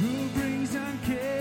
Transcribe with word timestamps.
who 0.00 0.28
brings 0.28 0.74
down 0.74 0.98
chaos 1.04 1.37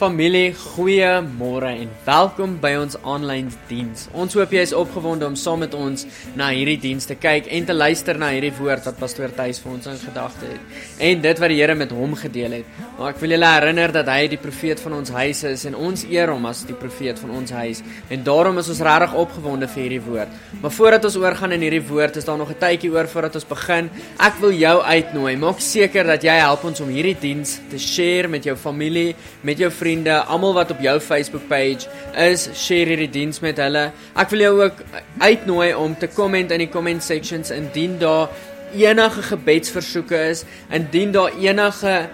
Familie, 0.00 0.54
goeiemôre 0.56 1.74
en 1.82 1.90
welkom 2.06 2.54
by 2.62 2.70
ons 2.80 2.94
aanlyn 3.04 3.50
diens. 3.68 4.06
Ons 4.16 4.32
hoop 4.32 4.54
jy 4.56 4.62
is 4.64 4.70
opgewonde 4.72 5.26
om 5.28 5.34
saam 5.36 5.60
met 5.60 5.74
ons 5.76 6.06
na 6.40 6.46
hierdie 6.56 6.78
diens 6.80 7.04
te 7.04 7.18
kyk 7.20 7.50
en 7.52 7.66
te 7.68 7.74
luister 7.76 8.16
na 8.16 8.30
hierdie 8.32 8.54
woord 8.56 8.88
wat 8.88 8.96
pastoor 8.96 9.34
Thys 9.36 9.60
vir 9.60 9.74
ons 9.74 9.90
in 9.92 9.98
gedagte 10.00 10.48
het 10.54 10.78
en 11.04 11.20
dit 11.20 11.42
wat 11.42 11.52
die 11.52 11.58
Here 11.58 11.74
met 11.76 11.92
hom 11.92 12.14
gedeel 12.16 12.54
het. 12.62 12.70
Maar 12.96 13.12
ek 13.12 13.20
wil 13.20 13.34
julle 13.34 13.50
herinner 13.52 13.92
dat 13.92 14.08
hy 14.08 14.22
die 14.32 14.38
profeet 14.40 14.80
van 14.80 14.96
ons 15.02 15.12
huis 15.18 15.44
is 15.50 15.66
en 15.68 15.76
ons 15.76 16.06
eer 16.08 16.32
hom 16.32 16.48
as 16.48 16.64
die 16.64 16.78
profeet 16.80 17.20
van 17.20 17.36
ons 17.36 17.52
huis 17.58 17.84
en 18.08 18.24
daarom 18.24 18.56
is 18.64 18.72
ons 18.72 18.80
regtig 18.88 19.18
opgewonde 19.20 19.68
vir 19.74 19.82
hierdie 19.84 20.00
woord. 20.08 20.40
Maar 20.62 20.74
voordat 20.78 21.10
ons 21.10 21.20
oorgaan 21.20 21.58
in 21.58 21.66
hierdie 21.68 21.84
woord, 21.92 22.16
is 22.16 22.24
daar 22.24 22.40
nog 22.40 22.54
'n 22.56 22.60
tydjie 22.64 22.94
oor 22.96 23.04
voordat 23.04 23.34
ons 23.34 23.48
begin. 23.52 23.90
Ek 24.16 24.40
wil 24.40 24.56
jou 24.56 24.80
uitnooi. 24.80 25.36
Maak 25.36 25.60
seker 25.60 26.04
dat 26.04 26.22
jy 26.22 26.40
help 26.40 26.64
ons 26.64 26.80
om 26.80 26.88
hierdie 26.88 27.16
diens 27.20 27.60
te 27.68 27.78
share 27.78 28.28
met 28.28 28.44
jou 28.44 28.56
familie, 28.56 29.14
met 29.42 29.58
jou 29.58 29.70
vriende, 29.70 29.89
almal 30.26 30.54
wat 30.54 30.70
op 30.70 30.80
jou 30.80 31.00
Facebook 31.00 31.48
page 31.48 31.88
is, 32.16 32.48
share 32.54 32.92
hierdie 32.92 33.10
diens 33.10 33.40
met 33.40 33.58
hulle. 33.58 33.90
Ek 34.14 34.30
wil 34.30 34.44
jou 34.44 34.54
ook 34.64 34.84
uitnooi 35.18 35.74
om 35.74 35.96
te 35.98 36.08
comment 36.14 36.50
in 36.50 36.64
die 36.64 36.70
comment 36.70 37.02
sections 37.02 37.50
indien 37.50 37.98
daar 37.98 38.28
enige 38.76 39.22
gebedsversoeke 39.22 40.18
is, 40.30 40.44
indien 40.70 41.12
daar 41.12 41.32
enige 41.38 42.08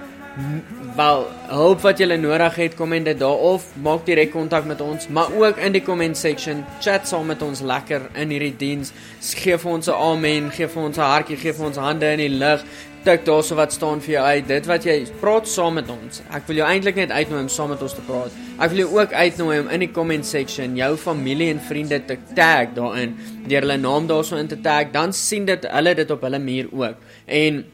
wel 0.97 1.23
hulp 1.49 1.85
wat 1.85 2.01
jy 2.01 2.17
nodig 2.21 2.57
het, 2.61 2.75
kom 2.77 2.93
en 2.93 3.05
dit 3.05 3.19
daar 3.19 3.45
of 3.51 3.65
maak 3.83 4.05
direk 4.07 4.35
kontak 4.35 4.67
met 4.69 4.81
ons, 4.85 5.09
maar 5.09 5.33
ook 5.33 5.61
in 5.65 5.77
die 5.77 5.85
comment 5.85 6.17
section 6.17 6.65
chat 6.85 7.09
saam 7.09 7.31
met 7.33 7.43
ons 7.43 7.63
lekker 7.65 8.11
in 8.15 8.35
hierdie 8.35 8.55
diens. 8.57 8.93
Gee 9.21 9.57
vir 9.59 9.71
ons 9.73 9.89
'n 9.89 9.97
amen, 9.97 10.51
gee 10.51 10.69
vir 10.69 10.83
ons 10.83 10.99
'n 10.99 11.01
hartjie, 11.01 11.37
gee 11.37 11.53
vir 11.53 11.67
ons 11.67 11.77
hande 11.77 12.07
in 12.07 12.19
die 12.19 12.37
lug. 12.39 12.65
Tik 13.05 13.25
daarso 13.25 13.55
wat 13.55 13.73
staan 13.73 14.01
vir 14.01 14.13
jou 14.13 14.25
uit. 14.25 14.49
Dit 14.49 14.67
wat 14.67 14.85
jy 14.85 15.07
praat 15.21 15.49
saam 15.49 15.75
met 15.75 15.89
ons. 15.89 16.23
Ek 16.35 16.43
wil 16.47 16.57
jou 16.57 16.67
eintlik 16.67 16.97
net 16.97 17.11
uitnooi 17.11 17.41
om 17.41 17.49
saam 17.49 17.69
met 17.69 17.83
ons 17.83 17.95
te 17.95 18.01
praat. 18.01 18.33
Ek 18.59 18.71
wil 18.71 18.79
jou 18.79 18.99
ook 18.99 19.13
uitnooi 19.13 19.61
om 19.61 19.69
in 19.69 19.81
die 19.81 19.93
comment 19.93 20.27
section 20.27 20.77
jou 20.77 20.97
familie 20.97 21.51
en 21.51 21.61
vriende 21.61 22.05
te 22.05 22.17
tag 22.35 22.75
daarin, 22.75 23.17
deur 23.47 23.61
hulle 23.61 23.77
naam 23.77 24.07
daarso 24.07 24.37
in 24.37 24.49
te 24.49 24.61
tag, 24.61 24.91
dan 24.93 25.13
sien 25.13 25.45
dit 25.45 25.67
hulle 25.71 25.95
dit 25.95 26.11
op 26.11 26.21
hulle 26.21 26.39
muur 26.39 26.67
ook. 26.73 26.97
En 27.27 27.65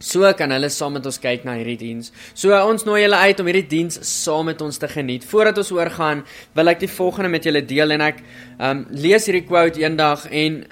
So 0.00 0.24
kan 0.32 0.52
hulle 0.54 0.70
saam 0.72 0.94
met 0.96 1.04
ons 1.04 1.18
kyk 1.20 1.42
na 1.44 1.58
hierdie 1.58 1.76
diens. 1.76 2.08
So 2.32 2.56
ons 2.56 2.86
nooi 2.88 3.02
julle 3.02 3.18
uit 3.20 3.40
om 3.42 3.50
hierdie 3.50 3.68
diens 3.68 3.98
saam 4.08 4.48
met 4.48 4.62
ons 4.64 4.80
te 4.80 4.88
geniet. 4.88 5.26
Voordat 5.28 5.60
ons 5.60 5.72
oorgaan, 5.76 6.22
wil 6.56 6.72
ek 6.72 6.80
die 6.80 6.88
volgende 6.88 7.28
met 7.28 7.44
julle 7.44 7.60
deel 7.60 7.92
en 7.98 8.06
ek 8.08 8.22
um 8.70 8.86
lees 8.96 9.28
hierdie 9.28 9.44
quote 9.44 9.82
eendag 9.82 10.24
en 10.32 10.62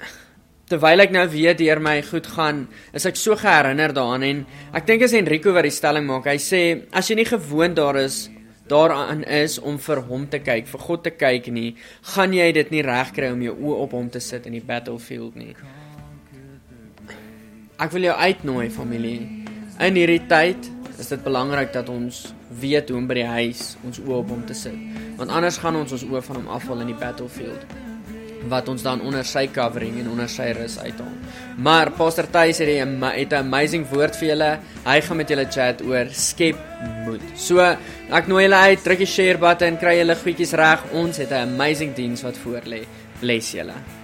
terwyl 0.69 1.05
ek 1.05 1.13
nou 1.13 1.27
weer 1.29 1.53
deur 1.57 1.81
my 1.81 1.99
goed 2.05 2.25
gaan, 2.33 2.65
is 2.93 3.05
ek 3.09 3.17
so 3.17 3.37
geherinner 3.37 3.93
daaraan 3.93 4.25
en 4.25 4.41
ek 4.77 4.89
dink 4.89 5.05
as 5.05 5.13
Enrico 5.17 5.53
wat 5.53 5.65
die 5.65 5.77
stelling 5.77 6.09
maak. 6.09 6.29
Hy 6.29 6.37
sê 6.41 6.61
as 6.89 7.09
jy 7.09 7.19
nie 7.21 7.29
gewoond 7.29 7.77
daar 7.77 8.01
is 8.01 8.27
daaraan 8.69 9.23
is 9.25 9.57
om 9.61 9.77
vir 9.81 10.01
hom 10.09 10.25
te 10.29 10.41
kyk, 10.45 10.69
vir 10.69 10.85
God 10.85 11.05
te 11.05 11.13
kyk 11.13 11.49
nie, 11.53 11.71
gaan 12.13 12.33
jy 12.37 12.49
dit 12.53 12.73
nie 12.73 12.85
regkry 12.85 13.31
om 13.33 13.41
jou 13.45 13.55
oë 13.57 13.77
op 13.85 13.97
hom 13.97 14.09
te 14.13 14.21
sit 14.21 14.45
in 14.45 14.57
die 14.57 14.65
battlefield 14.65 15.37
nie. 15.37 15.55
Ek 17.79 17.93
wil 17.95 18.09
jou 18.09 18.15
uitnooi 18.19 18.67
familie. 18.75 19.21
In 19.79 19.95
hierdie 19.95 20.25
tyd 20.27 20.65
is 20.99 21.07
dit 21.13 21.21
belangrik 21.23 21.69
dat 21.71 21.87
ons 21.87 22.25
weet 22.59 22.89
hoe 22.91 22.97
om 22.99 23.05
by 23.07 23.15
die 23.21 23.29
huis 23.29 23.77
ons 23.87 24.01
oë 24.03 24.17
op 24.17 24.33
hom 24.33 24.41
te 24.49 24.57
sit. 24.57 24.75
Want 25.15 25.31
anders 25.31 25.59
gaan 25.63 25.77
ons 25.79 25.93
ons 25.95 26.03
oë 26.09 26.19
van 26.25 26.41
hom 26.41 26.49
afval 26.57 26.83
in 26.83 26.91
die 26.91 26.97
battlefield 26.99 27.63
wat 28.51 28.69
ons 28.71 28.83
dan 28.83 29.01
onder 29.03 29.25
sy 29.27 29.45
covering 29.51 29.97
en 29.99 30.09
onder 30.13 30.29
sy 30.31 30.49
rus 30.55 30.77
uithaal. 30.79 31.11
Maar 31.59 31.91
Pastor 31.97 32.27
Thys 32.31 32.59
het 32.63 32.69
'n 32.69 33.03
het 33.03 33.31
'n 33.33 33.43
amazing 33.47 33.85
woord 33.89 34.15
vir 34.15 34.27
julle. 34.29 34.59
Hy 34.85 35.01
gaan 35.01 35.17
met 35.17 35.29
julle 35.29 35.45
chat 35.45 35.81
oor 35.81 36.07
skep 36.11 36.57
moed. 37.05 37.21
So 37.35 37.59
ek 37.59 38.27
nooi 38.27 38.43
julle 38.43 38.55
uit, 38.55 38.83
druk 38.83 38.97
die 38.97 39.05
share 39.05 39.37
button, 39.37 39.77
kry 39.77 39.97
julle 39.99 40.15
goedjies 40.15 40.53
reg. 40.53 40.79
Ons 40.93 41.17
het 41.17 41.31
'n 41.31 41.47
amazing 41.53 41.95
diens 41.95 42.21
wat 42.21 42.37
voor 42.37 42.61
lê. 42.65 42.85
Bless 43.19 43.51
julle. 43.51 43.98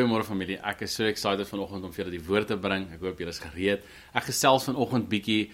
Goeiemôre 0.00 0.24
familie. 0.24 0.56
Ek 0.64 0.86
is 0.86 0.94
so 0.96 1.04
excited 1.04 1.44
vanoggend 1.44 1.84
om 1.84 1.90
vir 1.92 2.06
julle 2.06 2.14
die 2.14 2.22
woord 2.24 2.46
te 2.48 2.56
bring. 2.56 2.86
Ek 2.94 3.02
hoop 3.04 3.18
julle 3.20 3.34
is 3.34 3.40
gereed. 3.42 3.82
Ek 4.16 4.30
gesels 4.30 4.64
vanoggend 4.64 5.10
bietjie 5.12 5.50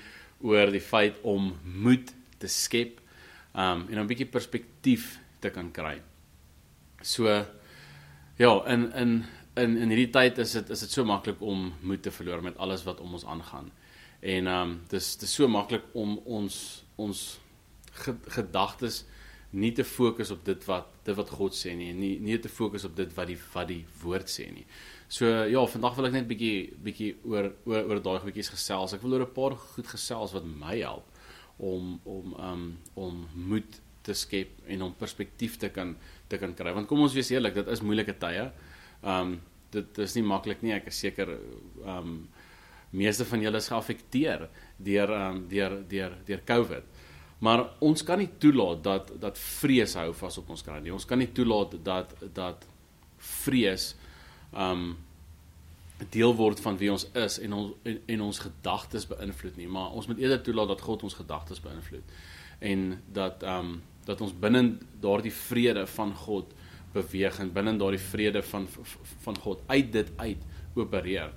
oor 0.46 0.70
die 0.70 0.82
feit 0.84 1.16
om 1.26 1.48
moed 1.66 2.12
te 2.38 2.46
skep 2.46 3.00
um 3.58 3.82
en 3.90 3.98
'n 3.98 4.06
bietjie 4.06 4.28
perspektief 4.30 5.18
te 5.42 5.50
kan 5.50 5.72
kry. 5.72 5.98
So 7.02 7.26
ja, 8.38 8.52
in 8.70 8.92
in 8.92 9.24
in 9.56 9.76
in 9.82 9.90
hierdie 9.90 10.12
tyd 10.14 10.38
is 10.38 10.52
dit 10.52 10.70
is 10.70 10.80
dit 10.80 10.90
so 10.90 11.04
maklik 11.04 11.42
om 11.42 11.74
moed 11.82 12.02
te 12.02 12.10
verloor 12.10 12.42
met 12.42 12.56
alles 12.58 12.84
wat 12.84 13.00
om 13.00 13.14
ons 13.14 13.26
aangaan. 13.26 13.72
En 14.22 14.46
um 14.46 14.80
dis 14.88 15.16
dis 15.16 15.34
so 15.34 15.48
maklik 15.48 15.82
om 15.92 16.18
ons 16.18 16.84
ons 16.96 17.40
ge, 17.92 18.14
gedagtes 18.28 19.04
nie 19.56 19.72
te 19.72 19.84
fokus 19.88 20.30
op 20.34 20.44
dit 20.44 20.64
wat 20.68 20.92
dit 21.06 21.16
wat 21.16 21.30
God 21.38 21.56
sê 21.56 21.72
nie 21.76 21.88
en 21.92 22.00
nie 22.00 22.16
nie 22.20 22.36
te 22.42 22.50
fokus 22.52 22.84
op 22.84 22.96
dit 22.98 23.12
wat 23.16 23.30
die 23.30 23.38
wat 23.54 23.68
die 23.70 23.82
woord 24.02 24.28
sê 24.30 24.50
nie. 24.52 24.66
So 25.08 25.28
ja, 25.48 25.62
vandag 25.70 25.96
wil 25.96 26.08
ek 26.08 26.16
net 26.16 26.28
bietjie 26.28 26.74
bietjie 26.82 27.12
oor 27.24 27.52
oor 27.64 27.90
oor 27.90 28.02
daai 28.04 28.20
goedjies 28.24 28.52
gesels. 28.52 28.94
Ek 28.96 29.04
wil 29.04 29.16
oor 29.16 29.26
'n 29.26 29.34
paar 29.38 29.56
goed 29.56 29.86
gesels 29.86 30.34
wat 30.34 30.44
my 30.44 30.76
help 30.80 31.06
om 31.58 32.00
om 32.04 32.34
um 32.50 32.64
om 32.94 33.26
moed 33.34 33.80
te 34.02 34.14
skep 34.14 34.60
en 34.66 34.82
om 34.82 34.94
perspektief 34.94 35.56
te 35.58 35.68
kan 35.68 35.96
te 36.28 36.38
kan 36.38 36.54
kry. 36.54 36.72
Want 36.74 36.88
kom 36.88 37.00
ons 37.00 37.14
wees 37.14 37.30
eerlik, 37.30 37.54
dit 37.54 37.68
is 37.68 37.82
moeilike 37.82 38.18
tye. 38.18 38.50
Um 39.02 39.40
dit 39.70 39.98
is 39.98 40.14
nie 40.14 40.22
maklik 40.22 40.62
nie. 40.62 40.72
Ek 40.72 40.86
is 40.92 41.00
seker 41.00 41.38
um 41.84 42.28
meeste 42.96 43.24
van 43.24 43.42
julle 43.42 43.56
is 43.56 43.68
geaffekteer 43.68 44.48
deur 44.78 45.10
um 45.10 45.48
deur 45.48 45.82
deur 45.88 46.18
deur 46.26 46.44
COVID. 46.46 46.84
Maar 47.38 47.66
ons 47.84 48.02
kan 48.02 48.18
nie 48.18 48.30
toelaat 48.40 48.84
dat 48.84 49.10
dat 49.20 49.38
vrees 49.38 49.94
hou 49.98 50.12
vas 50.16 50.38
op 50.40 50.52
ons 50.54 50.64
kry 50.64 50.78
nie. 50.80 50.92
Ons 50.94 51.04
kan 51.08 51.20
nie 51.20 51.32
toelaat 51.36 51.76
dat 51.84 52.14
dat 52.34 52.64
vrees 53.42 53.94
um 54.52 54.94
deel 56.12 56.34
word 56.36 56.60
van 56.60 56.76
wie 56.76 56.90
ons 56.92 57.06
is 57.16 57.38
en 57.40 57.52
ons 57.56 57.88
en, 57.88 58.00
en 58.12 58.24
ons 58.26 58.38
gedagtes 58.38 59.06
beïnvloed 59.08 59.56
nie, 59.56 59.68
maar 59.68 59.94
ons 59.96 60.08
moet 60.08 60.20
eerder 60.20 60.42
toelaat 60.44 60.74
dat 60.74 60.84
God 60.84 61.04
ons 61.08 61.16
gedagtes 61.16 61.62
beïnvloed 61.64 62.16
en 62.60 62.88
dat 63.12 63.44
um 63.44 63.78
dat 64.06 64.20
ons 64.22 64.34
binne 64.38 64.76
daardie 65.02 65.32
vrede 65.34 65.82
van 65.96 66.12
God 66.14 66.52
beweeg 66.94 67.40
en 67.42 67.52
binne 67.52 67.74
daardie 67.80 68.00
vrede 68.00 68.42
van 68.52 68.68
van 69.24 69.38
God 69.44 69.64
uit 69.66 69.92
dit 69.92 70.12
uit 70.16 70.44
opereer. 70.76 71.32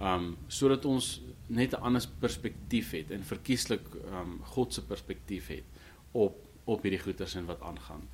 Um 0.00 0.34
sodat 0.48 0.84
ons 0.88 1.18
net 1.48 1.72
'n 1.72 1.82
ander 1.82 2.04
perspektief 2.18 2.90
het 2.90 3.10
en 3.10 3.24
verkieslik 3.24 3.86
um 4.12 4.40
God 4.44 4.74
se 4.74 4.82
perspektief 4.82 5.48
het 5.48 5.64
op 6.12 6.36
op 6.64 6.82
hierdie 6.82 7.00
goeters 7.00 7.34
en 7.34 7.46
wat 7.46 7.60
aangaan. 7.60 8.08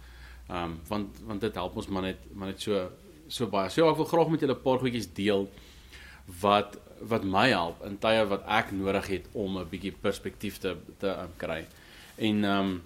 Um 0.51 0.81
want 0.89 1.21
want 1.27 1.41
dit 1.41 1.55
help 1.55 1.77
ons 1.77 1.87
maar 1.87 2.03
net 2.03 2.19
maar 2.33 2.49
net 2.49 2.61
so 2.61 2.91
so 3.27 3.47
baie. 3.47 3.71
So 3.71 3.91
ek 3.91 3.97
wil 3.97 4.05
graag 4.05 4.29
met 4.29 4.41
julle 4.41 4.55
'n 4.55 4.63
paar 4.63 4.79
goedjies 4.79 5.13
deel 5.13 5.51
wat 6.41 6.79
wat 7.01 7.25
my 7.25 7.49
help 7.49 7.85
in 7.85 7.99
tye 7.99 8.25
wat 8.27 8.45
ek 8.47 8.73
nodig 8.73 9.07
het 9.07 9.29
om 9.33 9.59
'n 9.59 9.69
bietjie 9.69 9.93
perspektief 9.93 10.59
te 10.59 10.77
te 10.99 11.09
um, 11.09 11.31
kry. 11.37 11.67
En 12.17 12.45
ehm 12.45 12.61
um, 12.61 12.83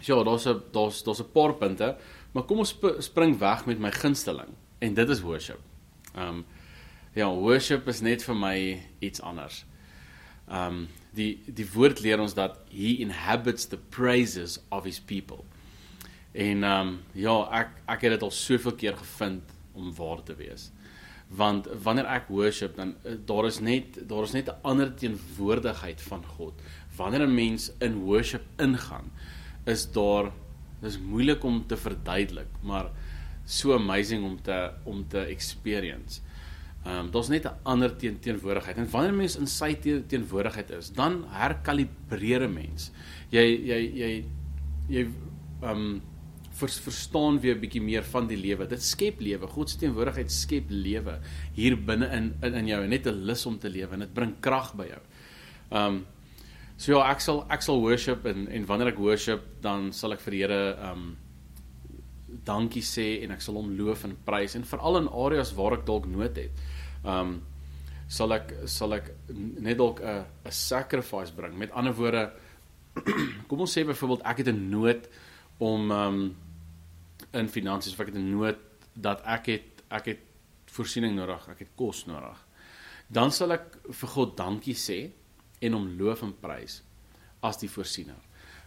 ja, 0.00 0.22
daar's 0.22 0.46
'n 0.46 0.62
daar's 0.72 1.02
daar's 1.02 1.20
'n 1.20 1.32
paar 1.32 1.54
punte, 1.54 1.96
maar 2.32 2.42
kom 2.42 2.58
ons 2.58 2.68
sp 2.74 2.96
spring 2.98 3.38
weg 3.38 3.66
met 3.66 3.78
my 3.78 3.90
gunsteling 3.90 4.50
en 4.78 4.94
dit 4.94 5.08
is 5.08 5.20
worship. 5.20 5.60
Ehm 6.14 6.28
um, 6.28 6.44
ja, 7.14 7.28
worship 7.30 7.88
is 7.88 8.00
net 8.00 8.24
vir 8.26 8.36
my 8.38 8.58
iets 9.00 9.22
anders. 9.22 9.64
Ehm 10.48 10.84
um, 10.84 10.86
die 11.14 11.38
die 11.46 11.66
woord 11.70 12.00
leer 12.02 12.18
ons 12.18 12.34
dat 12.34 12.56
he 12.72 12.96
inhabits 12.98 13.68
the 13.70 13.78
praises 13.78 14.58
of 14.74 14.84
his 14.84 14.98
people. 15.00 15.44
En 16.32 16.64
ehm 16.64 16.88
um, 16.88 16.96
ja, 17.14 17.36
ek 17.60 17.76
ek 17.86 18.06
het 18.06 18.16
dit 18.16 18.24
al 18.26 18.34
soveel 18.34 18.74
keer 18.74 18.96
gevind 18.98 19.54
om 19.72 19.92
waar 19.94 20.22
te 20.22 20.34
wees. 20.34 20.70
Want 21.28 21.68
wanneer 21.82 22.10
ek 22.10 22.28
worship 22.28 22.76
dan 22.76 22.96
uh, 23.04 23.14
daar 23.26 23.46
is 23.46 23.60
net 23.60 24.00
daar 24.08 24.26
is 24.26 24.34
net 24.34 24.50
'n 24.50 24.58
ander 24.62 24.94
teenwoordigheid 24.94 26.02
van 26.02 26.24
God. 26.36 26.60
Wanneer 26.96 27.26
'n 27.26 27.34
mens 27.34 27.70
in 27.80 28.02
worship 28.02 28.42
ingaan, 28.58 29.12
is 29.64 29.86
daar 29.92 30.32
dis 30.80 30.98
moeilik 30.98 31.44
om 31.44 31.66
te 31.66 31.76
verduidelik, 31.76 32.50
maar 32.60 32.90
so 33.44 33.74
amazing 33.74 34.24
om 34.24 34.42
te 34.42 34.72
om 34.84 35.08
te 35.08 35.20
experience. 35.20 36.20
Ehm 36.84 37.06
um, 37.06 37.10
daar's 37.10 37.28
net 37.28 37.46
'n 37.46 37.56
ander 37.62 37.96
teen, 37.96 38.18
teenwoordigheid. 38.20 38.76
En 38.76 38.90
wanneer 38.90 39.14
mens 39.14 39.36
in 39.36 39.46
sy 39.46 39.74
te, 39.74 40.02
teenwoordigheid 40.06 40.70
is, 40.70 40.92
dan 40.92 41.24
herkalibreer 41.28 42.42
'n 42.44 42.52
mens. 42.52 42.90
Jy 43.30 43.46
jy 43.70 43.80
jy 43.94 44.24
jy 44.88 45.06
ehm 45.62 45.70
um, 45.70 46.02
vers, 46.50 46.78
verstaan 46.78 47.40
weer 47.40 47.54
'n 47.54 47.60
bietjie 47.60 47.82
meer 47.82 48.04
van 48.04 48.26
die 48.26 48.36
lewe. 48.36 48.66
Dit 48.66 48.82
skep 48.82 49.20
lewe. 49.20 49.46
God 49.46 49.70
se 49.70 49.78
teenwoordigheid 49.78 50.30
skep 50.30 50.64
lewe 50.68 51.20
hier 51.54 51.76
binne 51.76 52.06
in, 52.12 52.34
in 52.42 52.54
in 52.54 52.66
jou 52.66 52.82
en 52.82 52.90
net 52.90 53.06
'n 53.06 53.24
lus 53.24 53.46
om 53.46 53.58
te 53.58 53.68
lewe 53.68 53.92
en 53.92 54.00
dit 54.00 54.14
bring 54.14 54.34
krag 54.40 54.74
by 54.74 54.86
jou. 54.86 55.00
Ehm 55.70 55.94
um, 55.94 56.06
so 56.76 56.92
ja, 56.92 57.10
ek 57.10 57.20
sal 57.20 57.46
ek 57.48 57.62
sal 57.62 57.80
worship 57.80 58.26
en 58.26 58.48
en 58.48 58.66
wanneer 58.66 58.88
ek 58.88 58.98
worship, 58.98 59.40
dan 59.62 59.92
sal 59.92 60.12
ek 60.12 60.20
vir 60.20 60.30
die 60.30 60.40
Here 60.40 60.76
ehm 60.76 60.92
um, 60.92 61.16
dankie 62.44 62.82
sê 62.82 63.22
en 63.22 63.30
ek 63.30 63.40
sal 63.40 63.54
hom 63.54 63.76
loof 63.78 64.04
en 64.04 64.16
prys 64.24 64.54
en 64.54 64.64
veral 64.64 64.98
in 64.98 65.08
areas 65.08 65.54
waar 65.54 65.78
ek 65.78 65.86
dalk 65.86 66.06
nood 66.06 66.36
het. 66.36 66.50
Ehm 67.04 67.20
um, 67.20 67.42
sal 68.14 68.34
ek 68.36 68.50
sal 68.68 68.94
ek 68.94 69.10
net 69.32 69.78
dalk 69.78 70.00
'n 70.00 70.24
'n 70.44 70.50
sacrifice 70.50 71.32
bring. 71.32 71.56
Met 71.58 71.70
ander 71.72 71.94
woorde, 71.94 72.32
kom 73.48 73.60
ons 73.60 73.72
sê 73.72 73.84
byvoorbeeld 73.84 74.22
ek 74.24 74.38
het 74.38 74.48
'n 74.48 74.70
nood 74.70 75.08
om 75.58 75.90
ehm 75.90 76.14
um, 76.14 76.36
in 77.32 77.48
finansies 77.48 77.92
of 77.92 78.00
ek 78.00 78.12
het 78.12 78.16
'n 78.16 78.30
nood 78.30 78.58
dat 78.92 79.22
ek 79.24 79.46
het 79.46 79.82
ek 79.90 80.04
het 80.06 80.20
voorsiening 80.66 81.14
nodig, 81.16 81.48
ek 81.48 81.58
het 81.58 81.72
kos 81.76 82.06
nodig. 82.06 82.38
Dan 83.08 83.30
sal 83.30 83.52
ek 83.52 83.78
vir 83.90 84.08
God 84.08 84.36
dankie 84.36 84.74
sê 84.74 85.10
en 85.60 85.72
hom 85.72 85.96
loof 85.98 86.22
en 86.22 86.32
prys 86.40 86.82
as 87.42 87.58
die 87.60 87.68
voorsiener. 87.68 88.20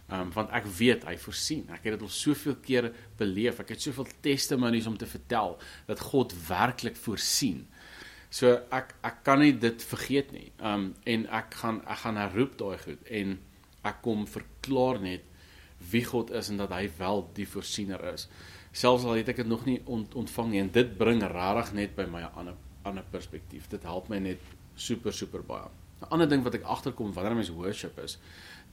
Ehm 0.07 0.21
um, 0.21 0.29
want 0.31 0.51
ek 0.55 0.65
weet 0.65 1.03
hy 1.03 1.17
voorsien. 1.17 1.65
Ek 1.69 1.83
het 1.83 1.97
dit 1.97 2.01
al 2.01 2.13
soveel 2.13 2.55
kere 2.63 2.93
beleef. 3.17 3.59
Ek 3.59 3.73
het 3.75 3.81
soveel 3.81 4.07
testimonies 4.21 4.87
om 4.87 4.97
te 4.97 5.05
vertel 5.05 5.57
dat 5.87 5.99
God 5.99 6.35
werklik 6.47 6.95
voorsien. 6.95 7.65
So 8.29 8.57
ek 8.71 8.93
ek 9.03 9.23
kan 9.23 9.39
nie 9.39 9.53
dit 9.53 9.83
vergeet 9.83 10.31
nie. 10.31 10.51
Um, 10.59 10.93
en 11.05 11.25
ek 11.31 11.53
gaan 11.61 11.81
ek 11.87 12.03
gaan 12.03 12.17
herroep 12.17 12.57
daai 12.57 12.77
goed 12.77 13.09
en 13.09 13.39
ek 13.83 14.01
kom 14.03 14.27
verklaar 14.27 14.99
net 14.99 15.23
wie 15.91 16.03
God 16.03 16.31
is 16.31 16.49
en 16.49 16.57
dat 16.57 16.71
hy 16.73 16.89
wel 16.97 17.27
die 17.37 17.45
voorsiener 17.45 18.01
is 18.13 18.27
selfs 18.77 19.05
al 19.07 19.17
het 19.17 19.31
ek 19.31 19.41
dit 19.41 19.49
nog 19.49 19.65
nie 19.65 19.79
ont, 19.85 20.13
ontvang 20.17 20.51
nie 20.51 20.61
en 20.61 20.71
dit 20.73 20.89
bring 20.99 21.23
regtig 21.23 21.73
net 21.77 21.95
by 21.97 22.05
my 22.11 22.21
'n 22.21 22.33
ander 22.35 22.57
ander 22.87 23.03
perspektief. 23.11 23.67
Dit 23.69 23.83
help 23.83 24.09
my 24.09 24.19
net 24.19 24.39
super 24.75 25.11
super 25.11 25.41
baie. 25.43 25.67
'n 26.01 26.07
Ander 26.11 26.29
ding 26.29 26.43
wat 26.43 26.55
ek 26.55 26.63
agterkom 26.63 27.13
wanneer 27.13 27.35
mens 27.35 27.49
worship 27.49 27.97
is, 27.99 28.17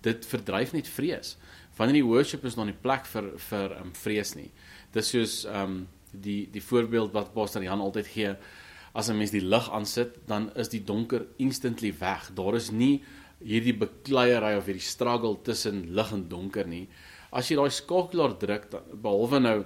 dit 0.02 0.26
verdryf 0.26 0.72
net 0.72 0.88
vrees. 0.88 1.36
Wanneer 1.76 2.02
die 2.02 2.06
worship 2.06 2.44
is 2.44 2.54
dan 2.54 2.66
nie 2.66 2.80
plek 2.82 3.06
vir 3.06 3.38
vir 3.38 3.80
um, 3.80 3.94
vrees 3.94 4.34
nie. 4.34 4.50
Dis 4.92 5.08
soos 5.08 5.44
ehm 5.44 5.62
um, 5.62 5.88
die 6.12 6.50
die 6.50 6.62
voorbeeld 6.62 7.12
wat 7.12 7.32
Pastor 7.34 7.62
Jan 7.62 7.80
altyd 7.80 8.06
gee, 8.06 8.36
as 8.94 9.10
'n 9.10 9.18
mens 9.18 9.30
die 9.30 9.42
lig 9.42 9.70
aansit, 9.70 10.26
dan 10.26 10.50
is 10.54 10.68
die 10.68 10.84
donker 10.84 11.26
instantly 11.38 11.92
weg. 11.98 12.30
Daar 12.34 12.54
is 12.54 12.70
nie 12.70 13.02
hierdie 13.42 13.76
bekleierery 13.76 14.56
of 14.56 14.66
hierdie 14.66 14.80
struggle 14.80 15.36
tussen 15.42 15.94
lig 15.94 16.12
en 16.12 16.28
donker 16.28 16.66
nie. 16.66 16.88
As 17.32 17.50
jy 17.50 17.56
daai 17.56 17.70
skakelaar 17.70 18.38
druk, 18.38 18.70
dan, 18.70 18.82
behalwe 18.94 19.40
nou 19.40 19.64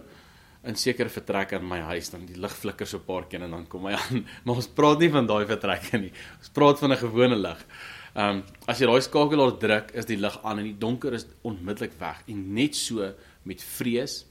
in 0.65 0.75
sekere 0.75 1.09
vertrekke 1.13 1.59
in 1.61 1.69
my 1.69 1.79
huis 1.93 2.11
dan 2.11 2.25
die 2.27 2.39
lig 2.41 2.53
flikker 2.53 2.87
so 2.87 2.99
'n 2.99 3.07
paar 3.07 3.29
keer 3.29 3.43
en 3.43 3.51
dan 3.51 3.67
kom 3.67 3.87
hy 3.87 3.93
aan. 3.93 4.25
Maar 4.45 4.57
ons 4.57 4.69
praat 4.69 4.99
nie 4.99 5.11
van 5.11 5.27
daai 5.27 5.47
vertrekke 5.47 5.99
nie. 5.99 6.13
Ons 6.39 6.49
praat 6.49 6.79
van 6.79 6.93
'n 6.93 6.97
gewone 6.97 7.37
lig. 7.37 7.67
Ehm 8.15 8.39
um, 8.39 8.43
as 8.67 8.81
jy 8.81 8.87
daai 8.87 9.01
skakelaar 9.01 9.59
druk, 9.59 9.93
is 9.95 10.07
die 10.07 10.17
lig 10.17 10.39
aan 10.43 10.59
en 10.59 10.65
die 10.65 10.79
donker 10.79 11.13
is 11.13 11.27
onmiddellik 11.43 11.93
weg 12.01 12.23
en 12.27 12.55
net 12.55 12.75
so 12.75 13.13
met 13.45 13.63
vrees 13.63 14.25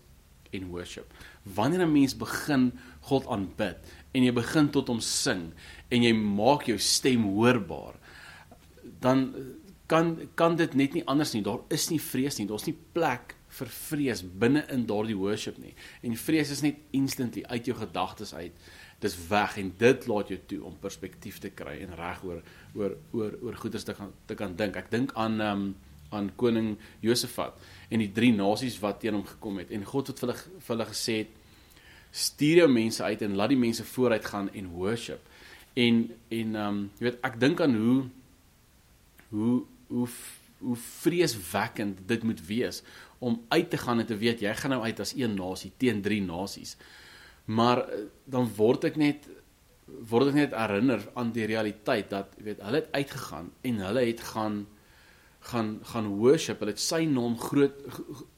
en 0.52 0.70
worship. 0.70 1.14
Wanneer 1.44 1.86
'n 1.86 1.92
mens 1.92 2.18
begin 2.18 2.74
God 3.02 3.28
aanbid 3.28 3.78
en 4.13 4.24
jy 4.24 4.33
begin 4.36 4.69
tot 4.74 4.89
hom 4.92 5.00
sing 5.04 5.50
en 5.94 6.04
jy 6.04 6.13
maak 6.15 6.68
jou 6.68 6.77
stem 6.81 7.25
hoorbaar, 7.36 7.95
dan 9.04 9.30
kan 9.88 10.15
kan 10.36 10.56
dit 10.59 10.74
net 10.75 10.94
nie 10.94 11.06
anders 11.07 11.33
nie. 11.33 11.44
Daar 11.44 11.63
is 11.71 11.89
nie 11.89 12.00
vrees 12.01 12.38
nie. 12.39 12.48
Daar's 12.48 12.68
nie 12.68 12.75
plek 12.94 13.36
vir 13.57 13.71
vrees 13.71 14.21
binne 14.21 14.65
in 14.74 14.86
daardie 14.89 15.15
worship 15.18 15.57
nie. 15.62 15.74
En 16.04 16.18
vrees 16.19 16.51
is 16.51 16.62
net 16.62 16.81
instantly 16.92 17.45
uit 17.48 17.69
jou 17.69 17.77
gedagtes 17.77 18.33
uit. 18.36 18.54
Dis 19.00 19.15
weg 19.30 19.57
en 19.62 19.71
dit 19.80 20.07
laat 20.10 20.31
jou 20.33 20.39
toe 20.51 20.62
om 20.68 20.77
perspektief 20.81 21.39
te 21.39 21.51
kry 21.56 21.77
en 21.86 21.95
reg 21.95 22.24
oor 22.27 22.42
oor 22.75 22.98
oor 23.13 23.38
oor 23.42 23.60
goeders 23.63 23.88
te 23.88 23.95
gaan 23.95 24.12
te 24.27 24.36
kan 24.36 24.56
dink. 24.60 24.75
Ek 24.75 24.92
dink 24.92 25.15
aan 25.15 25.42
ehm 25.42 25.68
um, 25.68 25.75
aan 26.15 26.30
koning 26.39 26.77
Josafat 27.03 27.57
en 27.92 28.00
die 28.00 28.12
drie 28.15 28.31
nasies 28.31 28.77
wat 28.80 29.01
teen 29.01 29.18
hom 29.18 29.25
gekom 29.27 29.57
het 29.60 29.74
en 29.75 29.81
God 29.83 30.07
het 30.07 30.21
vir 30.21 30.30
hulle 30.30 30.38
vir 30.39 30.71
hulle 30.71 30.86
gesê 30.88 31.18
stuur 32.12 32.63
jou 32.63 32.69
mense 32.71 33.04
uit 33.04 33.21
en 33.21 33.36
laat 33.36 33.54
die 33.54 33.59
mense 33.59 33.86
vooruit 33.86 34.25
gaan 34.25 34.50
en 34.54 34.69
worship. 34.75 35.21
En 35.74 36.04
en 36.30 36.56
ehm 36.56 36.68
um, 36.68 36.83
jy 36.98 37.09
weet 37.09 37.19
ek 37.27 37.39
dink 37.39 37.62
aan 37.62 37.75
hoe 37.75 38.04
hoe 39.30 39.63
hoe 39.88 40.07
hoe 40.57 40.75
vreeswekkend 40.75 42.00
dit 42.09 42.24
moet 42.24 42.39
wees 42.48 42.81
om 43.19 43.42
uit 43.48 43.69
te 43.69 43.77
gaan 43.77 44.00
en 44.00 44.06
te 44.06 44.18
weet 44.18 44.42
jy 44.42 44.54
gaan 44.57 44.74
nou 44.75 44.83
uit 44.83 45.00
as 45.00 45.13
een 45.18 45.36
nasie 45.38 45.71
teen 45.77 46.01
drie 46.01 46.21
nasies. 46.21 46.77
Maar 47.45 47.83
eh, 47.86 48.06
dan 48.25 48.50
word 48.56 48.89
ek 48.92 48.98
net 49.00 49.27
word 50.10 50.33
ek 50.33 50.36
net 50.36 50.56
herinner 50.57 51.06
aan 51.15 51.30
die 51.31 51.45
realiteit 51.48 52.10
dat 52.12 52.33
jy 52.38 52.50
weet 52.50 52.63
hulle 52.65 52.81
het 52.81 52.89
uitgegaan 52.92 53.51
en 53.69 53.86
hulle 53.86 54.03
het 54.10 54.24
gaan 54.33 54.65
gaan 55.39 55.80
gaan 55.84 56.07
worship, 56.19 56.60
hulle 56.60 56.74
het 56.74 56.81
sy 56.81 57.06
naam 57.06 57.38
groot 57.39 57.75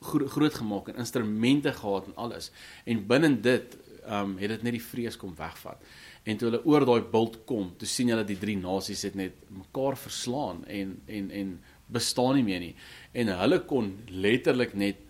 groot, 0.01 0.29
groot 0.29 0.53
gemaak 0.53 0.91
en 0.91 1.01
instrumente 1.01 1.73
gehad 1.73 2.05
en 2.07 2.15
alles. 2.15 2.51
En 2.85 3.05
binne 3.07 3.33
dit 3.41 3.77
ehm 4.09 4.31
um, 4.31 4.37
het 4.37 4.49
dit 4.49 4.63
net 4.63 4.73
die 4.73 4.83
vrees 4.83 5.17
kom 5.17 5.33
wegvat. 5.37 5.81
En 6.23 6.37
toe 6.37 6.49
hulle 6.49 6.61
oor 6.65 6.85
daai 6.85 7.01
bult 7.11 7.41
kom, 7.45 7.73
toe 7.77 7.87
sien 7.87 8.09
hulle 8.09 8.25
die 8.25 8.37
drie 8.39 8.57
nasies 8.57 9.03
het 9.07 9.15
net 9.15 9.35
mekaar 9.49 9.97
verslaan 9.97 10.63
en 10.67 10.95
en 11.07 11.29
en 11.31 11.59
bestaan 11.87 12.35
nie 12.35 12.45
meer 12.45 12.59
nie. 12.59 12.75
En 13.13 13.33
hulle 13.41 13.59
kon 13.69 13.91
letterlik 14.09 14.73
net 14.73 15.03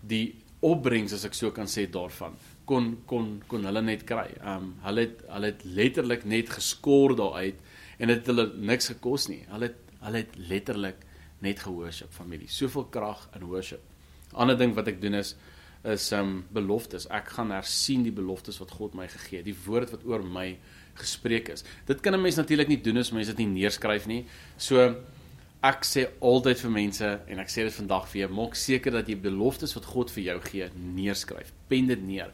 die 0.00 0.34
opbrengs 0.64 1.12
as 1.12 1.24
ek 1.28 1.34
so 1.36 1.50
kan 1.52 1.68
sê 1.68 1.86
daarvan 1.90 2.36
kon 2.68 2.90
kon 3.06 3.42
kon 3.48 3.64
hulle 3.68 3.82
net 3.84 4.04
kry. 4.08 4.28
Um 4.40 4.74
hulle 4.84 5.06
het 5.06 5.24
hulle 5.28 5.50
het 5.52 5.64
letterlik 5.64 6.24
net 6.24 6.52
geskor 6.56 7.16
daaruit 7.18 7.58
en 7.98 8.10
dit 8.10 8.16
het 8.16 8.30
hulle 8.32 8.46
niks 8.70 8.90
gekos 8.94 9.28
nie. 9.32 9.42
Hulle 9.52 9.70
het 9.70 9.98
hulle 10.04 10.22
het 10.24 10.38
letterlik 10.50 11.04
net 11.44 11.60
gehoorship 11.64 12.12
familie. 12.14 12.48
Soveel 12.50 12.88
krag 12.94 13.28
in 13.36 13.46
worship. 13.50 13.82
Ander 14.32 14.56
ding 14.58 14.74
wat 14.76 14.88
ek 14.90 15.02
doen 15.02 15.20
is 15.20 15.34
is 15.84 16.06
um 16.16 16.38
beloftes. 16.56 17.04
Ek 17.12 17.28
gaan 17.36 17.50
hersien 17.52 18.06
die 18.06 18.14
beloftes 18.14 18.56
wat 18.62 18.70
God 18.72 18.94
my 18.96 19.04
gegee 19.12 19.42
het, 19.42 19.48
die 19.48 19.58
woord 19.66 19.92
wat 19.92 20.06
oor 20.08 20.22
my 20.24 20.54
gespreek 20.96 21.50
is. 21.52 21.64
Dit 21.86 22.00
kan 22.00 22.14
'n 22.14 22.22
mens 22.22 22.36
natuurlik 22.40 22.68
nie 22.68 22.80
doen 22.80 22.96
as 22.98 23.12
mens 23.12 23.26
dit 23.26 23.38
nie 23.38 23.60
neerskryf 23.60 24.06
nie. 24.06 24.24
So 24.56 24.96
ek 25.62 25.84
sê 25.84 26.04
altyd 26.20 26.60
vir 26.60 26.70
mense 26.70 27.08
en 27.26 27.38
ek 27.38 27.48
sê 27.48 27.64
dit 27.64 27.72
vandag 27.72 28.08
vir 28.08 28.20
jou, 28.20 28.28
maak 28.36 28.54
seker 28.54 28.92
dat 28.92 29.08
jy 29.08 29.16
beloftes 29.16 29.74
wat 29.74 29.84
God 29.84 30.10
vir 30.10 30.24
jou 30.24 30.40
gee 30.40 30.68
neerskryf. 30.76 31.52
Pen 31.68 31.86
dit 31.86 32.02
neer. 32.02 32.32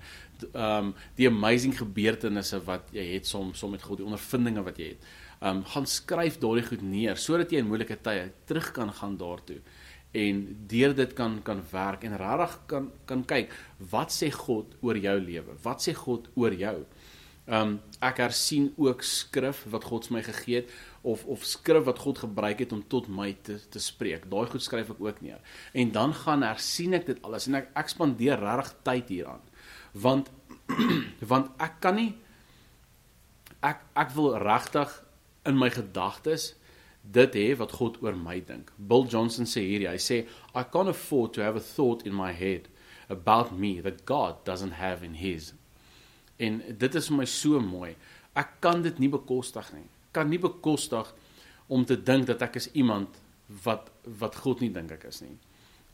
Um, 0.55 0.95
die 1.17 1.29
amazing 1.29 1.77
gebeurtenisse 1.77 2.61
wat 2.67 2.89
jy 2.93 3.05
het 3.15 3.27
soms 3.27 3.59
som 3.59 3.71
met 3.71 3.83
God, 3.83 3.99
die 3.99 4.09
ondervindinge 4.09 4.65
wat 4.65 4.79
jy 4.79 4.89
het. 4.95 4.99
Ehm 5.41 5.57
um, 5.57 5.65
gaan 5.65 5.87
skryf 5.87 6.37
daardie 6.39 6.67
goed 6.67 6.83
neer 6.85 7.17
sodat 7.17 7.53
jy 7.53 7.63
in 7.63 7.69
moeilike 7.69 7.97
tye 8.05 8.27
terug 8.45 8.73
kan 8.77 8.91
gaan 8.93 9.17
daartoe 9.17 9.63
en 10.13 10.43
deur 10.69 10.95
dit 10.95 11.13
kan 11.17 11.39
kan 11.43 11.63
werk 11.71 12.05
en 12.05 12.17
regtig 12.21 12.59
kan 12.67 12.91
kan 13.07 13.23
kyk 13.25 13.55
wat 13.93 14.13
sê 14.13 14.29
God 14.35 14.77
oor 14.83 14.99
jou 14.99 15.17
lewe? 15.21 15.57
Wat 15.63 15.81
sê 15.81 15.95
God 15.95 16.29
oor 16.35 16.53
jou? 16.53 16.77
Ehm 17.47 17.73
um, 17.73 17.75
ek 18.05 18.21
hersien 18.21 18.69
ook 18.77 19.03
skrif 19.03 19.65
wat 19.73 19.85
God 19.89 20.11
my 20.11 20.21
gegee 20.23 20.61
het 20.61 20.71
of 21.03 21.25
of 21.25 21.45
skrif 21.45 21.89
wat 21.89 21.99
God 21.99 22.19
gebruik 22.19 22.59
het 22.61 22.73
om 22.73 22.83
tot 22.87 23.09
my 23.09 23.33
te 23.43 23.57
te 23.71 23.81
spreek. 23.81 24.29
Daai 24.31 24.47
goed 24.53 24.63
skryf 24.63 24.91
ek 24.93 25.01
ook 25.01 25.21
neer. 25.25 25.41
En 25.73 25.91
dan 25.91 26.15
gaan 26.15 26.43
hersien 26.43 26.95
ek 26.95 27.07
dit 27.07 27.23
alles 27.25 27.49
en 27.49 27.63
ek 27.63 27.71
ek 27.75 27.89
spandeer 27.89 28.39
regtig 28.39 28.75
tyd 28.83 29.09
hieraan. 29.09 29.45
Want 29.93 30.31
want 31.33 31.55
ek 31.59 31.81
kan 31.81 31.97
nie 31.97 32.13
ek 33.65 33.87
ek 33.97 34.13
wil 34.15 34.37
regtig 34.37 35.01
in 35.47 35.59
my 35.59 35.71
gedagtes 35.71 36.55
dit 37.01 37.35
hê 37.35 37.55
wat 37.57 37.73
God 37.79 37.97
oor 38.05 38.17
my 38.17 38.41
dink. 38.45 38.73
Bill 38.77 39.07
Johnson 39.09 39.49
sê 39.49 39.63
hierdie, 39.65 39.89
hy 39.89 40.01
sê 40.01 40.25
I 40.55 40.65
can't 40.69 40.93
afford 40.93 41.33
to 41.35 41.43
have 41.43 41.57
a 41.57 41.65
thought 41.65 42.05
in 42.07 42.15
my 42.15 42.33
head 42.33 42.69
about 43.09 43.55
me 43.57 43.81
that 43.81 44.05
God 44.05 44.45
doesn't 44.45 44.77
have 44.79 45.03
in 45.03 45.15
his. 45.15 45.55
En 46.39 46.61
dit 46.69 46.95
is 46.95 47.09
vir 47.09 47.17
my 47.17 47.27
so 47.29 47.61
mooi. 47.61 47.95
Ek 48.37 48.61
kan 48.61 48.85
dit 48.85 49.01
nie 49.01 49.11
bekostig 49.11 49.73
nie 49.75 49.89
kan 50.13 50.31
nie 50.31 50.39
bekostig 50.39 51.13
om 51.71 51.85
te 51.87 51.97
dink 51.97 52.27
dat 52.31 52.43
ek 52.43 52.59
is 52.61 52.71
iemand 52.79 53.19
wat 53.65 53.91
wat 54.21 54.39
God 54.43 54.63
nie 54.63 54.71
dink 54.75 54.93
ek 54.95 55.09
is 55.11 55.21
nie. 55.23 55.37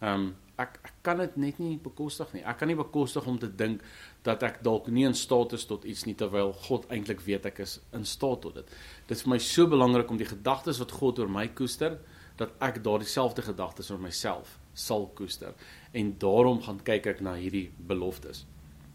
Um, 0.00 0.34
ek 0.56 0.78
ek 0.82 0.94
kan 1.04 1.20
dit 1.20 1.36
net 1.36 1.58
nie 1.60 1.76
bekostig 1.82 2.32
nie. 2.34 2.42
Ek 2.42 2.58
kan 2.58 2.68
nie 2.68 2.78
bekostig 2.78 3.26
om 3.28 3.38
te 3.38 3.48
dink 3.48 3.82
dat 4.26 4.42
ek 4.42 4.62
dalk 4.64 4.88
nie 4.88 5.04
in 5.06 5.14
staat 5.14 5.52
is 5.52 5.66
tot 5.68 5.84
iets 5.84 6.06
nie 6.06 6.16
terwyl 6.18 6.52
God 6.66 6.88
eintlik 6.90 7.20
weet 7.26 7.46
ek 7.46 7.60
is 7.64 7.78
in 7.96 8.04
staat 8.08 8.42
tot 8.42 8.54
dit. 8.54 8.76
Dit 9.06 9.16
is 9.16 9.24
vir 9.26 9.34
my 9.36 9.38
so 9.38 9.68
belangrik 9.70 10.10
om 10.10 10.20
die 10.20 10.28
gedagtes 10.28 10.80
wat 10.82 10.96
God 10.96 11.20
oor 11.20 11.30
my 11.30 11.48
koester, 11.48 11.98
dat 12.36 12.52
ek 12.60 12.82
daardie 12.84 13.08
selfde 13.08 13.44
gedagtes 13.44 13.90
oor 13.90 14.00
myself 14.00 14.58
sal 14.76 15.06
koester. 15.16 15.54
En 15.96 16.12
daarom 16.20 16.60
gaan 16.64 16.82
kyk 16.84 17.06
ek 17.14 17.22
na 17.24 17.36
hierdie 17.38 17.70
beloftes. 17.88 18.44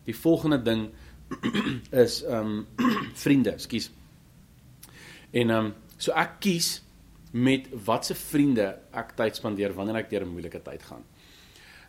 Die 0.06 0.18
volgende 0.18 0.62
ding 0.62 0.89
is 2.03 2.22
ehm 2.27 2.62
um, 2.77 2.91
vriende, 3.24 3.58
skus. 3.62 3.89
En 5.32 5.50
ehm 5.50 5.72
um, 5.72 5.74
so 5.98 6.13
ek 6.18 6.39
kies 6.41 6.80
met 7.32 7.70
watse 7.86 8.15
vriende 8.18 8.68
ek 8.91 9.13
tyd 9.15 9.38
spandeer 9.38 9.74
wanneer 9.77 10.01
ek 10.01 10.10
deur 10.10 10.25
'n 10.25 10.34
moeilike 10.34 10.62
tyd 10.62 10.84
gaan. 10.84 11.03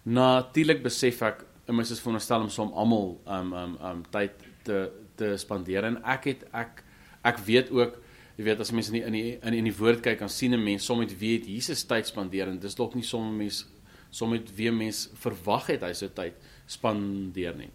Natuurlik 0.02 0.82
besef 0.82 1.22
ek 1.22 1.44
en 1.68 1.76
mens 1.78 1.90
is 1.90 2.00
veronderstel 2.02 2.42
om 2.42 2.50
som 2.50 2.72
almal 2.74 3.20
um 3.26 3.52
um 3.54 3.76
um 3.80 4.00
tyd 4.10 4.32
te 4.66 4.90
te 5.16 5.36
spandeer 5.38 5.84
en 5.86 6.00
ek 6.02 6.24
het 6.24 6.42
ek 6.52 6.82
ek 7.22 7.38
weet 7.46 7.70
ook 7.70 8.00
jy 8.36 8.44
weet 8.48 8.60
as 8.64 8.72
mense 8.72 8.90
in 8.90 8.98
die, 8.98 9.04
in 9.06 9.52
die 9.52 9.60
in 9.60 9.68
die 9.68 9.76
woord 9.76 10.02
kyk 10.02 10.18
dan 10.18 10.32
sien 10.32 10.54
'n 10.54 10.64
mens 10.64 10.84
som 10.84 10.98
met 10.98 11.12
wie 11.20 11.38
het 11.38 11.46
Jesus 11.46 11.84
tyd 11.84 12.06
spandeer 12.06 12.48
en 12.48 12.58
dis 12.58 12.74
dalk 12.74 12.94
nie 12.94 13.06
som 13.06 13.36
mense 13.36 13.66
som 14.10 14.30
met 14.30 14.50
wie 14.56 14.70
mens 14.70 15.08
verwag 15.14 15.66
het 15.72 15.82
hy 15.82 15.92
sou 15.96 16.08
tyd 16.08 16.34
spandeer 16.66 17.56
nie. 17.56 17.70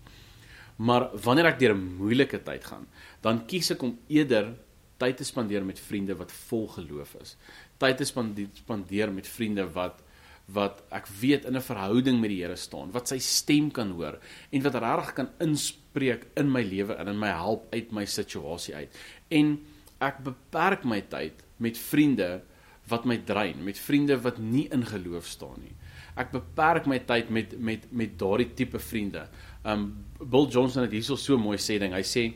Maar 0.78 1.10
wanneer 1.24 1.54
ek 1.54 1.60
deur 1.60 1.74
'n 1.74 1.98
moeilike 1.98 2.44
tyd 2.44 2.64
gaan, 2.64 2.88
dan 3.22 3.46
kies 3.48 3.72
ek 3.72 3.82
om 3.82 3.98
eerder 4.08 4.56
tyd 5.00 5.18
te 5.18 5.24
spandeer 5.24 5.66
met 5.66 5.80
vriende 5.80 6.16
wat 6.16 6.32
vol 6.32 6.68
geloof 6.68 7.16
is. 7.22 7.36
Tyd 7.80 7.98
te 7.98 8.06
spandeer 8.06 9.12
met 9.12 9.28
vriende 9.28 9.66
wat 9.74 10.04
wat 10.48 10.84
ek 10.96 11.08
weet 11.20 11.46
in 11.46 11.56
'n 11.56 11.62
verhouding 11.62 12.20
met 12.22 12.30
die 12.30 12.42
Here 12.42 12.56
staan, 12.56 12.92
wat 12.92 13.08
sy 13.08 13.18
stem 13.20 13.72
kan 13.72 13.92
hoor 13.92 14.20
en 14.52 14.62
wat 14.62 14.76
regtig 14.76 15.14
kan 15.14 15.30
inspreek 15.40 16.28
in 16.36 16.52
my 16.52 16.62
lewe 16.64 16.94
en 16.94 17.08
in 17.08 17.20
my 17.20 17.28
help 17.28 17.68
uit 17.74 17.92
my 17.92 18.06
situasie 18.06 18.76
uit. 18.76 18.90
En 19.30 19.60
ek 20.00 20.24
beperk 20.24 20.86
my 20.86 21.02
tyd 21.02 21.44
met 21.58 21.78
vriende 21.78 22.42
wat 22.88 23.06
my 23.06 23.18
drein, 23.18 23.64
met 23.64 23.80
vriende 23.80 24.22
wat 24.22 24.38
nie 24.40 24.68
in 24.72 24.86
geloof 24.86 25.26
staan 25.28 25.60
nie. 25.60 25.76
Ek 26.16 26.32
beperk 26.32 26.88
my 26.88 27.00
tyd 27.00 27.30
met 27.30 27.60
met 27.60 27.92
met 27.92 28.18
daardie 28.18 28.54
tipe 28.54 28.80
vriende. 28.80 29.28
Um 29.66 30.06
Bill 30.20 30.48
Johnson 30.48 30.84
het 30.84 30.92
hierso 30.92 31.16
so 31.16 31.38
mooi 31.38 31.58
sê 31.58 31.80
ding. 31.80 31.94
Hy 31.94 32.04
sê 32.04 32.34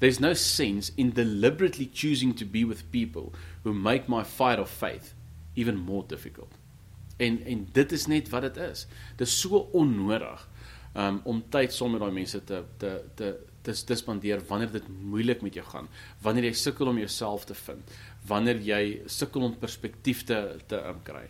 There's 0.00 0.18
no 0.18 0.34
sense 0.34 0.90
in 0.96 1.12
deliberately 1.12 1.86
choosing 1.86 2.34
to 2.34 2.44
be 2.44 2.64
with 2.64 2.90
people 2.90 3.32
who 3.62 3.72
make 3.72 4.08
my 4.08 4.24
fight 4.24 4.58
of 4.58 4.68
faith 4.68 5.14
even 5.54 5.76
more 5.76 6.02
difficult. 6.02 6.50
En 7.22 7.38
en 7.54 7.64
dit 7.78 7.94
is 7.98 8.06
net 8.10 8.30
wat 8.32 8.46
dit 8.48 8.60
is. 8.64 8.86
Dit 9.16 9.26
is 9.26 9.38
so 9.40 9.62
onnodig 9.78 10.46
um, 10.96 11.20
om 11.28 11.42
tyd 11.54 11.74
saam 11.74 11.94
met 11.94 12.02
daai 12.02 12.14
mense 12.14 12.40
te 12.48 12.62
te 12.82 12.92
te 13.18 13.32
te 13.62 13.74
te 13.86 13.96
spandeer 13.98 14.42
wanneer 14.48 14.72
dit 14.74 14.88
moeilik 14.88 15.42
met 15.46 15.54
jou 15.54 15.64
gaan, 15.66 15.88
wanneer 16.24 16.48
jy 16.50 16.54
sukkel 16.58 16.90
om 16.90 16.98
jouself 16.98 17.44
te 17.46 17.54
vind, 17.54 17.92
wanneer 18.26 18.58
jy 18.66 18.82
sukkel 19.06 19.46
om 19.46 19.58
perspektief 19.58 20.24
te 20.26 20.38
te 20.66 20.80
um, 20.88 21.02
kry. 21.06 21.26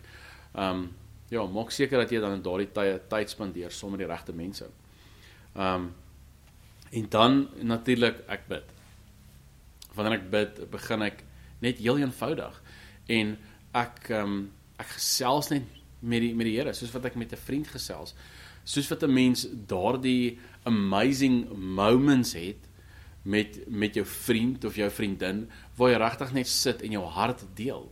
Um 0.53 0.87
ja, 1.33 1.41
maak 1.49 1.71
seker 1.73 1.97
dat 1.97 2.11
jy 2.13 2.19
dan 2.21 2.35
in 2.35 2.45
daardie 2.45 2.69
tye 2.73 2.97
tyd 3.09 3.31
spandeer 3.31 3.73
saam 3.73 3.95
met 3.95 4.03
die 4.03 4.09
regte 4.09 4.33
mense. 4.37 4.69
Um 5.53 5.91
En 6.93 7.05
dan 7.09 7.47
natuurlik 7.61 8.19
ek 8.29 8.43
bid. 8.47 8.73
Wanneer 9.97 10.19
ek 10.19 10.27
bid, 10.29 10.59
begin 10.69 11.05
ek 11.07 11.23
net 11.63 11.79
heel 11.81 12.03
eenvoudig 12.03 12.59
en 13.13 13.37
ek 13.77 14.11
ehm 14.11 14.35
um, 14.35 14.43
ek 14.81 14.89
gesels 14.97 15.49
net 15.53 15.65
met 16.03 16.23
die 16.23 16.33
met 16.35 16.49
die 16.49 16.57
Here 16.57 16.73
soos 16.75 16.91
wat 16.93 17.05
ek 17.09 17.15
met 17.15 17.33
'n 17.33 17.45
vriend 17.45 17.67
gesels. 17.67 18.13
Soos 18.63 18.89
wat 18.89 19.03
'n 19.03 19.13
mens 19.13 19.47
daardie 19.67 20.39
amazing 20.63 21.49
moments 21.55 22.33
het 22.33 22.69
met 23.23 23.59
met 23.67 23.95
jou 23.95 24.05
vriend 24.05 24.65
of 24.65 24.75
jou 24.75 24.89
vriendin 24.91 25.49
waar 25.75 25.91
jy 25.91 25.97
regtig 25.97 26.33
net 26.33 26.47
sit 26.47 26.81
en 26.81 26.91
jou 26.91 27.03
hart 27.03 27.45
deel. 27.55 27.91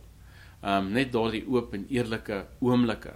Um, 0.62 0.92
net 0.92 1.12
daardie 1.12 1.46
oop 1.48 1.74
en 1.74 1.86
eerlike 1.88 2.46
oomblikke 2.60 3.14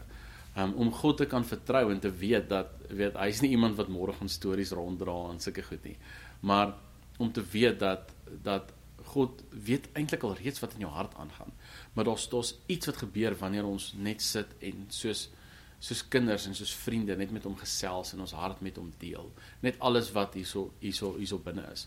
um, 0.56 0.72
om 0.74 0.92
God 0.92 1.16
te 1.16 1.26
kan 1.26 1.44
vertrou 1.44 1.90
en 1.92 2.00
te 2.00 2.10
weet 2.10 2.48
dat 2.48 2.72
weet 2.88 3.16
hy's 3.20 3.42
nie 3.42 3.50
iemand 3.50 3.76
wat 3.76 3.88
môre 3.92 4.12
gaan 4.12 4.28
stories 4.28 4.72
ronddra 4.72 5.30
en 5.30 5.40
sulke 5.40 5.62
goed 5.62 5.84
nie. 5.84 5.96
Maar 6.40 6.74
om 7.18 7.32
te 7.32 7.44
weet 7.52 7.78
dat 7.78 8.12
dat 8.42 8.72
God 9.06 9.42
weet 9.50 9.88
eintlik 9.94 10.24
al 10.26 10.34
reeds 10.34 10.60
wat 10.60 10.72
in 10.74 10.86
jou 10.86 10.92
hart 10.92 11.14
aangaan. 11.14 11.52
Maar 11.96 12.04
daar's 12.04 12.28
daar's 12.28 12.54
iets 12.68 12.86
wat 12.86 13.02
gebeur 13.02 13.34
wanneer 13.40 13.64
ons 13.64 13.94
net 13.96 14.22
sit 14.22 14.52
en 14.60 14.84
soos 14.92 15.30
soos 15.78 16.02
kinders 16.08 16.46
en 16.48 16.54
soos 16.56 16.72
vriende 16.74 17.16
net 17.16 17.32
met 17.32 17.44
hom 17.44 17.56
gesels 17.60 18.14
en 18.14 18.22
ons 18.24 18.32
hart 18.36 18.62
met 18.64 18.76
hom 18.80 18.88
deel. 19.00 19.28
Net 19.64 19.76
alles 19.84 20.08
wat 20.16 20.34
hierso 20.36 20.70
hierso 20.80 21.14
hierso 21.16 21.38
binne 21.44 21.66
is. 21.72 21.86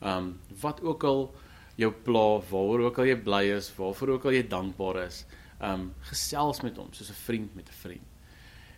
Um 0.00 0.36
wat 0.62 0.82
ook 0.82 1.04
al 1.04 1.26
jou 1.76 1.90
pla, 2.06 2.40
waaroor 2.50 2.86
ook 2.86 3.00
al 3.02 3.10
jy 3.10 3.16
bly 3.20 3.42
is, 3.56 3.68
waarvoor 3.76 4.14
ook 4.16 4.28
al 4.30 4.38
jy 4.38 4.46
dankbaar 4.48 5.02
is, 5.06 5.24
um 5.60 5.90
gesels 6.10 6.62
met 6.64 6.78
hom 6.78 6.92
soos 6.92 7.10
'n 7.10 7.22
vriend 7.24 7.54
met 7.54 7.68
'n 7.68 7.80
vriend. 7.82 8.08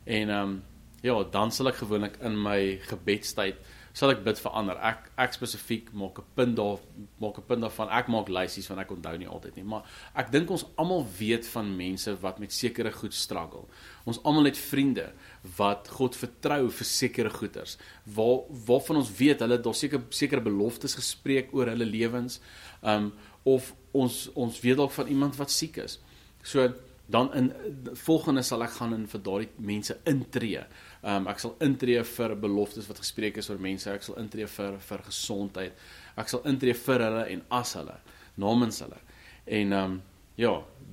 En 0.04 0.30
um 0.30 0.62
ja, 1.02 1.22
dan 1.25 1.52
sal 1.52 1.68
ek 1.68 1.80
gewoonlik 1.84 2.16
in 2.20 2.42
my 2.42 2.78
gebedstyd 2.82 3.56
sal 3.97 4.12
ek 4.12 4.23
bid 4.25 4.38
vir 4.38 4.54
ander. 4.59 4.78
Ek 4.85 5.09
ek 5.18 5.35
spesifiek 5.37 5.92
maak 5.92 6.18
'n 6.18 6.25
punt 6.35 6.57
daar 6.57 6.78
maak 7.21 7.38
'n 7.38 7.47
punt 7.49 7.62
daarvan. 7.62 7.88
Ek 7.90 8.09
maak 8.09 8.28
lysies 8.28 8.68
want 8.68 8.80
ek 8.80 8.90
onthou 8.90 9.18
nie 9.18 9.28
altyd 9.28 9.57
nie, 9.57 9.64
maar 9.64 9.85
ek 10.14 10.30
dink 10.30 10.50
ons 10.50 10.64
almal 10.76 11.07
weet 11.18 11.47
van 11.47 11.76
mense 11.76 12.14
wat 12.21 12.38
met 12.38 12.52
sekere 12.52 12.92
goed 12.92 13.14
struggle. 13.14 13.66
Ons 14.04 14.23
almal 14.23 14.45
het 14.45 14.59
vriende 14.59 15.12
wat 15.57 15.88
God 15.88 16.16
vertrou 16.16 16.71
vir 16.71 16.87
sekere 16.87 17.30
goeders. 17.30 17.78
Waar 18.04 18.40
waarvan 18.66 18.97
ons 18.97 19.16
weet 19.16 19.40
hulle 19.40 19.52
het 19.57 19.64
daar 19.64 19.75
seker 19.75 20.02
sekere 20.11 20.40
beloftes 20.40 20.95
gespreek 20.95 21.54
oor 21.54 21.66
hulle 21.66 21.87
lewens. 21.87 22.40
Um 22.83 23.12
of 23.45 23.75
ons 23.92 24.28
ons 24.35 24.61
weet 24.61 24.76
dalk 24.76 24.92
van 24.92 25.09
iemand 25.09 25.37
wat 25.37 25.50
siek 25.50 25.76
is. 25.76 25.99
So 26.42 26.68
dan 27.09 27.35
in 27.35 27.52
volgende 27.95 28.42
sal 28.45 28.62
ek 28.62 28.75
gaan 28.76 28.92
in 28.95 29.07
vir 29.09 29.23
daardie 29.25 29.50
mense 29.57 29.97
intree. 30.04 30.64
Um, 31.02 31.28
ek 31.31 31.38
sal 31.38 31.55
intree 31.62 32.00
vir 32.02 32.35
beloftes 32.43 32.88
wat 32.90 32.99
gespreek 32.99 33.38
is 33.38 33.50
oor 33.52 33.61
mense. 33.62 33.90
Ek 33.93 34.02
sal 34.02 34.19
intree 34.19 34.49
vir 34.50 34.78
vir 34.83 35.05
gesondheid. 35.07 35.85
Ek 36.19 36.31
sal 36.31 36.43
intree 36.50 36.75
vir 36.75 37.05
hulle 37.07 37.26
en 37.35 37.45
as 37.61 37.76
hulle 37.78 37.95
namens 38.43 38.83
hulle. 38.83 38.99
En 39.47 39.73
ehm 39.73 39.85
um, 39.85 40.00
ja, 40.38 40.52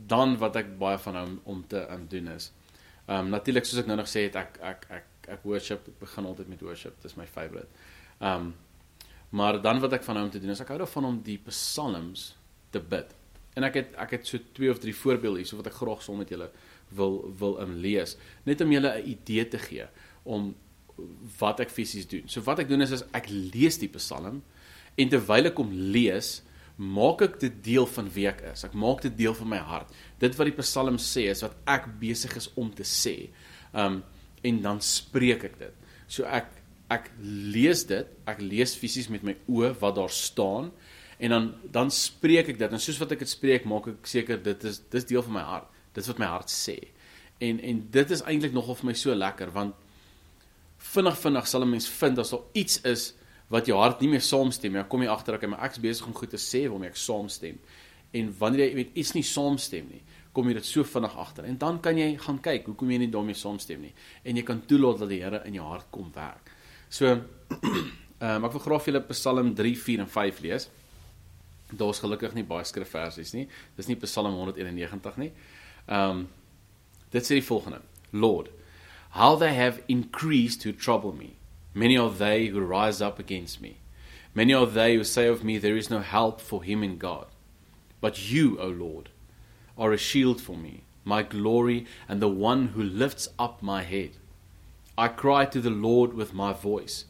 dan 0.10 0.38
wat 0.42 0.56
ek 0.58 0.72
baie 0.82 0.98
van 0.98 1.18
hom 1.20 1.34
om 1.54 1.66
te 1.70 1.82
um, 1.94 2.06
doen 2.10 2.32
is. 2.36 2.52
Ehm 3.08 3.26
um, 3.26 3.34
natuurlik 3.34 3.66
soos 3.66 3.82
ek 3.82 3.90
nou 3.90 3.98
nog 4.02 4.10
sê 4.10 4.28
het 4.28 4.38
ek 4.42 4.62
ek 4.62 4.88
ek 5.00 5.30
ek 5.36 5.44
worship 5.46 5.90
ek 5.90 6.00
begin 6.00 6.30
altyd 6.30 6.54
met 6.54 6.62
worship. 6.66 7.02
Dis 7.02 7.18
my 7.18 7.26
favorite. 7.26 7.70
Ehm 8.20 8.50
um, 8.50 8.54
maar 9.36 9.58
dan 9.62 9.82
wat 9.84 9.94
ek 9.98 10.04
van 10.06 10.18
hom 10.22 10.30
te 10.32 10.40
doen 10.40 10.54
is 10.54 10.62
ek 10.64 10.70
hou 10.72 10.78
daarvan 10.80 11.06
om 11.10 11.16
die 11.26 11.40
psalms 11.50 12.36
te 12.72 12.80
bid. 12.80 13.10
En 13.58 13.66
ek 13.68 13.82
het 13.82 13.98
ek 14.06 14.18
het 14.18 14.28
so 14.30 14.40
twee 14.54 14.72
of 14.72 14.80
drie 14.80 14.96
voorbeelde 14.96 15.42
hier 15.42 15.50
so 15.50 15.60
wat 15.60 15.68
ek 15.72 15.80
graag 15.82 16.04
saam 16.06 16.22
met 16.22 16.30
julle 16.32 16.48
wil 16.98 17.20
wil 17.40 17.58
in 17.64 17.78
lees, 17.84 18.16
net 18.48 18.62
om 18.62 18.72
julle 18.72 18.92
'n 18.98 19.10
idee 19.10 19.48
te 19.48 19.60
gee 19.60 19.88
om 20.24 20.56
wat 21.40 21.60
ek 21.60 21.70
fisies 21.70 22.08
doen. 22.08 22.28
So 22.28 22.42
wat 22.42 22.60
ek 22.60 22.70
doen 22.70 22.82
is, 22.82 22.92
is 22.92 23.04
ek 23.14 23.30
lees 23.30 23.78
die 23.78 23.92
Psalm 23.92 24.42
en 24.96 25.10
terwyl 25.10 25.52
ek 25.52 25.58
hom 25.60 25.72
lees, 25.72 26.42
maak 26.78 27.22
ek 27.22 27.40
dit 27.40 27.64
deel 27.64 27.88
van 27.88 28.10
wie 28.16 28.28
ek 28.28 28.42
is. 28.54 28.64
Ek 28.64 28.74
maak 28.74 29.02
dit 29.02 29.18
deel 29.18 29.34
van 29.34 29.50
my 29.50 29.58
hart. 29.58 29.92
Dit 30.20 30.36
wat 30.36 30.46
die 30.46 30.62
Psalm 30.62 30.98
sê 30.98 31.30
is 31.32 31.44
wat 31.44 31.56
ek 31.68 31.88
besig 32.00 32.36
is 32.36 32.50
om 32.56 32.72
te 32.72 32.84
sê. 32.84 33.30
Um 33.74 34.04
en 34.46 34.62
dan 34.62 34.82
spreek 34.82 35.44
ek 35.44 35.60
dit. 35.60 35.74
So 36.08 36.24
ek 36.24 36.52
ek 36.94 37.10
lees 37.20 37.82
dit, 37.90 38.06
ek 38.30 38.42
lees 38.42 38.76
fisies 38.78 39.10
met 39.10 39.24
my 39.26 39.34
oë 39.50 39.72
wat 39.80 39.96
daar 39.96 40.12
staan 40.14 40.72
en 41.18 41.30
dan 41.30 41.54
dan 41.72 41.92
spreek 41.92 42.52
ek 42.52 42.60
dit 42.60 42.72
en 42.72 42.82
soos 42.82 43.00
wat 43.00 43.16
ek 43.16 43.24
dit 43.24 43.32
spreek 43.32 43.66
maak 43.70 43.88
ek 43.94 44.10
seker 44.10 44.42
dit 44.44 44.68
is 44.68 44.82
dis 44.92 45.08
deel 45.08 45.24
van 45.26 45.38
my 45.38 45.46
hart 45.48 45.75
dit 45.96 46.08
wat 46.12 46.22
my 46.22 46.30
hart 46.32 46.52
sê. 46.54 46.78
En 47.44 47.60
en 47.60 47.82
dit 47.92 48.12
is 48.12 48.24
eintlik 48.24 48.54
nogal 48.56 48.78
vir 48.82 48.92
my 48.92 48.98
so 49.00 49.16
lekker 49.16 49.52
want 49.56 49.76
vinnig 50.94 51.18
vinnig 51.18 51.48
sal 51.48 51.64
'n 51.64 51.70
mens 51.70 51.88
vind 51.90 52.20
as 52.20 52.30
daar 52.30 52.46
iets 52.54 52.82
is 52.84 53.14
wat 53.50 53.66
jou 53.66 53.78
hart 53.80 54.02
nie 54.02 54.10
meer 54.10 54.22
saamstem 54.22 54.72
nie. 54.72 54.82
Dan 54.82 54.90
kom 54.90 55.02
jy 55.02 55.10
agter 55.10 55.34
ek 55.36 55.50
my 55.50 55.58
ek's 55.58 55.80
besig 55.80 56.08
om 56.08 56.14
goed 56.14 56.30
te 56.30 56.38
sê 56.38 56.70
waarmee 56.70 56.90
ek 56.90 56.98
saamstem. 56.98 57.60
En 58.14 58.36
wanneer 58.40 58.70
jy 58.70 58.76
weet 58.76 58.96
iets 58.96 59.14
nie 59.14 59.24
saamstem 59.24 59.88
nie 59.90 60.04
kom 60.36 60.50
jy 60.52 60.58
dit 60.58 60.68
so 60.68 60.84
vinnig 60.84 61.16
agter 61.16 61.48
en 61.48 61.58
dan 61.60 61.78
kan 61.84 61.98
jy 61.98 62.10
gaan 62.20 62.42
kyk 62.44 62.68
hoekom 62.68 62.92
jy 62.92 62.98
nie 63.06 63.12
daarmee 63.12 63.38
saamstem 63.40 63.86
nie. 63.88 63.94
En 64.28 64.36
jy 64.36 64.44
kan 64.44 64.62
toelaat 64.68 65.00
dat 65.06 65.12
die 65.14 65.22
Here 65.24 65.42
in 65.48 65.56
jou 65.56 65.68
hart 65.70 65.88
kom 65.96 66.10
werk. 66.16 66.52
So 66.92 67.14
um, 67.14 67.22
ek 68.48 68.58
wil 68.58 68.64
graag 68.66 68.84
vir 68.84 68.94
julle 68.94 69.06
Psalm 69.14 69.54
3 69.56 69.76
4 69.80 70.04
en 70.04 70.12
5 70.12 70.42
lees. 70.44 70.68
Daar's 71.72 72.02
gelukkig 72.04 72.36
nie 72.36 72.44
baie 72.48 72.68
skrifversies 72.68 73.32
nie. 73.36 73.46
Dis 73.78 73.88
nie 73.88 73.98
Psalm 74.04 74.36
191 74.36 75.22
nie. 75.24 75.32
Um 75.88 76.30
dit 77.12 77.24
sê 77.24 77.42
volgende: 77.42 77.82
Lord, 78.12 78.50
how 79.12 79.36
they 79.36 79.54
have 79.54 79.84
increased 79.88 80.62
to 80.62 80.72
trouble 80.72 81.14
me. 81.14 81.36
Many 81.74 81.98
are 81.98 82.10
they 82.10 82.48
who 82.48 82.62
rise 82.62 83.02
up 83.02 83.20
against 83.20 83.62
me. 83.62 83.78
Many 84.34 84.54
are 84.54 84.66
they 84.66 84.96
who 84.96 85.04
say 85.04 85.28
of 85.28 85.44
me 85.44 85.58
there 85.58 85.78
is 85.78 85.90
no 85.90 86.00
help 86.00 86.42
for 86.42 86.64
him 86.64 86.84
in 86.84 86.98
God. 86.98 87.28
But 88.02 88.32
you, 88.32 88.60
O 88.60 88.68
Lord, 88.68 89.10
are 89.78 89.92
a 89.92 89.98
shield 89.98 90.42
for 90.42 90.56
me, 90.56 90.84
my 91.04 91.24
glory, 91.24 91.86
and 92.08 92.22
the 92.22 92.28
one 92.28 92.68
who 92.70 92.84
lifts 92.84 93.30
up 93.40 93.62
my 93.62 93.84
head. 93.84 94.12
I 94.98 95.08
cried 95.10 95.52
to 95.52 95.62
the 95.62 95.70
Lord 95.70 96.14
with 96.14 96.34
my 96.34 96.54
voice, 96.54 97.06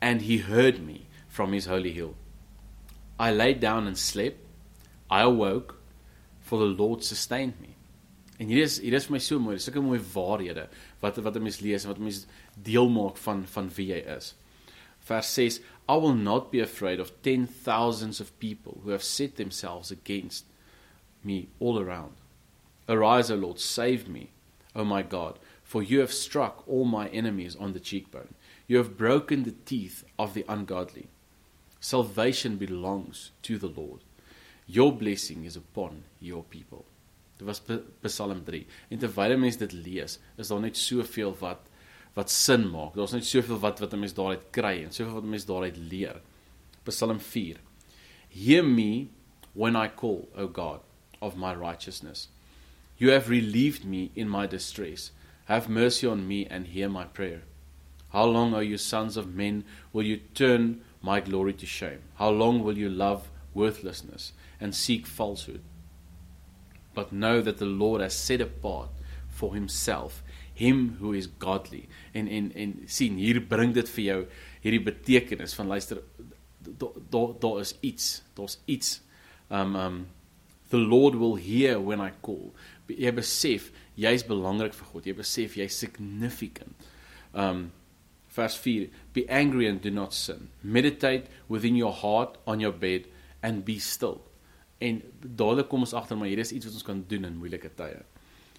and 0.00 0.22
he 0.22 0.38
heard 0.38 0.84
me 0.84 1.06
from 1.28 1.52
his 1.52 1.66
holy 1.66 1.92
hill. 1.92 2.14
I 3.18 3.32
lay 3.32 3.54
down 3.54 3.86
and 3.86 3.96
slept. 3.96 4.38
I 5.10 5.22
awoke, 5.22 5.76
for 6.40 6.58
the 6.58 6.64
Lord 6.64 7.02
sustained 7.02 7.60
me. 7.60 7.75
En 8.38 8.46
hier 8.46 8.62
is 8.62 8.80
hier 8.80 8.94
is 8.94 9.06
vir 9.08 9.16
my 9.16 9.20
so 9.22 9.38
mooi, 9.40 9.58
sulke 9.58 9.80
mooi 9.80 10.00
waarhede 10.12 10.66
wat 11.00 11.16
wat 11.24 11.36
'n 11.36 11.42
mens 11.42 11.60
lees 11.60 11.84
en 11.84 11.90
wat 11.90 11.98
'n 11.98 12.08
mens 12.08 12.26
deel 12.54 12.88
maak 12.88 13.16
van 13.16 13.46
van 13.46 13.70
wie 13.76 13.88
jy 13.92 14.02
is. 14.16 14.34
Vers 15.00 15.34
6: 15.34 15.60
I 15.88 15.96
will 15.98 16.14
not 16.14 16.50
be 16.50 16.60
afraid 16.60 17.00
of 17.00 17.12
10 17.22 17.46
thousands 17.64 18.20
of 18.20 18.38
people 18.38 18.80
who 18.82 18.90
have 18.90 19.04
set 19.04 19.36
themselves 19.36 19.92
against 19.92 20.44
me 21.22 21.48
all 21.60 21.78
around. 21.78 22.12
Arise, 22.88 23.30
O 23.30 23.36
Lord, 23.36 23.60
save 23.60 24.08
me, 24.08 24.30
O 24.74 24.84
my 24.84 25.02
God, 25.02 25.38
for 25.62 25.82
you 25.82 26.00
have 26.00 26.12
struck 26.12 26.62
all 26.68 26.84
my 26.84 27.08
enemies 27.08 27.56
on 27.56 27.72
the 27.72 27.80
cheekbone. 27.80 28.34
You 28.66 28.78
have 28.78 28.96
broken 28.96 29.44
the 29.44 29.54
teeth 29.64 30.04
of 30.18 30.34
the 30.34 30.44
ungodly. 30.48 31.08
Salvation 31.80 32.56
belongs 32.56 33.30
to 33.42 33.58
the 33.58 33.68
Lord. 33.68 34.00
Your 34.66 34.92
blessing 34.92 35.44
is 35.44 35.56
upon 35.56 36.02
your 36.20 36.42
people. 36.42 36.84
Dit 37.36 37.46
was 37.46 37.62
Psalm 38.02 38.44
3. 38.44 38.66
En 38.88 38.98
terwyl 38.98 39.38
mense 39.38 39.58
dit 39.58 39.72
lees, 39.72 40.18
is 40.36 40.48
daar 40.48 40.60
net 40.60 40.76
soveel 40.76 41.36
wat 41.40 41.72
wat 42.16 42.30
sin 42.32 42.62
maak. 42.72 42.94
Daar's 42.96 43.12
net 43.12 43.26
soveel 43.28 43.58
wat 43.60 43.80
wat 43.82 43.92
'n 43.92 44.00
mens 44.00 44.14
daaruit 44.14 44.44
kry 44.50 44.84
en 44.84 44.92
soveel 44.92 45.14
wat 45.14 45.24
'n 45.24 45.28
mens 45.28 45.44
daaruit 45.44 45.76
leer. 45.76 46.22
Psalm 46.84 47.20
4. 47.20 47.60
Hear 48.28 48.64
me 48.64 49.08
when 49.52 49.76
I 49.76 49.88
call, 49.88 50.28
O 50.34 50.48
God, 50.48 50.80
of 51.20 51.36
my 51.36 51.52
righteousness. 51.52 52.28
You 52.96 53.12
have 53.12 53.28
relieved 53.28 53.84
me 53.84 54.10
in 54.14 54.28
my 54.28 54.46
distress. 54.46 55.12
Have 55.44 55.70
mercy 55.70 56.06
on 56.06 56.26
me 56.26 56.46
and 56.50 56.66
hear 56.66 56.88
my 56.90 57.04
prayer. 57.04 57.42
How 58.08 58.24
long, 58.24 58.54
O 58.54 58.60
you 58.60 58.78
sons 58.78 59.16
of 59.16 59.34
men, 59.34 59.64
will 59.92 60.06
you 60.06 60.20
turn 60.34 60.82
my 61.02 61.20
glory 61.20 61.52
to 61.54 61.66
shame? 61.66 62.00
How 62.14 62.30
long 62.30 62.62
will 62.62 62.78
you 62.78 62.88
love 62.88 63.30
worthlessness 63.52 64.32
and 64.60 64.74
seek 64.74 65.06
falsehood? 65.06 65.60
But 66.96 67.12
know 67.12 67.42
that 67.42 67.60
the 67.60 67.68
Lord 67.68 68.00
has 68.00 68.16
set 68.16 68.40
apart 68.40 68.88
for 69.28 69.54
himself 69.54 70.22
him 70.56 70.96
who 71.00 71.12
is 71.12 71.28
godly. 71.38 71.86
En 72.12 72.28
en 72.28 72.52
en 72.54 72.74
sien, 72.86 73.16
hier 73.20 73.40
bring 73.44 73.74
dit 73.76 73.88
vir 73.92 74.04
jou 74.04 74.20
hierdie 74.64 74.84
betekenis 74.86 75.54
van 75.54 75.68
luister 75.68 76.00
daar 76.66 76.96
daar 77.12 77.34
daar 77.40 77.60
is 77.60 77.74
iets, 77.84 78.22
daar's 78.34 78.58
iets. 78.64 79.00
Um 79.50 79.76
um 79.76 80.06
the 80.70 80.80
Lord 80.80 81.14
will 81.14 81.36
hear 81.36 81.78
when 81.78 82.00
I 82.00 82.10
call. 82.22 82.54
Jy 82.88 83.12
besef 83.12 83.70
jy's 83.94 84.24
belangrik 84.24 84.74
vir 84.74 84.88
God. 84.92 85.06
Jy 85.06 85.16
besef 85.20 85.58
jy's 85.60 85.76
significant. 85.76 86.88
Um 87.34 87.68
vers 88.32 88.56
4 88.56 88.88
Be 89.12 89.28
angry 89.28 89.68
and 89.68 89.82
do 89.82 89.90
not 89.90 90.14
sin. 90.14 90.48
Meditate 90.62 91.28
within 91.48 91.76
your 91.76 91.92
heart 91.92 92.38
on 92.46 92.60
your 92.60 92.72
bed 92.72 93.12
and 93.42 93.64
be 93.64 93.78
still. 93.78 94.22
En 94.78 95.02
dadelik 95.20 95.68
kom 95.68 95.86
ons 95.86 95.94
agter 95.96 96.16
maar 96.16 96.28
hier 96.28 96.38
is 96.38 96.52
iets 96.52 96.68
wat 96.68 96.74
ons 96.74 96.86
kan 96.86 97.04
doen 97.08 97.24
in 97.24 97.38
moeilike 97.40 97.70
tye. 97.78 98.02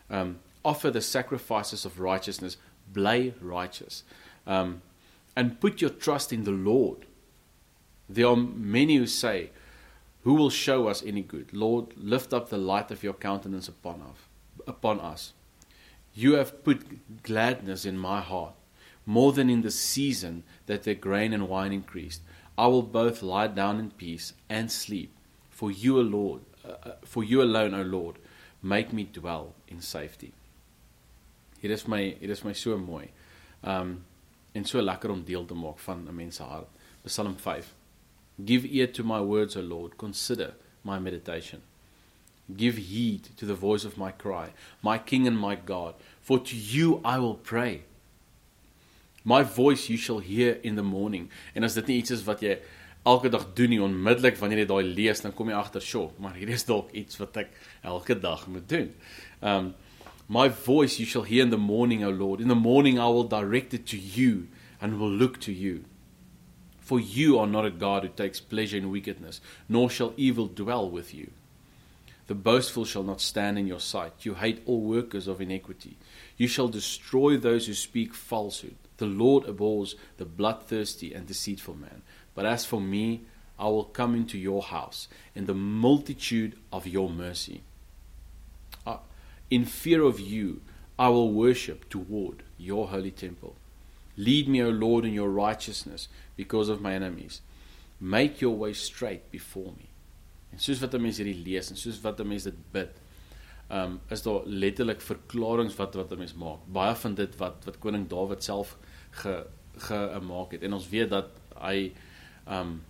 Um 0.10 0.38
offer 0.68 0.92
the 0.92 1.02
sacrifices 1.02 1.86
of 1.86 2.00
righteousness, 2.00 2.58
bly 2.94 3.34
righteous. 3.42 4.04
Um 4.46 4.82
and 5.36 5.60
put 5.60 5.82
your 5.82 5.92
trust 5.92 6.32
in 6.32 6.44
the 6.44 6.52
Lord. 6.52 7.06
There 8.10 8.28
are 8.28 8.36
many 8.36 8.96
who 8.96 9.06
say, 9.06 9.52
Who 10.24 10.34
will 10.34 10.50
show 10.50 10.88
us 10.88 11.04
any 11.04 11.22
good? 11.22 11.54
Lord, 11.54 11.94
lift 11.96 12.34
up 12.34 12.50
the 12.50 12.58
light 12.58 12.92
of 12.92 13.04
your 13.04 13.14
countenance 13.14 13.68
upon 13.68 14.02
us. 14.02 14.18
Upon 14.68 15.00
us. 15.00 15.34
You 16.14 16.34
have 16.34 16.64
put 16.64 17.24
gladness 17.24 17.86
in 17.86 17.98
my 17.98 18.22
heart, 18.22 18.56
more 19.06 19.32
than 19.32 19.50
in 19.50 19.62
the 19.62 19.72
season 19.72 20.44
that 20.66 20.84
their 20.84 20.96
grain 20.96 21.32
and 21.32 21.48
wine 21.48 21.72
increased. 21.72 22.22
I 22.58 22.68
will 22.68 22.82
both 22.82 23.22
lie 23.22 23.48
down 23.48 23.80
in 23.80 23.92
peace 23.92 24.34
and 24.50 24.72
sleep, 24.72 25.16
for 25.58 25.72
you, 25.72 25.98
O 25.98 26.02
Lord, 26.02 26.42
uh, 26.64 26.92
for 27.04 27.24
you 27.24 27.42
alone, 27.42 27.74
O 27.74 27.82
Lord, 27.82 28.18
make 28.62 28.94
me 28.94 29.08
dwell 29.12 29.56
in 29.68 29.82
safety. 29.82 30.32
Hier 31.60 31.72
is 31.72 31.88
my 31.88 32.16
hier 32.20 32.30
is 32.30 32.44
my 32.44 32.54
so 32.54 32.78
mooi. 32.78 33.08
Um 33.64 34.04
en 34.54 34.66
so 34.66 34.82
lekker 34.82 35.10
om 35.10 35.24
deel 35.26 35.46
te 35.46 35.56
maak 35.56 35.80
van 35.80 36.06
'n 36.08 36.16
mens 36.16 36.36
se 36.36 36.44
hart. 36.44 36.70
Psalm 37.06 37.36
5. 37.36 37.74
Give 38.46 38.66
ear 38.66 38.92
to 38.92 39.04
my 39.04 39.20
words, 39.20 39.56
O 39.56 39.62
Lord, 39.62 39.98
consider 39.98 40.54
my 40.84 41.00
meditation. 41.00 41.62
Give 42.56 42.78
heed 42.78 43.30
to 43.38 43.46
the 43.46 43.56
voice 43.56 43.84
of 43.86 43.98
my 43.98 44.12
cry, 44.12 44.54
my 44.84 45.00
King 45.00 45.28
and 45.28 45.40
my 45.40 45.56
God, 45.56 45.96
for 46.22 46.40
to 46.40 46.56
you 46.56 47.02
I 47.04 47.18
will 47.18 47.36
pray. 47.36 47.82
My 49.24 49.44
voice 49.44 49.90
you 49.90 49.98
shall 49.98 50.20
hear 50.20 50.60
in 50.62 50.76
the 50.76 50.84
morning. 50.84 51.30
En 51.54 51.64
as 51.64 51.74
dit 51.74 51.88
nie 51.88 51.98
iets 51.98 52.12
is 52.12 52.24
wat 52.24 52.42
jy 52.42 52.60
elke 53.04 53.30
dag 53.30 53.54
doen 53.54 53.70
nie 53.70 53.82
onmiddellik 53.82 54.38
wanneer 54.38 54.60
jy 54.60 54.66
daai 54.66 54.84
lees, 54.84 55.22
dan 55.22 55.34
kom 55.34 55.50
jy 55.50 55.56
agter, 55.56 55.82
"Sjoe, 55.82 56.12
maar 56.20 56.34
hier 56.34 56.50
is 56.50 56.66
dalk 56.66 56.92
iets 56.92 57.18
wat 57.18 57.38
ek 57.38 57.50
elke 57.84 58.20
dag 58.20 58.48
moet 58.48 58.70
doen." 58.70 58.94
Um 59.42 59.74
My 60.30 60.50
voice 60.50 61.00
you 61.00 61.06
shall 61.06 61.24
hear 61.24 61.42
in 61.42 61.52
the 61.52 61.58
morning, 61.58 62.04
O 62.04 62.10
Lord. 62.10 62.42
In 62.42 62.50
the 62.50 62.56
morning 62.56 63.00
I 63.00 63.08
will 63.08 63.24
direct 63.24 63.74
it 63.74 63.86
to 63.88 63.98
you 63.98 64.50
and 64.82 65.00
will 65.00 65.10
look 65.10 65.40
to 65.42 65.54
you. 65.54 65.86
For 66.80 67.00
you 67.00 67.40
are 67.40 67.48
not 67.48 67.66
a 67.66 67.70
God 67.70 68.04
who 68.04 68.10
takes 68.10 68.42
pleasure 68.42 68.78
in 68.78 68.92
wickedness, 68.92 69.40
nor 69.70 69.90
shall 69.90 70.14
evil 70.18 70.48
dwell 70.48 70.90
with 70.90 71.14
you. 71.14 71.32
The 72.28 72.36
boastful 72.36 72.84
shall 72.84 73.04
not 73.04 73.22
stand 73.22 73.58
in 73.58 73.68
your 73.68 73.80
sight. 73.80 74.26
You 74.26 74.34
hate 74.34 74.62
all 74.66 74.82
workers 74.82 75.28
of 75.28 75.40
iniquity. 75.40 75.96
You 76.36 76.50
shall 76.50 76.68
destroy 76.68 77.38
those 77.38 77.68
who 77.68 77.74
speak 77.74 78.14
falsehood. 78.14 78.76
The 78.98 79.06
Lord 79.06 79.46
abhors 79.46 79.96
the 80.18 80.26
bloodthirsty 80.26 81.14
and 81.14 81.26
deceitful 81.26 81.76
man. 81.76 82.02
But 82.38 82.46
as 82.46 82.66
for 82.66 82.80
me, 82.80 83.22
I 83.58 83.66
will 83.66 83.86
come 83.86 84.14
into 84.14 84.38
your 84.38 84.62
house 84.62 85.08
in 85.34 85.48
the 85.48 85.56
multitude 85.56 86.56
of 86.72 86.86
your 86.86 87.10
mercy. 87.10 87.64
Uh, 88.86 88.98
in 89.50 89.66
fear 89.66 90.04
of 90.04 90.20
you, 90.20 90.62
I 91.00 91.10
will 91.10 91.32
worship 91.32 91.90
toward 91.90 92.44
your 92.60 92.90
holy 92.90 93.10
temple. 93.10 93.56
Lead 94.18 94.48
me, 94.48 94.62
O 94.62 94.70
Lord, 94.70 95.04
in 95.04 95.14
your 95.14 95.32
righteousness 95.32 96.10
because 96.36 96.70
of 96.70 96.80
my 96.80 96.94
enemies. 96.94 97.42
Make 98.00 98.40
your 98.40 98.56
way 98.56 98.74
straight 98.74 99.32
before 99.32 99.74
me. 99.80 99.90
En 100.54 100.60
soos 100.60 100.80
wat 100.80 100.94
'n 100.94 101.02
mens 101.02 101.18
hierdie 101.18 101.42
lees 101.44 101.72
en 101.72 101.78
soos 101.78 101.98
wat 102.02 102.20
'n 102.22 102.28
mens 102.28 102.44
dit 102.44 102.60
bid, 102.72 103.02
um 103.70 104.00
is 104.10 104.22
daar 104.22 104.46
letterlik 104.46 105.02
verklaringe 105.02 105.76
wat 105.76 105.96
wat 105.96 106.12
'n 106.12 106.18
mens 106.18 106.34
maak. 106.34 106.60
Baie 106.70 106.96
van 106.96 107.16
dit 107.16 107.36
wat 107.38 107.66
wat 107.66 107.80
koning 107.80 108.08
Dawid 108.08 108.44
self 108.44 108.78
ge 109.12 109.46
gemaak 109.78 110.52
het. 110.52 110.62
En 110.62 110.74
ons 110.74 110.90
weet 110.90 111.10
dat 111.10 111.30
hy 111.60 111.94
um 112.50 112.82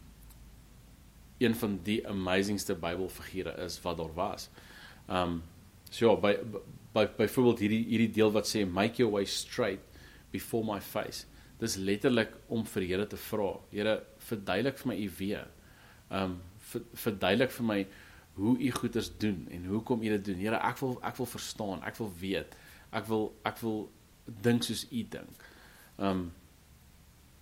een 1.37 1.55
van 1.55 1.79
die 1.85 1.99
amazingste 2.07 2.75
Bybelfigure 2.75 3.53
is 3.65 3.81
wat 3.81 3.97
daar 3.97 4.13
was. 4.13 4.49
Um 5.07 5.43
so 5.89 6.09
ja, 6.09 6.15
by 6.15 6.37
by 6.93 7.05
byvoorbeeld 7.17 7.59
hierdie 7.59 7.83
hierdie 7.85 8.11
deel 8.11 8.31
wat 8.33 8.49
sê 8.49 8.65
make 8.65 8.97
your 8.97 9.13
way 9.13 9.25
straight 9.25 9.83
before 10.31 10.65
my 10.65 10.81
face. 10.81 11.25
Dis 11.59 11.75
letterlik 11.75 12.33
om 12.47 12.65
vir 12.65 12.85
Here 12.85 13.07
te 13.07 13.17
vra. 13.17 13.53
Here, 13.71 14.01
verduidelik 14.29 14.77
vir 14.81 14.91
my 14.91 14.97
u 14.97 15.09
weë. 15.19 15.45
Um 16.09 16.37
verduidelik 16.93 17.53
vir 17.55 17.65
my 17.65 17.79
hoe 18.37 18.57
u 18.59 18.71
goeders 18.71 19.09
doen 19.17 19.47
en 19.51 19.65
hoekom 19.65 20.01
u 20.01 20.09
dit 20.09 20.25
doen. 20.25 20.41
Here, 20.41 20.59
ek 20.61 20.81
wil 20.81 20.97
ek 21.01 21.17
wil 21.17 21.29
verstaan, 21.31 21.81
ek 21.87 21.97
wil 22.01 22.11
weet. 22.19 22.57
Ek 22.93 23.07
wil 23.09 23.31
ek 23.47 23.61
wil 23.63 23.87
dink 24.43 24.67
soos 24.67 24.85
u 24.91 25.03
dink. 25.09 25.47
Um 25.97 26.27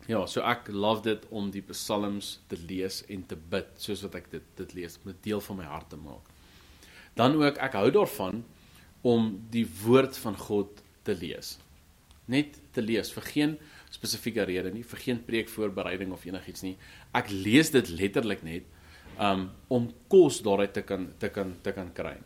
ja, 0.07 0.21
so 0.29 0.43
ek 0.45 0.69
love 0.69 1.03
dit 1.05 1.25
om 1.33 1.49
die 1.53 1.63
psalms 1.71 2.39
te 2.49 2.57
lees 2.67 3.01
en 3.11 3.25
te 3.25 3.37
bid 3.37 3.71
soos 3.81 4.03
wat 4.05 4.19
ek 4.21 4.31
dit 4.33 4.49
dit 4.59 4.75
lees, 4.79 4.99
om 5.01 5.11
dit 5.11 5.23
deel 5.31 5.43
van 5.47 5.61
my 5.61 5.69
hart 5.69 5.89
te 5.93 5.99
maak. 5.99 6.33
Dan 7.15 7.37
ook 7.39 7.57
ek 7.63 7.77
hou 7.79 7.89
daarvan 7.95 8.43
om 9.05 9.31
die 9.53 9.65
woord 9.83 10.17
van 10.17 10.37
God 10.37 10.81
te 11.05 11.15
lees. 11.15 11.55
Net 12.31 12.57
te 12.73 12.81
lees 12.81 13.11
vir 13.13 13.27
geen 13.29 13.57
spesifieke 13.93 14.43
rede 14.49 14.71
nie, 14.73 14.83
vir 14.83 15.01
geen 15.01 15.19
preekvoorbereiding 15.27 16.13
of 16.13 16.25
enigiets 16.25 16.65
nie. 16.65 16.75
Ek 17.15 17.29
lees 17.31 17.71
dit 17.73 17.91
letterlik 17.93 18.43
net 18.45 18.71
um 19.21 19.49
om 19.71 19.85
kos 20.11 20.41
daaruit 20.43 20.73
te 20.75 20.83
kan 20.83 21.07
te 21.21 21.29
kan 21.29 21.53
te 21.63 21.71
kan 21.71 21.91
kry. 21.95 22.17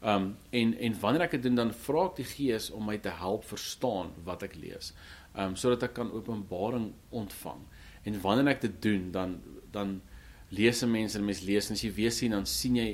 Um 0.00 0.36
en 0.54 0.74
en 0.78 1.00
wanneer 1.02 1.26
ek 1.26 1.36
dit 1.36 1.48
doen 1.48 1.58
dan 1.58 1.74
vra 1.74 2.06
ek 2.08 2.20
die 2.20 2.28
Gees 2.30 2.70
om 2.70 2.86
my 2.86 2.96
te 3.02 3.12
help 3.12 3.44
verstaan 3.50 4.14
wat 4.24 4.46
ek 4.46 4.56
lees. 4.56 4.92
Um 5.36 5.56
sodat 5.56 5.82
ek 5.88 5.94
kan 5.98 6.12
openbaring 6.12 6.92
ontvang. 7.10 7.60
En 8.04 8.20
wanneer 8.20 8.54
ek 8.54 8.64
dit 8.66 8.80
doen 8.82 9.10
dan 9.12 9.40
dan 9.72 10.00
lees 10.48 10.80
mense 10.84 11.18
en 11.18 11.24
mense 11.24 11.44
lees 11.44 11.68
en 11.68 11.76
as 11.76 11.84
jy 11.84 11.92
weer 11.92 12.14
sien 12.14 12.32
dan 12.32 12.46
sien 12.48 12.78
jy 12.78 12.88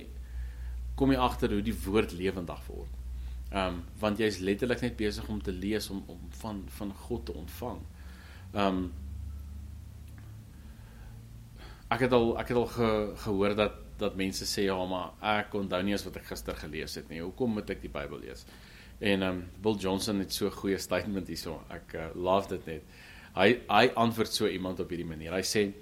kom 0.99 1.13
jy 1.13 1.19
agter 1.23 1.55
hoe 1.55 1.63
die 1.63 1.77
woord 1.85 2.15
lewendig 2.19 2.67
word. 2.67 3.01
Um 3.55 3.83
want 4.01 4.19
jy's 4.19 4.41
letterlik 4.43 4.83
net 4.83 4.99
besig 4.99 5.29
om 5.31 5.41
te 5.43 5.55
lees 5.55 5.91
om 5.91 6.03
om 6.11 6.21
van 6.41 6.65
van 6.79 6.93
God 7.07 7.27
te 7.27 7.39
ontvang. 7.39 7.81
Um 8.53 8.85
ek 11.95 12.07
het 12.07 12.13
al 12.17 12.33
ek 12.41 12.51
het 12.51 12.59
al 12.59 12.71
ge, 12.75 12.91
gehoor 13.27 13.57
dat 13.59 13.81
dat 13.99 14.17
mense 14.19 14.47
sê 14.51 14.67
ja 14.67 14.77
maar 14.91 15.13
ek 15.39 15.55
onthou 15.55 15.83
nie 15.87 15.95
as 15.95 16.05
wat 16.07 16.17
ek 16.19 16.31
gister 16.33 16.57
gelees 16.59 16.97
het 16.99 17.11
nie. 17.11 17.23
Hoekom 17.23 17.55
moet 17.59 17.71
ek 17.71 17.85
die 17.85 17.93
Bybel 17.93 18.25
lees? 18.27 18.43
En 18.99 19.23
um 19.23 19.51
Bill 19.63 19.75
Johnson 19.75 20.19
het 20.19 20.33
so 20.33 20.47
'n 20.47 20.51
goeie 20.51 20.79
statement 20.79 21.27
hierso. 21.29 21.65
Ek 21.71 21.95
uh, 21.95 22.09
love 22.15 22.49
dit 22.49 22.67
net. 22.67 22.83
Hy 23.35 23.61
hy 23.69 23.91
antwoord 23.95 24.33
so 24.33 24.47
iemand 24.47 24.81
op 24.81 24.89
hierdie 24.89 25.09
manier. 25.09 25.33
Hy 25.33 25.43
sê 25.43 25.73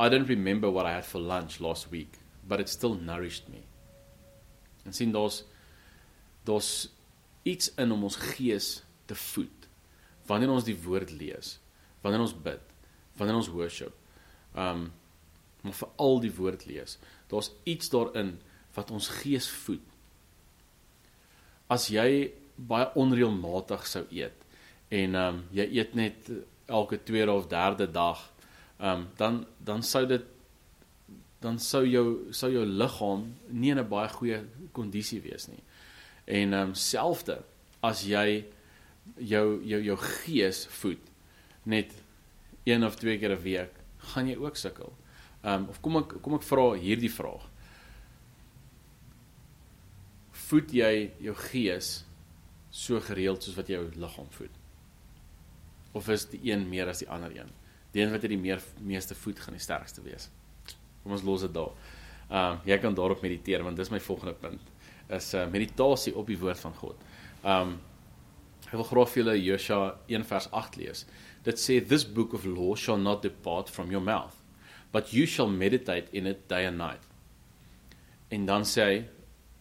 I 0.00 0.08
don't 0.08 0.28
remember 0.28 0.70
what 0.70 0.86
I 0.86 0.92
had 0.92 1.06
for 1.06 1.20
lunch 1.20 1.60
last 1.60 1.90
week, 1.90 2.18
but 2.46 2.60
it 2.60 2.68
still 2.68 2.94
nourished 2.94 3.48
me. 3.48 3.62
En 4.84 4.92
sien 4.92 5.12
daar's 5.12 5.44
daar's 6.44 6.88
iets 7.42 7.74
in 7.74 7.92
om 7.92 8.04
ons 8.04 8.16
gees 8.16 8.82
te 9.06 9.14
voed. 9.14 9.68
Wanneer 10.26 10.50
ons 10.50 10.64
die 10.64 10.76
woord 10.82 11.10
lees, 11.10 11.58
wanneer 12.02 12.20
ons 12.20 12.34
bid, 12.34 12.62
wanneer 13.16 13.36
ons 13.36 13.48
worship. 13.48 13.94
Um 14.54 14.92
maar 15.66 15.74
vir 15.74 15.88
al 15.98 16.20
die 16.22 16.30
woord 16.30 16.66
lees. 16.66 16.98
Daar's 17.26 17.50
iets 17.64 17.88
daarin 17.90 18.36
wat 18.76 18.90
ons 18.94 19.08
gees 19.08 19.48
voed. 19.50 19.82
As 21.66 21.88
jy 21.90 22.30
baie 22.56 22.88
onreëlmatig 22.94 23.86
sou 23.86 24.04
eet 24.10 24.46
en 24.88 25.14
ehm 25.14 25.34
um, 25.34 25.42
jy 25.50 25.66
eet 25.78 25.94
net 25.94 26.30
elke 26.66 26.98
tweede 27.02 27.32
of 27.32 27.46
derde 27.50 27.90
dag, 27.90 28.32
ehm 28.78 28.90
um, 28.90 29.06
dan 29.16 29.46
dan 29.58 29.82
sou 29.82 30.06
dit 30.06 30.24
dan 31.40 31.58
sou 31.58 31.84
jou 31.86 32.32
sou 32.32 32.50
jou 32.52 32.64
liggaam 32.66 33.34
nie 33.48 33.70
in 33.70 33.78
'n 33.78 33.88
baie 33.88 34.08
goeie 34.08 34.44
kondisie 34.72 35.20
wees 35.20 35.48
nie. 35.48 35.62
En 36.24 36.52
ehm 36.52 36.68
um, 36.68 36.74
selfde 36.74 37.42
as 37.82 38.04
jy 38.04 38.44
jou 39.18 39.62
jou 39.64 39.82
jou 39.82 39.96
gees 39.96 40.66
voed 40.66 41.02
net 41.64 41.92
een 42.64 42.84
of 42.84 42.96
twee 42.96 43.18
keer 43.18 43.36
'n 43.36 43.42
week, 43.42 43.72
gaan 43.98 44.28
jy 44.28 44.36
ook 44.36 44.56
sukkel. 44.56 44.92
Ehm 45.42 45.54
um, 45.62 45.68
of 45.68 45.80
kom 45.80 45.96
ek 45.96 46.22
kom 46.22 46.34
ek 46.34 46.42
vra 46.42 46.72
hierdie 46.74 47.12
vraag. 47.12 47.50
Voed 50.32 50.72
jy 50.72 51.10
jou 51.18 51.34
gees 51.34 52.05
so 52.76 53.00
gereeld 53.00 53.44
soos 53.44 53.56
wat 53.56 53.70
jou 53.72 53.82
liggaam 53.96 54.28
voed? 54.36 54.56
Of 55.96 56.08
is 56.12 56.26
die 56.28 56.42
een 56.50 56.66
meer 56.68 56.90
as 56.92 57.00
die 57.00 57.08
ander 57.08 57.32
een? 57.32 57.48
Die 57.94 58.02
een 58.02 58.12
wat 58.12 58.24
jy 58.24 58.34
die 58.34 58.40
meer 58.40 58.60
meeste 58.84 59.16
voed 59.16 59.40
gaan 59.40 59.56
die 59.56 59.64
sterkste 59.64 60.04
wees. 60.04 60.28
Kom 61.02 61.14
ons 61.16 61.24
los 61.24 61.46
dit 61.46 61.54
daar. 61.56 61.72
Ehm 62.26 62.58
uh, 62.58 62.64
jy 62.66 62.78
kan 62.82 62.94
daarop 62.94 63.22
mediteer 63.22 63.62
want 63.64 63.78
dis 63.78 63.90
my 63.90 64.00
volgende 64.02 64.34
punt. 64.34 64.72
Is 65.08 65.32
uh, 65.34 65.46
meditasie 65.48 66.16
op 66.18 66.26
die 66.26 66.38
woord 66.38 66.60
van 66.60 66.74
God. 66.82 67.06
Ehm 67.44 67.72
um, 67.72 67.76
ek 68.66 68.74
wil 68.74 68.88
graag 68.90 69.10
vir 69.12 69.22
julle 69.22 69.36
Josua 69.38 69.90
1 70.10 70.24
vers 70.26 70.48
8 70.50 70.76
lees. 70.80 71.04
Dit 71.46 71.60
sê 71.62 71.78
this 71.80 72.04
book 72.04 72.34
of 72.34 72.44
law 72.44 72.74
shall 72.74 72.98
not 72.98 73.22
depart 73.22 73.70
from 73.70 73.92
your 73.94 74.02
mouth, 74.02 74.34
but 74.92 75.12
you 75.14 75.26
shall 75.26 75.48
meditate 75.48 76.10
in 76.12 76.26
it 76.26 76.48
day 76.50 76.66
and 76.66 76.76
night. 76.82 77.06
En 78.28 78.46
dan 78.46 78.66
sê 78.66 78.84
hy 78.84 78.96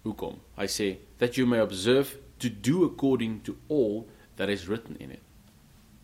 hoekom? 0.04 0.42
Hy 0.58 0.66
sê 0.66 0.88
that 1.22 1.38
you 1.38 1.46
may 1.48 1.62
observe 1.62 2.18
to 2.46 2.52
do 2.70 2.86
according 2.86 3.42
to 3.48 3.58
all 3.68 4.06
that 4.38 4.52
is 4.52 4.68
written 4.70 4.98
in 5.02 5.12
it. 5.18 5.24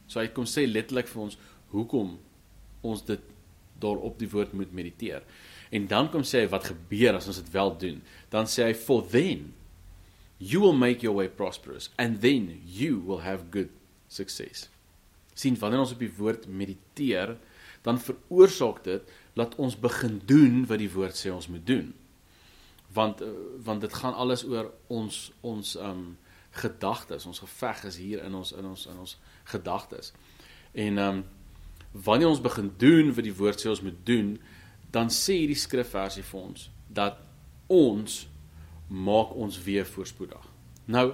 So 0.08 0.19
hy 0.19 0.27
kom 0.36 0.49
sê 0.49 0.65
letterlik 0.67 1.10
vir 1.12 1.23
ons 1.27 1.39
hoekom 1.71 2.17
ons 2.88 3.06
dit 3.08 3.30
daarop 3.82 4.19
die 4.19 4.30
woord 4.30 4.54
moet 4.58 4.73
mediteer. 4.75 5.23
En 5.71 5.88
dan 5.89 6.10
kom 6.12 6.25
sê 6.27 6.43
hy 6.43 6.51
wat 6.51 6.67
gebeur 6.73 7.17
as 7.17 7.30
ons 7.32 7.39
dit 7.39 7.54
wel 7.54 7.73
doen? 7.82 8.01
Dan 8.34 8.49
sê 8.51 8.67
hy 8.67 8.75
for 8.77 9.06
then 9.13 9.54
you 10.41 10.60
will 10.63 10.75
make 10.75 11.06
your 11.06 11.15
way 11.15 11.30
prosperous 11.30 11.89
and 12.01 12.19
then 12.25 12.49
you 12.65 12.99
will 12.99 13.23
have 13.23 13.51
good 13.54 13.71
success. 14.12 14.67
sien 15.41 15.58
wanneer 15.60 15.84
ons 15.86 15.93
op 15.95 16.01
die 16.04 16.12
woord 16.17 16.47
mediteer, 16.47 17.36
dan 17.86 17.99
veroorsaak 18.01 18.84
dit 18.86 19.13
dat 19.38 19.56
ons 19.62 19.77
begin 19.80 20.19
doen 20.30 20.65
wat 20.69 20.82
die 20.82 20.91
woord 20.91 21.17
sê 21.17 21.32
ons 21.34 21.49
moet 21.49 21.63
doen. 21.65 21.91
Want 22.93 23.23
uh, 23.25 23.32
want 23.65 23.82
dit 23.82 23.93
gaan 24.01 24.17
alles 24.19 24.43
oor 24.45 24.69
ons 24.91 25.23
ons 25.47 25.75
um 25.80 26.04
gedagtes, 26.51 27.25
ons 27.25 27.39
geveg 27.39 27.83
is 27.87 27.97
hier 27.97 28.23
in 28.25 28.35
ons 28.35 28.51
in 28.51 28.65
ons 28.65 28.85
in 28.91 28.97
ons 28.99 29.17
gedagtes. 29.51 30.11
En 30.73 30.97
um 30.97 31.23
wanneer 31.91 32.27
ons 32.31 32.41
begin 32.43 32.71
doen 32.79 33.11
wat 33.15 33.25
die 33.27 33.35
woord 33.35 33.59
sê 33.59 33.67
ons 33.71 33.83
moet 33.83 33.97
doen, 34.07 34.35
dan 34.91 35.11
sê 35.11 35.41
hierdie 35.41 35.59
skrifversie 35.59 36.23
vir 36.23 36.39
ons 36.39 36.69
dat 36.87 37.19
ons 37.71 38.21
maak 38.87 39.35
ons 39.35 39.59
weer 39.63 39.87
voorspoedig. 39.87 40.47
Nou 40.91 41.11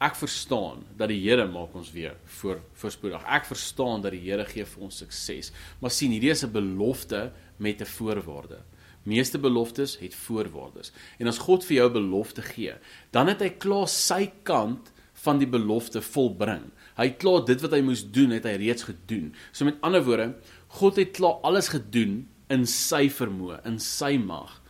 ek 0.00 0.16
verstaan 0.16 0.84
dat 0.96 1.10
die 1.12 1.20
Here 1.20 1.44
maak 1.48 1.74
ons 1.76 1.90
weer 1.92 2.16
voor 2.40 2.62
voorspoedig. 2.80 3.24
Ek 3.28 3.44
verstaan 3.44 4.00
dat 4.00 4.14
die 4.16 4.22
Here 4.24 4.46
gee 4.48 4.64
vir 4.64 4.86
ons 4.86 5.00
sukses. 5.02 5.52
Maar 5.80 5.92
sien, 5.92 6.12
hierdie 6.12 6.32
is 6.32 6.44
'n 6.44 6.52
belofte 6.52 7.32
met 7.58 7.80
'n 7.80 7.86
voorwaarde. 7.86 8.62
Meeste 9.02 9.38
beloftes 9.38 9.98
het 9.98 10.14
voorwaardes. 10.14 10.92
En 11.18 11.26
as 11.26 11.38
God 11.38 11.64
vir 11.64 11.76
jou 11.76 11.88
'n 11.88 11.92
belofte 11.92 12.42
gee, 12.42 12.74
dan 13.10 13.26
het 13.26 13.40
hy 13.40 13.48
klaar 13.48 13.88
sy 13.88 14.32
kant 14.42 14.92
van 15.12 15.38
die 15.38 15.48
belofte 15.48 16.02
volbring. 16.02 16.70
Hy 16.96 17.04
het 17.04 17.18
klaar 17.18 17.44
dit 17.44 17.60
wat 17.60 17.72
hy 17.72 17.80
moes 17.80 18.10
doen, 18.10 18.30
het 18.30 18.44
hy 18.44 18.56
reeds 18.60 18.82
gedoen. 18.82 19.34
So 19.52 19.64
met 19.64 19.80
ander 19.80 20.04
woorde, 20.04 20.34
God 20.68 20.96
het 20.96 21.12
klaar 21.16 21.40
alles 21.42 21.68
gedoen 21.68 22.28
in 22.48 22.66
sy 22.66 23.08
vermoë, 23.08 23.60
in 23.64 23.78
sy 23.78 24.16
mag. 24.16 24.62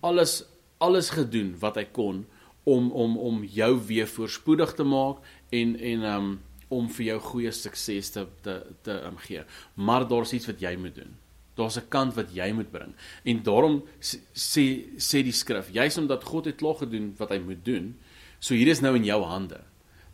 Alles 0.00 0.44
alles 0.78 1.10
gedoen 1.10 1.56
wat 1.58 1.76
hy 1.76 1.84
kon 1.90 2.26
om 2.64 2.92
om 2.92 3.16
om 3.18 3.40
jou 3.44 3.72
weer 3.88 4.06
voorspoedig 4.06 4.74
te 4.78 4.84
maak 4.86 5.24
en 5.50 5.74
en 5.76 6.04
um 6.04 6.28
om 6.68 6.88
vir 6.92 7.06
jou 7.06 7.20
goeie 7.30 7.52
sukses 7.52 8.10
te 8.12 8.26
te 8.44 8.60
te 8.82 8.98
um, 9.08 9.16
gee. 9.24 9.42
Maar 9.74 10.08
daar's 10.08 10.32
iets 10.32 10.46
wat 10.46 10.60
jy 10.60 10.76
moet 10.76 10.94
doen. 10.94 11.16
Daar's 11.58 11.76
'n 11.76 11.88
kant 11.88 12.14
wat 12.14 12.30
jy 12.34 12.52
moet 12.52 12.70
bring. 12.70 12.94
En 13.24 13.42
daarom 13.42 13.82
sê 14.00 14.94
sê 14.96 15.22
die 15.22 15.32
skrif, 15.32 15.70
juis 15.72 15.98
omdat 15.98 16.24
God 16.24 16.44
het 16.44 16.56
klaar 16.56 16.78
gedoen 16.78 17.14
wat 17.18 17.30
hy 17.30 17.38
moet 17.38 17.64
doen, 17.64 17.96
so 18.38 18.54
hier 18.54 18.68
is 18.68 18.80
nou 18.80 18.94
in 18.94 19.04
jou 19.04 19.22
hande. 19.24 19.60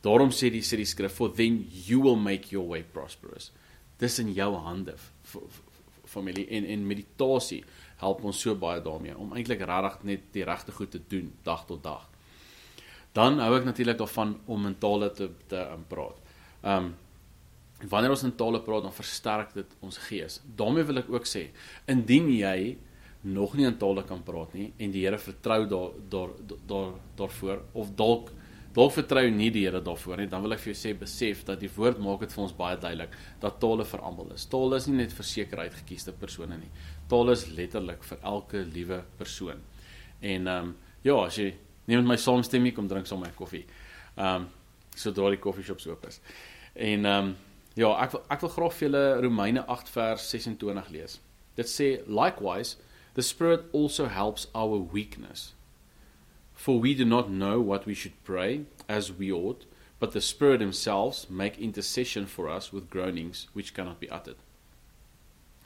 Daarom 0.00 0.30
sê 0.30 0.50
die 0.50 0.62
sê 0.62 0.76
die 0.76 0.84
skrif, 0.84 1.12
for 1.12 1.28
then 1.28 1.66
you 1.86 2.00
will 2.00 2.16
make 2.16 2.50
your 2.50 2.68
way 2.68 2.82
prosperous. 2.82 3.52
Dis 3.98 4.18
in 4.18 4.32
jou 4.32 4.56
hande 4.56 4.94
familie 6.04 6.46
en 6.48 6.64
en 6.64 6.86
meditasie 6.86 7.62
help 8.02 8.24
ons 8.24 8.40
so 8.40 8.54
baie 8.58 8.82
daarmee 8.82 9.16
om 9.18 9.32
eintlik 9.36 9.62
regtig 9.68 10.02
net 10.10 10.26
die 10.32 10.44
regte 10.44 10.72
goed 10.72 10.90
te 10.90 11.00
doen 11.08 11.32
dag 11.46 11.64
tot 11.66 11.82
dag. 11.82 12.08
Dan 13.14 13.38
hou 13.38 13.52
ek 13.56 13.64
natuurlik 13.68 13.98
daarvan 13.98 14.34
om 14.46 14.62
mentale 14.68 15.10
te 15.14 15.30
te 15.48 15.62
um, 15.72 15.84
praat. 15.88 16.20
Um 16.62 16.94
wanneer 17.90 18.14
ons 18.14 18.24
in 18.24 18.34
tale 18.36 18.60
praat 18.64 18.86
dan 18.86 18.94
versterk 18.94 19.54
dit 19.54 19.76
ons 19.80 19.98
gees. 20.08 20.40
daarmee 20.56 20.84
wil 20.84 20.98
ek 20.98 21.10
ook 21.10 21.26
sê, 21.26 21.48
indien 21.86 22.28
jy 22.32 22.76
nog 23.24 23.54
nie 23.56 23.66
in 23.66 23.76
tale 23.80 24.04
kan 24.04 24.22
praat 24.22 24.54
nie 24.54 24.72
en 24.78 24.92
die 24.92 25.04
Here 25.04 25.18
vertrou 25.18 25.64
daar 25.68 25.92
daar 26.10 26.32
daar 26.68 26.90
daarvoor 27.16 27.62
of 27.72 27.94
dalk 27.96 28.32
dalk 28.74 28.92
vertrou 28.92 29.22
nie 29.30 29.50
die 29.54 29.64
Here 29.64 29.80
daarvoor 29.80 30.20
nie, 30.20 30.26
dan 30.28 30.42
wil 30.42 30.52
ek 30.56 30.60
vir 30.64 30.72
jou 30.72 30.80
sê 30.80 30.92
besef 30.98 31.44
dat 31.48 31.60
die 31.60 31.70
woord 31.76 32.00
maak 32.02 32.24
dit 32.26 32.34
vir 32.34 32.42
ons 32.44 32.56
baie 32.58 32.76
duidelik 32.76 33.14
dat 33.40 33.60
tale 33.62 33.84
vir 33.84 34.02
almal 34.02 34.34
is. 34.34 34.44
Tale 34.50 34.76
is 34.76 34.88
nie 34.90 34.98
net 34.98 35.14
vir 35.14 35.28
seker 35.30 35.62
uitgekiesde 35.64 36.12
persone 36.20 36.58
nie. 36.58 36.72
Tale 37.08 37.32
is 37.32 37.46
letterlik 37.54 38.04
vir 38.04 38.20
elke 38.22 38.64
liewe 38.74 39.00
persoon. 39.18 39.62
En 40.20 40.48
ehm 40.48 40.68
um, 40.68 40.74
ja, 41.04 41.16
as 41.20 41.38
jy 41.38 41.50
neem 41.86 42.00
met 42.02 42.14
my 42.14 42.16
saamstem 42.20 42.62
nie 42.64 42.72
kom 42.72 42.88
drink 42.88 43.06
sommer 43.06 43.32
koffie. 43.38 43.64
Ehm 44.16 44.44
um, 44.44 44.46
sodra 44.94 45.30
die 45.32 45.40
koffieshops 45.42 45.88
oop 45.88 46.04
is. 46.10 46.20
En 46.74 47.04
ehm 47.06 47.32
um, 47.32 47.34
Ja, 47.74 47.90
ek 47.98 48.12
wil 48.14 48.20
ek 48.30 48.42
wil 48.44 48.52
graag 48.54 48.74
vir 48.78 48.86
julle 48.86 49.04
Romeine 49.24 49.64
8 49.66 49.88
vers 49.90 50.24
26 50.30 50.90
lees. 50.94 51.18
Dit 51.58 51.70
sê 51.70 51.88
likewise 52.06 52.76
the 53.14 53.22
spirit 53.22 53.66
also 53.72 54.06
helps 54.06 54.46
our 54.54 54.78
weakness. 54.78 55.54
For 56.54 56.78
we 56.78 56.94
do 56.94 57.04
not 57.04 57.28
know 57.28 57.60
what 57.60 57.84
we 57.84 57.94
should 57.94 58.14
pray 58.22 58.66
as 58.88 59.10
we 59.12 59.32
ought, 59.32 59.66
but 59.98 60.12
the 60.12 60.20
spirit 60.20 60.60
himself 60.60 61.28
make 61.28 61.58
intercession 61.58 62.26
for 62.26 62.48
us 62.48 62.72
with 62.72 62.90
groanings 62.90 63.48
which 63.54 63.74
cannot 63.74 63.98
be 63.98 64.10
uttered. 64.10 64.36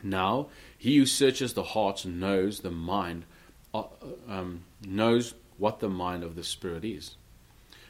Now, 0.03 0.49
he 0.79 0.97
who 0.97 1.05
searches 1.05 1.53
the 1.53 1.75
hearts 1.75 2.07
knows 2.07 2.61
the 2.61 2.71
mind 2.71 3.25
uh, 3.75 3.85
um, 4.27 4.64
knows 4.87 5.35
what 5.59 5.81
the 5.81 5.90
mind 5.90 6.25
of 6.25 6.37
the 6.37 6.44
spirit 6.44 6.85
is, 6.85 7.16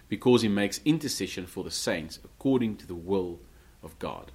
because 0.08 0.42
he 0.42 0.48
makes 0.48 0.80
intercession 0.84 1.46
for 1.46 1.62
the 1.62 1.70
saints 1.70 2.18
according 2.24 2.76
to 2.78 2.86
the 2.86 2.96
will 2.96 3.38
of 3.82 3.94
God. 3.98 4.32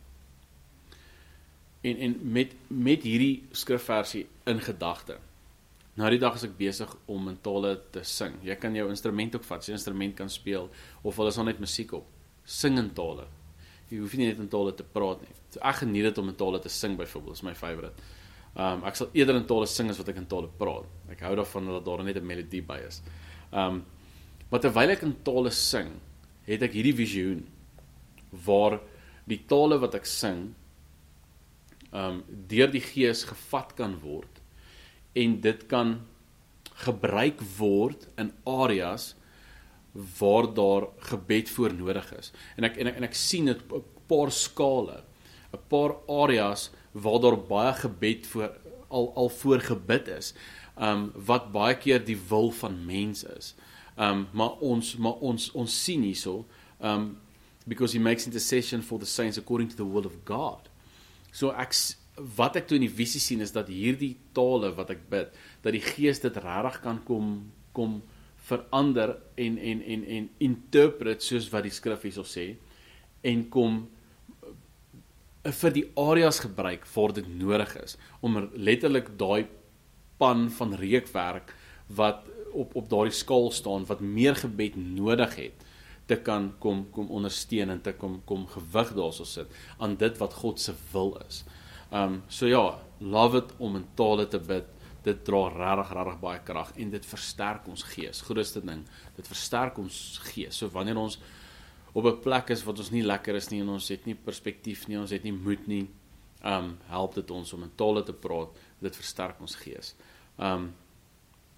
En 1.81 1.97
en 1.97 2.19
met 2.21 2.55
met 2.67 3.03
hierdie 3.03 3.43
skrifversie 3.51 4.27
in 4.47 4.59
gedagte. 4.59 5.17
Nou 5.93 6.09
die 6.09 6.19
dag 6.19 6.37
is 6.39 6.45
ek 6.47 6.55
besig 6.57 6.89
om 7.11 7.27
in 7.29 7.37
tale 7.45 7.75
te 7.93 8.01
sing. 8.07 8.39
Jy 8.41 8.55
kan 8.57 8.73
jou 8.75 8.87
instrument 8.89 9.35
ook 9.35 9.45
vat, 9.45 9.65
jy 9.67 9.75
instrument 9.75 10.15
kan 10.17 10.29
speel 10.31 10.69
of 11.03 11.19
al 11.19 11.29
is 11.29 11.37
daar 11.37 11.45
net 11.51 11.61
musiek 11.61 11.91
op. 11.93 12.07
Sing 12.45 12.79
in 12.81 12.89
tale. 12.97 13.27
Jy 13.91 13.99
hoef 14.01 14.15
nie 14.17 14.31
net 14.31 14.39
in 14.41 14.49
tale 14.49 14.73
te 14.73 14.85
praat 14.95 15.21
nie. 15.21 15.35
So 15.53 15.61
ek 15.61 15.83
geniet 15.83 16.07
dit 16.09 16.21
om 16.21 16.31
in 16.31 16.39
tale 16.39 16.59
te 16.63 16.71
sing 16.71 16.97
byvoorbeeld, 16.97 17.37
is 17.37 17.45
my 17.45 17.53
favourite. 17.53 18.09
Um 18.55 18.83
ek 18.89 18.97
sal 18.97 19.11
eerder 19.13 19.37
in 19.37 19.45
tale 19.49 19.67
sing 19.69 19.91
as 19.91 19.99
wat 20.01 20.09
ek 20.13 20.23
in 20.23 20.29
tale 20.29 20.49
praat. 20.57 20.89
Ek 21.13 21.21
hou 21.27 21.35
daarvan 21.37 21.69
dat 21.75 21.85
daar 21.85 22.03
net 22.03 22.17
'n 22.17 22.25
melodie 22.25 22.61
by 22.61 22.79
is. 22.87 23.01
Um 23.51 23.83
maar 24.49 24.61
terwyl 24.61 24.89
ek 24.89 25.01
in 25.01 25.15
tale 25.23 25.49
sing, 25.49 25.99
het 26.45 26.61
ek 26.61 26.73
hierdie 26.73 26.93
visioen 26.93 27.45
waar 28.45 28.79
die 29.29 29.41
tale 29.47 29.79
wat 29.79 29.95
ek 29.95 30.05
sing 30.09 30.53
um 31.93 32.23
deur 32.49 32.71
die 32.73 32.81
gees 32.81 33.23
gevat 33.29 33.75
kan 33.77 33.99
word 34.01 34.41
en 35.15 35.37
dit 35.41 35.67
kan 35.69 35.99
gebruik 36.85 37.41
word 37.57 38.07
in 38.17 38.31
areas 38.49 39.13
waar 39.93 40.47
daar 40.57 40.87
gebed 40.97 41.49
voor 41.49 41.73
nodig 41.73 42.07
is. 42.17 42.31
En 42.57 42.65
ek 42.65 42.79
en 42.81 42.89
ek, 42.89 42.95
en 42.97 43.07
ek 43.07 43.17
sien 43.17 43.45
dit 43.45 43.59
op 43.69 43.85
'n 43.85 44.07
paar 44.09 44.31
skale, 44.31 45.03
'n 45.53 45.61
paar 45.69 45.95
areas 46.09 46.71
waar 46.91 47.19
daar 47.19 47.37
baie 47.37 47.73
gebed 47.73 48.25
voor 48.27 48.57
al 48.89 49.13
al 49.15 49.29
voor 49.29 49.59
gebid 49.59 50.07
is. 50.07 50.33
Um 50.77 51.11
wat 51.15 51.51
baie 51.51 51.77
keer 51.77 52.05
die 52.05 52.17
wil 52.29 52.51
van 52.51 52.85
mens 52.85 53.23
is. 53.23 53.55
Um 53.97 54.27
maar 54.31 54.57
ons 54.59 54.95
maar 54.97 55.19
ons 55.21 55.51
ons 55.51 55.83
sien 55.83 56.01
hierso 56.01 56.45
um 56.81 57.17
because 57.67 57.93
he 57.93 57.99
makes 57.99 58.27
intercession 58.27 58.81
for 58.81 58.99
the 58.99 59.05
saints 59.05 59.37
according 59.37 59.69
to 59.69 59.75
the 59.75 59.85
will 59.85 60.05
of 60.05 60.25
God. 60.25 60.69
So 61.31 61.51
ek 61.51 61.73
wat 62.37 62.57
ek 62.59 62.67
toe 62.69 62.77
in 62.77 62.85
die 62.85 62.93
visie 62.93 63.21
sien 63.21 63.41
is 63.41 63.53
dat 63.55 63.71
hierdie 63.73 64.15
tale 64.37 64.69
wat 64.77 64.91
ek 64.93 65.07
bid, 65.09 65.31
dat 65.65 65.73
die 65.73 65.81
Gees 65.81 66.21
dit 66.21 66.35
regtig 66.37 66.81
kan 66.83 66.99
kom 67.07 67.51
kom 67.73 68.01
verander 68.43 69.15
en 69.39 69.57
en 69.57 69.81
en 69.81 70.05
en 70.17 70.29
interpret 70.43 71.23
soos 71.23 71.49
wat 71.53 71.65
die 71.65 71.73
skrif 71.73 72.03
hierso 72.05 72.25
sê 72.27 72.53
en 73.23 73.45
kom 73.53 73.79
uh, 74.43 75.51
vir 75.61 75.75
die 75.77 75.85
areas 75.99 76.41
gebruik 76.43 76.85
waar 76.93 77.15
dit 77.15 77.29
nodig 77.39 77.75
is 77.81 77.95
om 78.21 78.37
letterlik 78.53 79.13
daai 79.19 79.47
pan 80.19 80.49
van 80.59 80.75
reukwerk 80.79 81.55
wat 81.99 82.27
op 82.53 82.75
op 82.77 82.89
daardie 82.91 83.15
skaal 83.15 83.49
staan 83.55 83.87
wat 83.89 84.03
meer 84.03 84.35
gebed 84.43 84.75
nodig 84.77 85.39
het 85.39 85.65
te 86.05 86.17
kan 86.21 86.51
kom 86.59 86.85
kom 86.91 87.11
ondersteun 87.11 87.69
en 87.69 87.81
te 87.81 87.93
kom 87.93 88.21
kom 88.27 88.45
gewig 88.47 88.93
daarso 88.97 89.25
sit 89.27 89.51
aan 89.77 89.95
dit 89.95 90.17
wat 90.19 90.33
God 90.33 90.59
se 90.59 90.75
wil 90.91 91.15
is. 91.27 91.43
Um 91.91 92.21
so 92.27 92.47
ja, 92.47 92.79
love 92.99 93.37
it 93.37 93.53
om 93.57 93.75
in 93.75 93.87
tale 93.95 94.27
te 94.27 94.39
bid. 94.39 94.67
Dit 95.03 95.23
dra 95.27 95.47
regtig 95.51 95.93
regtig 95.95 96.19
baie 96.19 96.43
krag 96.43 96.73
en 96.79 96.91
dit 96.91 97.05
versterk 97.05 97.67
ons 97.67 97.83
gees. 97.93 98.21
Grootste 98.21 98.61
ding, 98.65 98.83
dit 99.15 99.27
versterk 99.27 99.77
ons 99.77 99.97
gees. 100.31 100.57
So 100.57 100.71
wanneer 100.73 100.97
ons 100.97 101.19
op 101.93 102.05
'n 102.05 102.21
plek 102.21 102.49
is 102.49 102.63
wat 102.63 102.79
ons 102.79 102.91
nie 102.91 103.03
lekker 103.03 103.35
is 103.35 103.49
nie 103.51 103.61
en 103.61 103.69
ons 103.69 103.87
het 103.87 104.05
nie 104.05 104.15
perspektief 104.15 104.87
nie, 104.87 104.97
ons 104.97 105.11
het 105.11 105.23
nie 105.23 105.33
moed 105.33 105.67
nie, 105.67 105.87
um 106.43 106.77
help 106.87 107.15
dit 107.15 107.31
ons 107.31 107.53
om 107.53 107.63
in 107.63 107.71
tale 107.75 108.03
te 108.03 108.13
praat. 108.13 108.49
Dit 108.81 108.95
versterk 108.95 109.39
ons 109.41 109.55
gees. 109.55 109.95
Um 110.37 110.73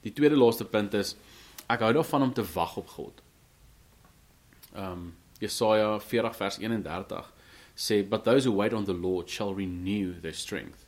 die 0.02 0.14
tweede 0.14 0.36
laaste 0.36 0.66
punt 0.66 0.94
is 0.94 1.16
ek 1.68 1.80
hou 1.80 1.94
daarvan 1.94 2.22
om 2.22 2.34
te 2.34 2.44
wag 2.54 2.78
op 2.78 2.88
God. 2.88 3.25
Um 4.76 5.16
Jesaja 5.40 6.00
40 6.00 6.38
vers 6.38 6.58
31 6.58 7.26
sê 7.76 8.10
but 8.10 8.24
those 8.24 8.46
who 8.46 8.52
wait 8.52 8.74
on 8.74 8.86
the 8.86 8.94
Lord 8.94 9.30
shall 9.30 9.54
renew 9.54 10.14
their 10.22 10.34
strength. 10.34 10.86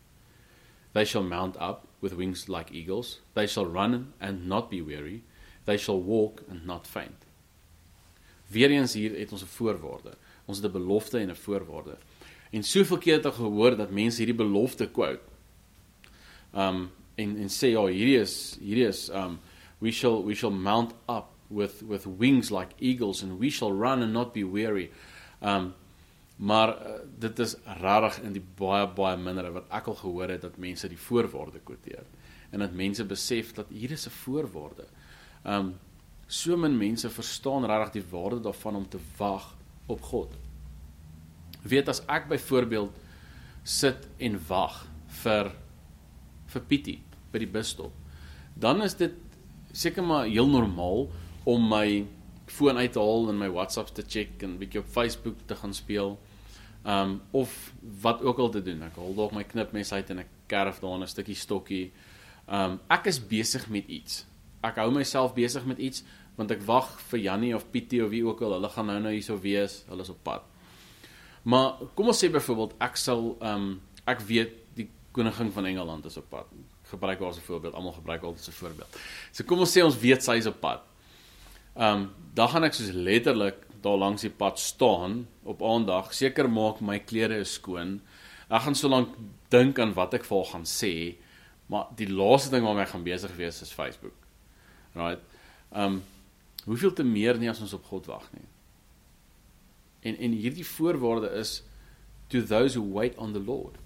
They 0.93 1.05
shall 1.05 1.23
mount 1.23 1.57
up 1.59 1.87
with 2.01 2.13
wings 2.13 2.47
like 2.47 2.71
eagles. 2.71 3.19
They 3.33 3.47
shall 3.47 3.65
run 3.65 4.13
and 4.19 4.47
not 4.47 4.69
be 4.69 4.81
weary. 4.81 5.23
They 5.65 5.77
shall 5.77 5.99
walk 5.99 6.43
and 6.49 6.65
not 6.65 6.87
faint. 6.87 7.25
Weereens 8.51 8.93
hier 8.93 9.11
het 9.19 9.31
ons 9.31 9.43
'n 9.43 9.47
voorwaarde. 9.47 10.15
Ons 10.45 10.57
het 10.57 10.65
'n 10.65 10.71
belofte 10.71 11.19
en 11.19 11.29
'n 11.29 11.35
voorwaarde. 11.35 11.97
En 12.51 12.63
soveel 12.63 12.97
keer 12.97 13.15
het 13.15 13.25
ek 13.25 13.33
gehoor 13.33 13.75
dat 13.75 13.91
mense 13.91 14.17
hierdie 14.17 14.45
belofte 14.45 14.87
quote. 14.87 15.21
Um 16.53 16.91
en 17.15 17.37
en 17.37 17.49
sê 17.49 17.71
ja, 17.71 17.85
hierdie 17.85 18.19
is 18.19 18.57
hierdie 18.59 18.87
is 18.87 19.09
um 19.09 19.39
we 19.79 19.91
shall 19.91 20.23
we 20.23 20.33
shall 20.33 20.51
mount 20.51 20.93
up 21.09 21.25
with 21.49 21.81
with 21.87 22.05
wings 22.05 22.51
like 22.51 22.75
eagles 22.79 23.23
and 23.23 23.39
we 23.39 23.49
shall 23.49 23.71
run 23.71 24.01
and 24.01 24.13
not 24.13 24.33
be 24.33 24.43
weary. 24.43 24.91
Um 25.41 25.73
maar 26.37 26.69
uh, 26.69 26.99
dit 27.17 27.39
is 27.39 27.55
rarig 27.81 28.19
in 28.21 28.33
die 28.35 28.43
baie 28.59 28.85
baie 28.93 29.17
minder 29.17 29.47
wat 29.55 29.71
ek 29.73 29.87
al 29.89 29.95
gehoor 29.97 30.29
het 30.29 30.43
dat 30.45 30.59
mense 30.61 30.85
die 30.87 30.99
voorwaarde 31.01 31.63
quoteer 31.65 32.03
en 32.53 32.61
dat 32.61 32.75
mense 32.77 33.05
besef 33.05 33.55
dat 33.57 33.71
hier 33.73 33.91
is 33.91 34.05
'n 34.05 34.13
voorwaarde. 34.13 34.85
Um 35.43 35.79
so 36.27 36.57
min 36.57 36.77
mense 36.77 37.09
verstaan 37.09 37.65
regtig 37.65 37.91
die 37.91 38.09
waarde 38.11 38.39
daarvan 38.39 38.75
om 38.75 38.89
te 38.89 38.99
wag 39.17 39.55
op 39.87 40.01
God. 40.01 40.35
Weet 41.63 41.89
as 41.89 42.03
ek 42.07 42.27
byvoorbeeld 42.27 42.91
sit 43.63 44.07
en 44.17 44.39
wag 44.47 44.87
vir 45.23 45.51
vir 46.47 46.61
Pietie 46.61 46.99
by 47.31 47.39
die 47.39 47.51
busstop, 47.51 47.91
dan 48.55 48.81
is 48.81 48.95
dit 48.95 49.13
seker 49.73 50.03
maar 50.03 50.25
heel 50.25 50.47
normaal 50.47 51.09
om 51.47 51.67
my 51.71 52.05
foon 52.51 52.77
uit 52.77 52.91
te 52.91 52.99
haal 52.99 53.29
en 53.31 53.39
my 53.39 53.47
WhatsApps 53.51 53.95
te 53.95 54.03
check 54.07 54.43
en 54.43 54.57
bietjie 54.59 54.81
op 54.81 54.89
Facebook 54.91 55.39
te 55.47 55.55
gaan 55.55 55.73
speel. 55.75 56.17
Um 56.87 57.21
of 57.35 57.73
wat 58.01 58.21
ook 58.23 58.39
al 58.43 58.51
te 58.51 58.61
doen. 58.63 58.83
Ek 58.87 58.95
haal 58.99 59.15
dalk 59.15 59.35
my 59.35 59.43
knipmes 59.47 59.91
uit 59.95 60.11
en 60.13 60.23
ek 60.23 60.33
kerf 60.51 60.79
daar 60.83 60.99
'n 60.99 61.07
stukkie 61.07 61.35
stokkie. 61.35 61.91
Um 62.47 62.79
ek 62.89 63.07
is 63.07 63.19
besig 63.19 63.67
met 63.69 63.87
iets. 63.87 64.25
Ek 64.63 64.75
hou 64.75 64.91
myself 64.91 65.33
besig 65.33 65.65
met 65.65 65.77
iets 65.77 66.03
want 66.35 66.51
ek 66.51 66.61
wag 66.61 66.99
vir 67.09 67.19
Jannie 67.19 67.55
of 67.55 67.71
Pietie 67.71 68.03
of 68.03 68.09
wie 68.09 68.25
ook 68.25 68.41
al. 68.41 68.53
Hulle 68.53 68.69
gaan 68.69 68.85
nou 68.85 68.99
nou 68.99 69.11
hierso 69.11 69.39
wees. 69.39 69.83
Hulle 69.87 70.01
is 70.01 70.09
op 70.09 70.23
pad. 70.23 70.43
Maar 71.43 71.79
kom 71.95 72.07
ons 72.07 72.23
sê 72.23 72.29
byvoorbeeld 72.29 72.75
ek 72.79 72.95
sal 72.97 73.37
um 73.41 73.81
ek 74.05 74.19
weet 74.19 74.51
die 74.75 74.89
koningin 75.11 75.51
van 75.51 75.65
Engeland 75.65 76.05
is 76.05 76.17
op 76.17 76.29
pad. 76.29 76.45
Gebruik 76.83 77.19
haar 77.19 77.29
as 77.29 77.37
'n 77.37 77.41
voorbeeld. 77.41 77.73
Almal 77.73 77.93
gebruik 77.93 78.21
haar 78.21 78.33
as 78.33 78.47
'n 78.47 78.51
voorbeeld. 78.51 78.99
So 79.31 79.43
kom 79.43 79.59
ons 79.59 79.77
sê 79.77 79.83
ons 79.83 79.99
weet 79.99 80.23
sy 80.23 80.37
is 80.37 80.45
op 80.45 80.59
pad. 80.59 80.83
Um 81.77 82.09
dan 82.37 82.51
gaan 82.51 82.67
ek 82.67 82.75
soos 82.77 82.91
letterlik 82.93 83.63
daar 83.81 83.97
langs 83.97 84.21
die 84.21 84.33
pad 84.33 84.59
staan 84.61 85.23
op 85.47 85.63
aandag, 85.65 86.11
seker 86.13 86.49
maak 86.49 86.83
my 86.85 86.99
klere 86.99 87.39
is 87.41 87.55
skoon. 87.57 87.95
Ek 88.49 88.65
gaan 88.65 88.77
so 88.77 88.89
lank 88.89 89.15
dink 89.53 89.79
aan 89.81 89.95
wat 89.97 90.13
ek 90.17 90.27
vir 90.27 90.37
haar 90.37 90.51
gaan 90.51 90.67
sê, 90.69 90.91
maar 91.71 91.89
die 91.97 92.09
laaste 92.09 92.53
ding 92.53 92.65
waarmee 92.65 92.85
ek 92.85 92.93
gaan 92.93 93.07
besig 93.07 93.33
wees 93.39 93.61
is 93.65 93.73
Facebook. 93.73 94.15
Right? 94.93 95.23
Um 95.71 96.03
hoeveel 96.67 96.93
te 96.93 97.03
meer 97.07 97.37
nie 97.39 97.49
as 97.49 97.61
ons 97.63 97.73
op 97.73 97.89
God 97.89 98.09
wag 98.11 98.29
nie. 98.35 98.45
En 100.05 100.17
en 100.17 100.37
hierdie 100.37 100.67
voorwaarde 100.67 101.31
is 101.39 101.61
to 102.29 102.43
those 102.43 102.77
who 102.77 102.85
wait 102.93 103.17
on 103.17 103.33
the 103.33 103.41
Lord. 103.41 103.77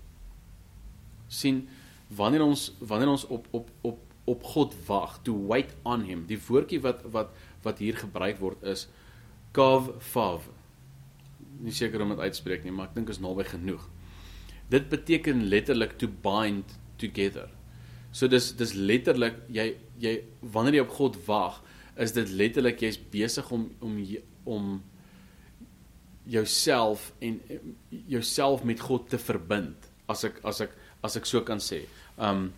sien 1.31 1.67
wanneer 2.07 2.43
ons 2.43 2.71
wanneer 2.79 3.09
ons 3.09 3.27
op 3.27 3.47
op 3.51 3.69
op 3.81 3.99
op 4.23 4.43
God 4.43 4.75
wag, 4.85 5.19
to 5.25 5.33
wait 5.47 5.73
on 5.83 6.03
him. 6.05 6.25
Die 6.29 6.37
woordjie 6.47 6.81
wat 6.83 7.01
wat 7.11 7.31
wat 7.63 7.79
hier 7.79 7.97
gebruik 7.99 8.39
word 8.41 8.63
is 8.63 8.87
kav 9.55 9.89
fav. 9.99 10.47
Nie 11.61 11.73
seker 11.75 12.01
om 12.01 12.13
dit 12.15 12.23
uitspreek 12.23 12.63
nie, 12.65 12.73
maar 12.73 12.89
ek 12.89 12.95
dink 12.97 13.11
is 13.13 13.21
naby 13.21 13.45
genoeg. 13.49 13.83
Dit 14.71 14.87
beteken 14.89 15.47
letterlik 15.51 15.97
to 15.99 16.07
bind 16.07 16.77
together. 17.01 17.49
So 18.11 18.27
dis 18.31 18.51
dis 18.59 18.73
letterlik 18.75 19.43
jy 19.51 19.73
jy 20.01 20.15
wanneer 20.53 20.79
jy 20.79 20.85
op 20.85 20.95
God 20.97 21.19
wag, 21.27 21.61
is 21.99 22.15
dit 22.15 22.31
letterlik 22.35 22.81
jy's 22.83 22.99
besig 23.11 23.51
om 23.51 23.69
om 23.83 23.99
om 24.45 24.71
jouself 26.31 27.11
en 27.19 27.39
jouself 27.89 28.63
met 28.63 28.79
God 28.79 29.09
te 29.09 29.19
verbind 29.19 29.89
as 30.09 30.23
ek 30.27 30.39
as 30.47 30.61
ek 30.61 30.75
as 31.03 31.17
ek 31.17 31.27
so 31.29 31.41
kan 31.45 31.61
sê. 31.63 31.83
Um 32.17 32.51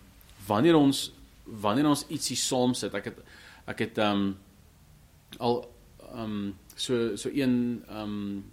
wanneer 0.48 0.78
ons 0.78 1.12
wanneer 1.46 1.90
ons 1.90 2.06
ietsie 2.10 2.38
saam 2.40 2.74
sit, 2.78 2.94
ek 2.96 3.12
het 3.12 3.22
ek 3.68 3.86
het 3.88 4.02
um 4.04 4.34
al 5.40 5.64
um 6.14 6.56
so 6.76 7.16
so 7.16 7.30
een 7.30 7.84
um 7.90 8.44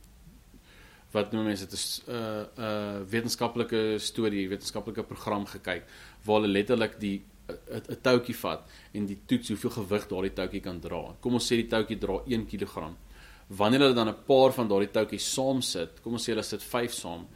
wat 1.13 1.33
noem 1.33 1.51
mense 1.51 1.67
dit 1.67 1.73
is 1.73 2.03
'n 2.07 2.11
uh, 2.11 2.45
'n 2.57 2.63
uh, 2.63 3.01
wetenskaplike 3.11 3.99
storie, 3.99 4.49
wetenskaplike 4.49 5.03
program 5.03 5.47
gekyk 5.47 5.85
waar 6.25 6.41
hulle 6.41 6.53
letterlik 6.53 7.01
die 7.01 7.23
'n 7.51 8.01
touwtjie 8.03 8.37
vat 8.37 8.67
en 8.95 9.07
die 9.07 9.19
toets 9.27 9.49
hoeveel 9.49 9.71
gewig 9.71 10.07
daardie 10.09 10.33
touwtjie 10.33 10.61
kan 10.61 10.81
dra. 10.81 11.03
Kom 11.21 11.35
ons 11.35 11.47
sê 11.47 11.57
die 11.57 11.67
touwtjie 11.67 11.99
dra 11.99 12.21
1 12.27 12.47
kg. 12.47 12.95
Wanneer 13.49 13.81
hulle 13.81 13.95
dan 13.95 14.09
'n 14.09 14.25
paar 14.27 14.53
van 14.53 14.69
daardie 14.69 14.91
touwtjies 14.91 15.33
saam 15.35 15.61
sit, 15.63 16.01
kom 16.03 16.13
ons 16.13 16.25
sê 16.25 16.33
hulle 16.33 16.43
sit 16.43 16.63
5 16.63 16.93
saam, 16.93 17.27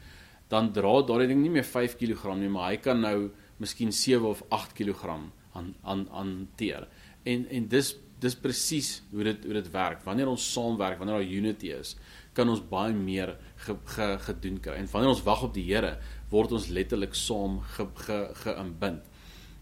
dan 0.48 0.72
dra 0.72 1.02
daardie 1.02 1.28
ding 1.28 1.42
nie 1.42 1.50
meer 1.50 1.64
5 1.64 1.96
kg 1.96 2.36
nie, 2.36 2.48
maar 2.48 2.70
hy 2.70 2.76
kan 2.76 3.00
nou 3.00 3.30
miskien 3.58 3.92
7 3.92 4.26
of 4.26 4.42
8 4.50 4.72
kg 4.72 5.04
aan 5.52 5.74
aan 5.82 6.08
hanteer. 6.10 6.88
En 7.24 7.46
en 7.48 7.68
dis 7.68 7.96
dis 8.20 8.34
presies 8.34 9.02
hoe 9.10 9.24
dit 9.24 9.44
hoe 9.44 9.52
dit 9.52 9.70
werk. 9.70 10.04
Wanneer 10.04 10.28
ons 10.28 10.52
saamwerk, 10.52 10.98
wanneer 10.98 11.20
daar 11.20 11.36
unity 11.40 11.72
is, 11.74 11.96
kan 12.32 12.48
ons 12.48 12.62
baie 12.68 12.94
meer 12.94 13.36
ge, 13.56 13.76
ge, 13.84 14.08
gedoen 14.18 14.60
kry. 14.60 14.74
En 14.74 14.88
wanneer 14.90 15.14
ons 15.14 15.22
wag 15.22 15.42
op 15.42 15.54
die 15.54 15.66
Here, 15.68 15.98
word 16.30 16.52
ons 16.52 16.68
letterlik 16.68 17.14
saam 17.14 17.60
geïnbind. 17.76 19.02
Ge, 19.02 19.12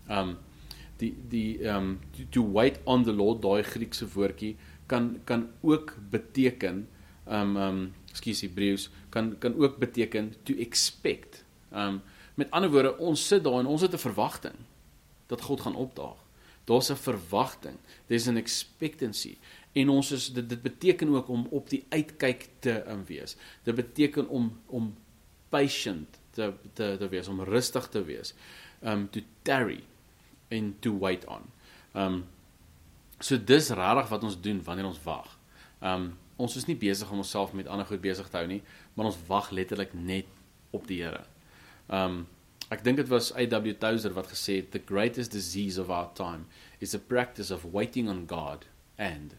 um 0.09 0.37
die 1.03 1.13
die 1.31 1.63
um 1.69 1.97
to, 2.15 2.27
to 2.31 2.45
wait 2.55 2.81
on 2.85 3.05
the 3.05 3.15
Lord, 3.15 3.43
daai 3.43 3.63
Griekse 3.67 4.07
woordjie 4.15 4.57
kan 4.91 5.17
kan 5.25 5.49
ook 5.63 5.97
beteken 6.11 6.87
um 7.27 7.57
um 7.57 7.81
ekskuus 8.13 8.45
Hebreëus 8.47 8.89
kan 9.11 9.33
kan 9.43 9.57
ook 9.59 9.79
beteken 9.83 10.33
to 10.45 10.57
expect. 10.59 11.45
Um 11.71 12.03
met 12.35 12.51
ander 12.51 12.71
woorde, 12.73 12.97
ons 12.99 13.27
sit 13.29 13.45
daar 13.45 13.61
en 13.61 13.67
ons 13.69 13.83
het 13.83 13.93
'n 13.93 14.07
verwagting 14.09 14.57
dat 15.27 15.41
God 15.41 15.61
gaan 15.61 15.77
opdaag. 15.77 16.22
Daar's 16.65 16.91
'n 16.91 16.97
verwagting. 16.97 17.79
There's 18.07 18.29
an 18.29 18.37
expectancy. 18.37 19.39
En 19.73 19.89
ons 19.89 20.11
is 20.11 20.33
dit 20.33 20.49
dit 20.49 20.63
beteken 20.63 21.15
ook 21.15 21.29
om 21.29 21.47
op 21.51 21.71
die 21.71 21.85
uitkyk 21.89 22.49
te 22.59 22.91
um, 22.91 23.05
wees. 23.05 23.37
Dit 23.63 23.75
beteken 23.75 24.29
om 24.29 24.61
om 24.67 24.95
patient 25.49 26.21
te 26.31 26.53
te 26.73 26.97
te 26.99 27.09
wees, 27.09 27.29
om 27.29 27.41
rustig 27.41 27.89
te 27.89 28.05
wees. 28.05 28.35
Um 28.81 29.11
to 29.11 29.21
tarry 29.43 29.85
and 30.51 30.81
to 30.83 30.99
wait 30.99 31.25
on. 31.25 31.43
Um 31.95 32.25
so 33.19 33.45
dis 33.45 33.71
regtig 33.71 34.09
wat 34.09 34.23
ons 34.23 34.41
doen 34.41 34.63
wanneer 34.65 34.87
ons 34.87 35.03
wag. 35.03 35.39
Um 35.81 36.13
ons 36.37 36.57
is 36.57 36.67
nie 36.67 36.77
besig 36.77 37.11
om 37.11 37.21
onsself 37.23 37.53
met 37.53 37.69
ander 37.71 37.87
goed 37.87 38.01
besig 38.01 38.29
te 38.29 38.37
hou 38.37 38.47
nie, 38.47 38.63
maar 38.95 39.07
ons 39.07 39.19
wag 39.29 39.51
letterlik 39.51 39.93
net 39.95 40.27
op 40.71 40.87
die 40.89 41.03
Here. 41.03 41.25
Um 41.89 42.27
ek 42.73 42.85
dink 42.87 42.97
dit 43.03 43.11
was 43.13 43.33
A.W. 43.37 43.75
Tozer 43.77 44.15
wat 44.17 44.31
gesê 44.33 44.63
het 44.63 44.71
the 44.73 44.81
greatest 44.81 45.35
disease 45.35 45.81
of 45.81 45.91
our 45.91 46.09
time 46.17 46.47
is 46.81 46.95
a 46.95 46.99
practice 46.99 47.53
of 47.55 47.67
waiting 47.73 48.09
on 48.09 48.25
God 48.31 48.67
and 48.97 49.37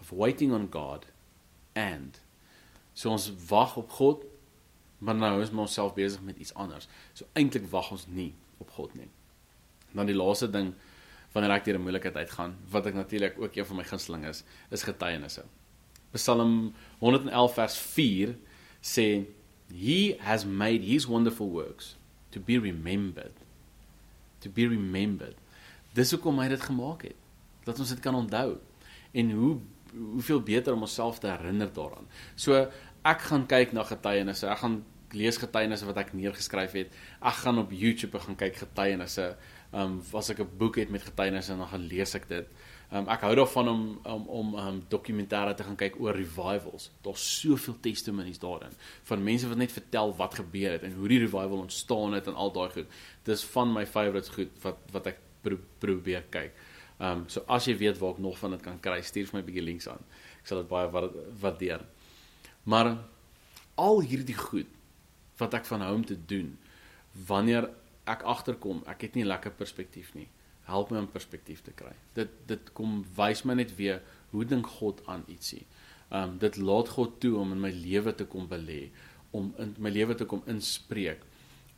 of 0.00 0.12
waiting 0.12 0.54
on 0.54 0.68
God 0.72 1.06
and 1.76 2.20
so 2.94 3.12
ons 3.12 3.28
wag 3.50 3.76
op 3.76 3.92
God 4.00 4.24
maar 4.98 5.14
nou 5.14 5.36
is 5.42 5.52
ons 5.54 5.74
self 5.78 5.94
besig 5.94 6.22
met 6.26 6.38
iets 6.42 6.54
anders. 6.58 6.88
So 7.14 7.26
eintlik 7.38 7.68
wag 7.70 7.92
ons 7.94 8.06
nie 8.10 8.32
op 8.58 8.70
God 8.74 8.94
nie. 8.98 9.06
Dan 9.94 10.08
die 10.10 10.16
laaste 10.16 10.48
ding 10.50 10.72
wanneer 11.34 11.54
ek 11.58 11.64
deur 11.64 11.78
'n 11.78 11.84
moeilikheid 11.84 12.16
uitgaan, 12.16 12.56
wat 12.70 12.86
ek 12.86 12.94
natuurlik 12.94 13.38
ook 13.38 13.56
een 13.56 13.66
van 13.66 13.76
my 13.76 13.84
gunsteling 13.84 14.24
is, 14.26 14.42
is 14.70 14.82
getuienisse. 14.82 15.44
Psalm 16.12 16.74
111 16.98 17.54
vers 17.54 17.76
4 17.76 18.34
sê 18.82 19.26
he 19.70 20.16
has 20.18 20.44
made 20.44 20.82
his 20.82 21.06
wonderful 21.06 21.50
works 21.50 21.97
to 22.30 22.40
be 22.40 22.58
remembered. 22.58 23.34
To 24.44 24.50
be 24.50 24.68
remembered. 24.68 25.36
Dis 25.96 26.12
hoekom 26.14 26.38
hy 26.42 26.48
dit 26.48 26.62
gemaak 26.62 27.02
het. 27.08 27.16
Dat 27.64 27.78
ons 27.78 27.88
dit 27.88 28.00
kan 28.00 28.14
onthou. 28.14 28.58
En 29.12 29.30
hoe 29.30 29.56
hoeveel 29.92 30.42
beter 30.44 30.74
om 30.76 30.84
onsself 30.84 31.18
te 31.18 31.30
herinner 31.30 31.72
daaraan. 31.72 32.06
So 32.36 32.68
ek 33.08 33.24
gaan 33.30 33.46
kyk 33.48 33.72
na 33.72 33.84
getuienisse. 33.88 34.46
Ek 34.46 34.60
gaan 34.62 34.82
lees 35.16 35.40
getuienisse 35.40 35.88
wat 35.88 36.00
ek 36.04 36.12
neergeskryf 36.16 36.74
het. 36.76 36.98
Ek 37.24 37.38
gaan 37.42 37.60
op 37.62 37.72
YouTube 37.72 38.20
gaan 38.20 38.36
kyk 38.36 38.60
getuienisse. 38.64 39.30
Ehm 39.72 39.98
um, 39.98 40.02
as 40.16 40.30
ek 40.32 40.40
'n 40.44 40.58
boek 40.58 40.76
het 40.76 40.90
met 40.90 41.02
getuienisse 41.02 41.56
dan 41.56 41.68
gaan 41.68 41.86
lees 41.88 42.14
ek 42.14 42.28
dit. 42.28 42.46
Um, 42.88 43.04
ek 43.12 43.20
hou 43.26 43.34
daarvan 43.36 43.68
om 43.68 43.80
om 44.08 44.22
om 44.32 44.54
um, 44.56 44.76
dokumentêre 44.88 45.52
te 45.54 45.64
gaan 45.66 45.76
kyk 45.76 45.98
oor 46.00 46.16
revivals. 46.16 46.88
Daar's 47.04 47.24
soveel 47.40 47.76
testimonies 47.84 48.40
daarin 48.40 48.72
van 49.10 49.24
mense 49.24 49.48
wat 49.48 49.60
net 49.60 49.72
vertel 49.72 50.14
wat 50.16 50.38
gebeur 50.40 50.78
het 50.78 50.86
en 50.88 50.94
hoe 50.96 51.08
die 51.08 51.18
revival 51.20 51.66
ontstaan 51.66 52.16
het 52.16 52.30
en 52.30 52.34
al 52.34 52.52
daai 52.52 52.70
goed. 52.72 52.94
Dis 53.28 53.44
van 53.52 53.74
my 53.74 53.84
favorites 53.86 54.32
goed 54.32 54.56
wat 54.62 54.80
wat 54.94 55.10
ek 55.12 55.20
pro 55.44 55.60
probeer 55.84 56.24
kyk. 56.32 56.56
Ehm 56.98 57.10
um, 57.10 57.26
so 57.28 57.44
as 57.46 57.68
jy 57.68 57.76
weet 57.76 58.00
waar 58.00 58.16
ek 58.16 58.24
nog 58.24 58.38
van 58.40 58.56
dit 58.56 58.64
kan 58.64 58.80
kry, 58.80 59.02
stuur 59.02 59.28
vir 59.28 59.36
my 59.36 59.42
'n 59.42 59.48
bietjie 59.50 59.66
links 59.68 59.88
aan. 59.88 60.04
Ek 60.40 60.46
sal 60.46 60.62
dit 60.64 60.68
baie 60.68 60.88
waardeer. 61.42 61.84
Maar 62.64 62.96
al 63.76 64.00
hierdie 64.00 64.38
goed 64.38 64.72
wat 65.36 65.54
ek 65.54 65.66
van 65.66 65.80
hou 65.80 65.94
om 65.94 66.04
te 66.04 66.16
doen 66.26 66.58
wanneer 67.26 67.68
ek 68.06 68.22
agterkom, 68.22 68.82
ek 68.86 69.00
het 69.00 69.14
nie 69.14 69.24
lekker 69.24 69.50
perspektief 69.50 70.14
nie. 70.14 70.28
Help 70.68 70.92
my 70.92 71.02
om 71.02 71.10
perspektief 71.10 71.62
te 71.64 71.72
kry. 71.76 71.94
Dit 72.16 72.32
dit 72.50 72.72
kom 72.76 73.00
wys 73.16 73.44
my 73.48 73.56
net 73.58 73.74
weer 73.78 74.02
hoe 74.32 74.44
dink 74.44 74.68
God 74.78 75.00
aan 75.08 75.24
ietsie. 75.32 75.64
Um 76.12 76.36
dit 76.40 76.56
laat 76.60 76.92
God 76.96 77.18
toe 77.22 77.36
om 77.40 77.54
in 77.56 77.62
my 77.62 77.72
lewe 77.72 78.14
te 78.16 78.26
kom 78.28 78.48
belê, 78.48 78.88
om 79.36 79.52
in 79.60 79.74
my 79.78 79.92
lewe 79.92 80.16
te 80.16 80.28
kom 80.28 80.42
inspreek, 80.48 81.24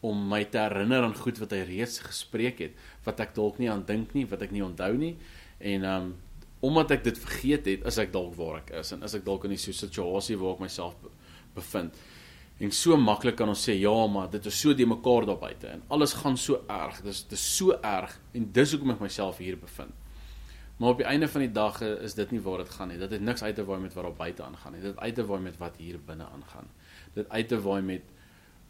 om 0.07 0.26
my 0.31 0.44
te 0.50 0.59
herinner 0.62 1.05
aan 1.07 1.16
goed 1.18 1.38
wat 1.42 1.55
hy 1.55 1.64
reeds 1.68 2.00
gespreek 2.07 2.62
het, 2.64 2.76
wat 3.07 3.20
ek 3.22 3.35
dalk 3.37 3.59
nie 3.61 3.70
aan 3.70 3.85
dink 3.87 4.14
nie, 4.16 4.26
wat 4.31 4.42
ek 4.46 4.55
nie 4.55 4.64
onthou 4.64 4.92
nie. 4.98 5.14
En 5.59 5.87
um 5.94 6.12
omdat 6.61 6.90
ek 6.98 7.05
dit 7.07 7.18
vergeet 7.18 7.68
het, 7.70 7.85
is 7.88 7.98
ek 8.03 8.11
dalk 8.12 8.35
waar 8.37 8.59
ek 8.59 8.74
is 8.83 8.90
en 8.92 9.07
is 9.07 9.14
ek 9.16 9.24
dalk 9.24 9.46
in 9.48 9.55
'n 9.57 9.57
situasie 9.57 10.37
waar 10.37 10.59
ek 10.59 10.66
myself 10.66 10.96
bevind. 11.55 11.94
En 12.61 12.73
so 12.77 12.96
maklik 13.01 13.38
kan 13.40 13.49
ons 13.49 13.62
sê 13.64 13.79
ja, 13.81 13.94
maar 14.12 14.29
dit 14.31 14.46
is 14.46 14.61
so 14.61 14.75
de 14.77 14.87
mekaar 14.87 15.25
daar 15.29 15.40
buite 15.40 15.66
en 15.66 15.83
alles 15.88 16.12
gaan 16.20 16.37
so 16.37 16.61
erg. 16.68 17.01
Dis 17.07 17.25
dis 17.31 17.46
so 17.57 17.73
erg 17.81 18.18
en 18.37 18.51
dis 18.53 18.75
hoekom 18.75 18.92
ek 18.96 19.01
myself 19.01 19.40
hier 19.40 19.57
bevind. 19.61 19.96
Maar 20.81 20.94
op 20.94 21.01
die 21.01 21.09
einde 21.09 21.29
van 21.29 21.44
die 21.44 21.53
dag 21.53 21.81
is 21.85 22.14
dit 22.16 22.31
nie 22.33 22.40
waar 22.40 22.62
dit 22.62 22.70
gaan 22.73 22.88
nie. 22.88 22.99
Dit 23.01 23.12
het 23.12 23.25
niks 23.25 23.42
uit 23.42 23.55
te 23.57 23.64
waai 23.64 23.81
met 23.81 23.96
wat 23.96 24.05
daar 24.05 24.16
buite 24.16 24.44
aangaan 24.44 24.77
nie. 24.77 24.83
Dit 24.85 24.99
uit 24.99 25.14
te 25.14 25.27
waai 25.29 25.40
met 25.44 25.59
wat 25.61 25.77
hier 25.77 25.99
binne 26.07 26.25
aangaan. 26.25 26.68
Dit 27.16 27.29
uit 27.29 27.49
te 27.49 27.61
waai 27.61 27.83
met 27.83 28.12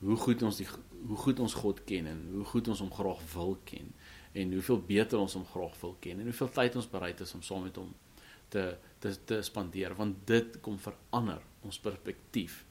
hoe 0.01 0.17
goed 0.17 0.43
ons 0.43 0.61
die 0.61 0.67
hoe 1.09 1.17
goed 1.17 1.41
ons 1.41 1.55
God 1.61 1.83
ken 1.89 2.09
en 2.09 2.21
hoe 2.35 2.45
goed 2.49 2.69
ons 2.73 2.81
hom 2.83 2.93
graag 2.93 3.21
wil 3.35 3.55
ken 3.69 3.93
en 4.33 4.53
hoeveel 4.57 4.81
beter 4.89 5.21
ons 5.21 5.37
hom 5.37 5.45
graag 5.49 5.77
wil 5.81 5.95
ken 6.01 6.21
en 6.21 6.29
hoeveel 6.31 6.51
tyd 6.57 6.77
ons 6.81 6.89
bereid 6.93 7.21
is 7.25 7.35
om 7.37 7.45
saam 7.45 7.67
met 7.69 7.77
hom 7.81 7.93
te 8.53 8.65
te 9.03 9.13
te 9.29 9.41
spandeer 9.45 9.95
want 9.99 10.23
dit 10.29 10.61
kom 10.65 10.79
verander 10.81 11.45
ons 11.67 11.81
perspektief 11.85 12.63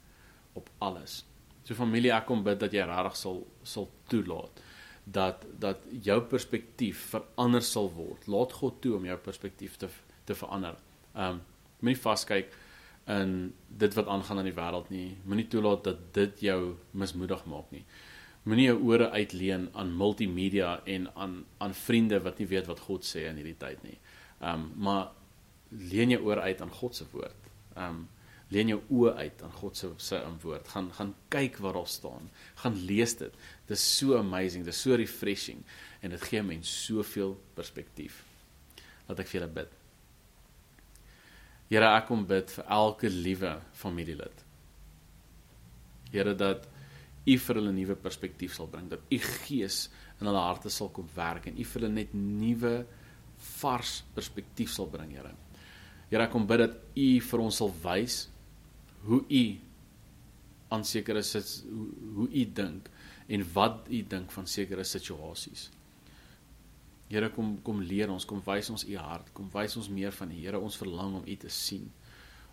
op 0.54 0.70
alles. 0.80 1.24
So 1.64 1.76
familie, 1.78 2.12
ek 2.16 2.26
kom 2.26 2.44
bid 2.44 2.60
dat 2.60 2.74
jy 2.74 2.86
regtig 2.88 3.18
sal 3.20 3.44
sal 3.64 3.90
toelaat 4.10 4.64
dat 5.12 5.46
dat 5.60 5.86
jou 6.06 6.22
perspektief 6.22 7.10
verander 7.14 7.64
sal 7.66 7.90
word. 7.94 8.28
Laat 8.28 8.54
God 8.54 8.82
toe 8.82 8.96
om 8.98 9.06
jou 9.06 9.18
perspektief 9.18 9.78
te 9.78 9.90
te 10.26 10.36
verander. 10.38 10.78
Um 11.16 11.42
moenie 11.80 12.02
vaskyk 12.02 12.52
in 13.10 13.54
dit 13.82 13.94
wat 13.96 14.08
aangaan 14.12 14.42
in 14.44 14.50
die 14.52 14.58
wêreld 14.58 14.90
nie. 14.94 15.18
Moenie 15.26 15.48
toelaat 15.48 15.84
dat 15.84 16.02
dit 16.14 16.42
jou 16.50 16.76
mismoedig 16.92 17.46
maak 17.50 17.72
nie. 17.74 17.86
Moenie 18.44 18.68
jou 18.68 18.78
ore 18.92 19.10
uitleen 19.10 19.70
aan 19.74 19.96
multimedia 19.98 20.80
en 20.86 21.10
aan 21.16 21.46
aan 21.58 21.74
vriende 21.74 22.20
wat 22.22 22.40
nie 22.40 22.50
weet 22.52 22.70
wat 22.70 22.86
God 22.86 23.08
sê 23.08 23.26
in 23.30 23.42
hierdie 23.42 23.58
tyd 23.58 23.84
nie. 23.84 23.98
Um 24.42 24.72
maar 24.76 25.10
leen 25.70 26.14
jou 26.14 26.22
ore 26.30 26.42
uit 26.42 26.62
aan 26.62 26.74
God 26.82 26.96
se 26.96 27.10
woord. 27.12 27.50
Um 27.76 28.08
leen 28.54 28.72
jou 28.74 28.80
oë 28.90 29.14
uit 29.20 29.44
aan 29.46 29.54
God 29.60 29.78
se 29.78 29.90
se 30.02 30.20
woord. 30.44 30.68
Gaan 30.74 30.90
gaan 30.98 31.14
kyk 31.30 31.60
wat 31.62 31.76
daar 31.78 31.88
staan. 31.88 32.30
Gaan 32.64 32.78
lees 32.86 33.16
dit. 33.18 33.34
Dit 33.68 33.78
is 33.78 33.98
so 33.98 34.18
amazing, 34.18 34.66
dit 34.66 34.74
is 34.74 34.82
so 34.82 34.96
refreshing 34.96 35.62
en 36.02 36.16
dit 36.16 36.22
gee 36.32 36.42
mens 36.44 36.72
soveel 36.86 37.36
perspektief. 37.54 38.24
Laat 39.08 39.22
ek 39.22 39.30
vir 39.30 39.40
julle 39.40 39.54
bid. 39.54 39.76
Here, 41.70 41.86
ek 41.86 42.08
kom 42.10 42.26
bid 42.26 42.50
vir 42.50 42.66
elke 42.74 43.10
liewe 43.14 43.54
familielid. 43.78 44.46
Here 46.10 46.34
dat 46.34 46.66
U 47.30 47.36
vir 47.38 47.60
hulle 47.60 47.74
nuwe 47.76 47.94
perspektief 48.00 48.56
sal 48.56 48.70
bring, 48.72 48.88
dat 48.90 49.04
U 49.06 49.18
Gees 49.22 49.84
in 50.18 50.26
hulle 50.26 50.42
harte 50.42 50.72
sal 50.74 50.90
kom 50.96 51.06
werk 51.14 51.46
en 51.46 51.60
U 51.60 51.66
vir 51.68 51.84
hulle 51.84 51.92
net 51.94 52.16
nuwe 52.18 52.74
vars 53.60 54.00
perspektief 54.16 54.74
sal 54.74 54.90
bring, 54.90 55.14
Here. 55.14 55.36
Here, 56.10 56.24
ek 56.26 56.34
kom 56.34 56.48
bid 56.50 56.64
dat 56.64 56.80
U 56.98 57.10
vir 57.28 57.44
ons 57.44 57.62
sal 57.62 57.70
wys 57.84 58.24
hoe 59.08 59.24
u 59.30 59.44
aan 60.70 60.86
sekere 60.86 61.22
sit 61.26 61.64
hoe, 62.16 62.28
u 62.30 62.46
dink 62.54 62.90
en 63.28 63.46
wat 63.54 63.88
u 63.90 64.02
dink 64.08 64.32
van 64.32 64.48
sekere 64.48 64.84
situasies. 64.84 65.70
Here 67.10 67.30
kom 67.34 67.56
kom 67.66 67.82
leer 67.82 68.12
ons, 68.14 68.26
kom 68.26 68.42
wys 68.46 68.70
ons 68.70 68.86
u 68.86 68.98
hart, 68.98 69.32
kom 69.34 69.50
wys 69.54 69.78
ons 69.78 69.90
meer 69.90 70.14
van 70.14 70.30
die 70.30 70.44
Here, 70.44 70.60
ons 70.60 70.78
verlang 70.78 71.16
om 71.22 71.26
u 71.26 71.36
te 71.36 71.50
sien. 71.50 71.88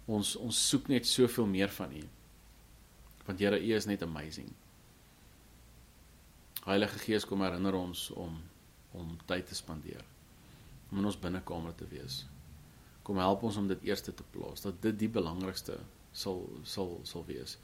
Ons 0.07 0.37
ons 0.41 0.61
soek 0.69 0.89
net 0.89 1.09
soveel 1.09 1.49
meer 1.51 1.73
van 1.77 1.93
u. 1.93 2.05
Want 3.27 3.43
Here, 3.43 3.59
u 3.61 3.75
is 3.77 3.89
net 3.89 4.05
amazing. 4.07 4.49
Heilige 6.65 6.99
Gees 6.99 7.27
kom 7.29 7.45
herinner 7.45 7.77
ons 7.79 8.11
om 8.17 8.39
om 8.97 9.11
tyd 9.29 9.45
te 9.45 9.55
spandeer. 9.55 10.01
Om 10.89 11.03
in 11.03 11.09
ons 11.11 11.19
binnekamer 11.21 11.75
te 11.77 11.85
wees. 11.91 12.23
Kom 13.05 13.21
help 13.21 13.43
ons 13.45 13.59
om 13.61 13.67
dit 13.69 13.83
eerste 13.91 14.15
te 14.15 14.25
plaas, 14.33 14.65
dat 14.65 14.79
dit 14.81 14.97
die 15.05 15.11
belangrikste 15.13 15.77
sal 16.17 16.43
sal 16.65 17.01
sal 17.05 17.25
wees. 17.29 17.57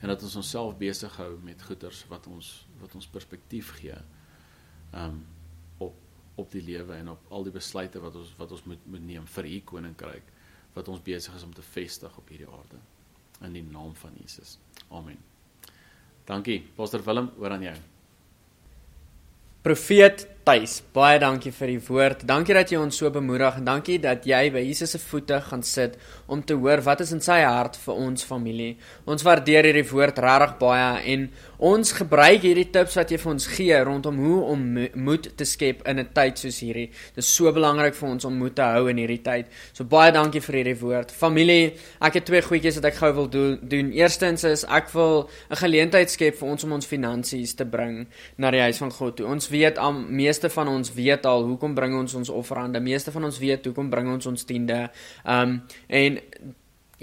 En 0.00 0.10
dat 0.10 0.22
ons 0.26 0.36
onsself 0.40 0.76
besig 0.80 1.16
hou 1.20 1.36
met 1.44 1.62
goeders 1.62 2.04
wat 2.10 2.26
ons 2.26 2.52
wat 2.80 2.94
ons 2.98 3.08
perspektief 3.08 3.74
gee. 3.80 3.98
Um 4.96 5.22
op 5.78 5.98
op 6.40 6.50
die 6.50 6.62
lewe 6.64 6.96
en 6.96 7.12
op 7.12 7.32
al 7.36 7.44
die 7.44 7.54
besluite 7.54 8.00
wat 8.00 8.16
ons 8.16 8.32
wat 8.38 8.54
ons 8.56 8.64
moet 8.70 8.86
moet 8.88 9.04
neem 9.04 9.26
vir 9.36 9.50
u 9.50 9.60
koninkryk 9.74 10.32
wat 10.72 10.88
ons 10.88 11.02
besig 11.04 11.34
is 11.36 11.44
om 11.44 11.52
te 11.52 11.62
vestig 11.62 12.16
op 12.16 12.28
hierdie 12.32 12.48
aarde. 12.48 12.80
In 13.44 13.52
die 13.52 13.64
naam 13.64 13.92
van 13.98 14.14
Jesus. 14.16 14.56
Amen. 14.88 15.18
Dankie. 16.24 16.62
Pastor 16.76 17.02
Willem, 17.04 17.28
oor 17.38 17.52
aan 17.52 17.66
jou. 17.66 17.74
Profeet 19.62 20.24
Tuis, 20.42 20.80
baie 20.90 21.20
dankie 21.22 21.52
vir 21.54 21.70
die 21.70 21.82
woord. 21.86 22.24
Dankie 22.26 22.54
dat 22.56 22.72
jy 22.72 22.78
ons 22.82 22.96
so 22.98 23.06
bemoedig 23.14 23.60
en 23.60 23.66
dankie 23.68 24.00
dat 24.02 24.24
jy 24.26 24.40
by 24.50 24.58
Jesus 24.64 24.90
se 24.96 24.98
voete 24.98 25.36
gaan 25.38 25.60
sit 25.62 25.94
om 26.26 26.40
te 26.42 26.56
hoor 26.58 26.80
wat 26.82 27.04
is 27.04 27.12
in 27.14 27.20
sy 27.22 27.36
hart 27.46 27.76
vir 27.78 28.00
ons 28.08 28.26
familie. 28.26 28.72
Ons 29.06 29.22
waardeer 29.22 29.68
hierdie 29.68 29.86
woord 29.86 30.18
regtig 30.18 30.56
baie 30.58 30.88
en 31.12 31.28
ons 31.62 31.94
gebruik 31.94 32.42
hierdie 32.42 32.66
tips 32.74 32.98
wat 32.98 33.12
jy 33.14 33.20
vir 33.22 33.30
ons 33.30 33.46
gee 33.52 33.78
rondom 33.86 34.18
hoe 34.18 34.40
om 34.50 34.64
moed 35.06 35.28
te 35.38 35.46
skep 35.46 35.84
in 35.86 36.00
'n 36.02 36.10
tyd 36.10 36.42
soos 36.42 36.58
hierdie. 36.58 36.88
Dit 37.14 37.22
is 37.22 37.30
so 37.30 37.52
belangrik 37.52 37.94
vir 37.94 38.08
ons 38.08 38.24
om 38.24 38.34
moed 38.34 38.56
te 38.56 38.62
hou 38.62 38.88
in 38.90 38.98
hierdie 38.98 39.22
tyd. 39.22 39.46
So 39.72 39.84
baie 39.84 40.10
dankie 40.10 40.40
vir 40.40 40.56
hierdie 40.56 40.80
woord. 40.80 41.12
Familie, 41.12 41.74
ek 42.00 42.14
het 42.14 42.26
twee 42.26 42.42
goedjies 42.42 42.82
wat 42.82 42.90
ek 42.90 42.94
gou 42.94 43.12
wil 43.12 43.28
do 43.28 43.56
doen. 43.62 43.92
Eerstens 43.92 44.42
is 44.42 44.64
ek 44.64 44.90
wil 44.90 45.30
'n 45.52 45.56
geleentheid 45.56 46.10
skep 46.10 46.34
vir 46.34 46.48
ons 46.48 46.64
om 46.64 46.72
ons 46.72 46.86
finansies 46.86 47.54
te 47.54 47.64
bring 47.64 48.08
na 48.36 48.50
die 48.50 48.60
huis 48.60 48.78
van 48.78 48.90
God 48.90 49.16
toe. 49.16 49.26
Ons 49.26 49.48
weet 49.48 49.78
al 49.78 49.92
meeste 50.32 50.48
van 50.48 50.68
ons 50.68 50.92
weet 50.96 51.26
al 51.28 51.44
hoekom 51.44 51.74
bring 51.74 51.94
ons 51.98 52.14
ons 52.14 52.28
offerande. 52.32 52.80
Meeste 52.80 53.12
van 53.12 53.24
ons 53.28 53.38
weet 53.38 53.66
hoekom 53.68 53.90
bring 53.92 54.08
ons 54.08 54.26
ons 54.26 54.44
tiende. 54.48 54.88
Um 55.28 55.60
en 55.88 56.18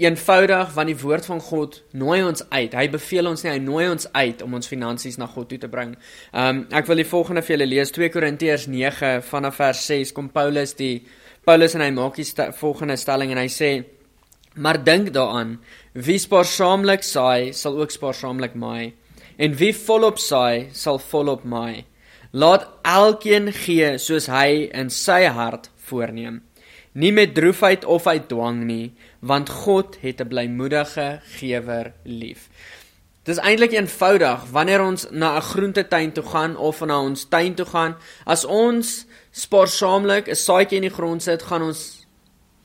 eenvoudig 0.00 0.70
want 0.72 0.88
die 0.88 0.96
woord 0.96 1.26
van 1.28 1.40
God 1.44 1.76
nooi 1.92 2.22
ons 2.24 2.42
uit. 2.48 2.74
Hy 2.74 2.86
beveel 2.90 3.28
ons 3.28 3.44
nie, 3.44 3.52
hy 3.52 3.60
nooi 3.60 3.84
ons 3.90 4.08
uit 4.16 4.42
om 4.42 4.56
ons 4.56 4.70
finansies 4.70 5.18
na 5.20 5.28
God 5.28 5.50
toe 5.52 5.60
te 5.60 5.70
bring. 5.70 5.94
Um 6.32 6.64
ek 6.74 6.88
wil 6.90 7.02
die 7.02 7.06
volgende 7.06 7.44
vir 7.44 7.54
julle 7.54 7.68
lees 7.70 7.94
2 7.94 8.10
Korintiërs 8.10 8.66
9 8.66 9.20
vanaf 9.28 9.60
vers 9.60 9.84
6 9.92 10.14
kom 10.16 10.32
Paulus 10.34 10.74
die 10.74 11.04
Paulus 11.46 11.76
en 11.76 11.84
hy 11.84 11.92
maak 11.94 12.18
die 12.18 12.26
st 12.26 12.50
volgende 12.58 12.98
stelling 12.98 13.36
en 13.36 13.44
hy 13.44 13.48
sê 13.52 13.72
Maar 14.58 14.80
dink 14.82 15.12
daaraan, 15.14 15.60
wie 15.94 16.18
spaarsaamlik 16.18 17.04
saai, 17.06 17.52
sal 17.54 17.76
ook 17.78 17.92
spaarsaamlik 17.94 18.56
maai, 18.58 18.96
en 19.38 19.54
wie 19.60 19.70
volop 19.70 20.18
saai, 20.18 20.72
sal 20.74 20.98
volop 20.98 21.44
maai. 21.46 21.84
Laat 22.30 22.68
elkeen 22.86 23.50
gee 23.52 23.96
soos 23.98 24.28
hy 24.30 24.68
in 24.70 24.90
sy 24.90 25.24
hart 25.26 25.70
voorneem, 25.88 26.42
nie 26.94 27.10
met 27.12 27.34
droefheid 27.34 27.84
of 27.84 28.06
uit 28.06 28.28
dwang 28.30 28.62
nie, 28.68 28.92
want 29.20 29.50
God 29.50 29.98
het 30.00 30.20
'n 30.20 30.28
blymoedige 30.28 31.20
gewer 31.38 31.92
lief. 32.04 32.48
Dis 33.24 33.38
eintlik 33.38 33.72
eenvoudig. 33.72 34.44
Wanneer 34.50 34.82
ons 34.82 35.06
na 35.10 35.36
'n 35.36 35.42
groentetuin 35.42 36.12
toe 36.12 36.24
gaan 36.24 36.56
of 36.56 36.80
na 36.80 37.00
ons 37.00 37.24
tuin 37.24 37.54
toe 37.54 37.66
gaan, 37.66 37.96
as 38.24 38.44
ons 38.44 39.06
spaarsaamlik 39.30 40.28
'n 40.28 40.34
saadjie 40.34 40.76
in 40.76 40.88
die 40.88 40.96
grond 40.98 41.22
sit, 41.22 41.42
gaan 41.42 41.62
ons 41.62 42.06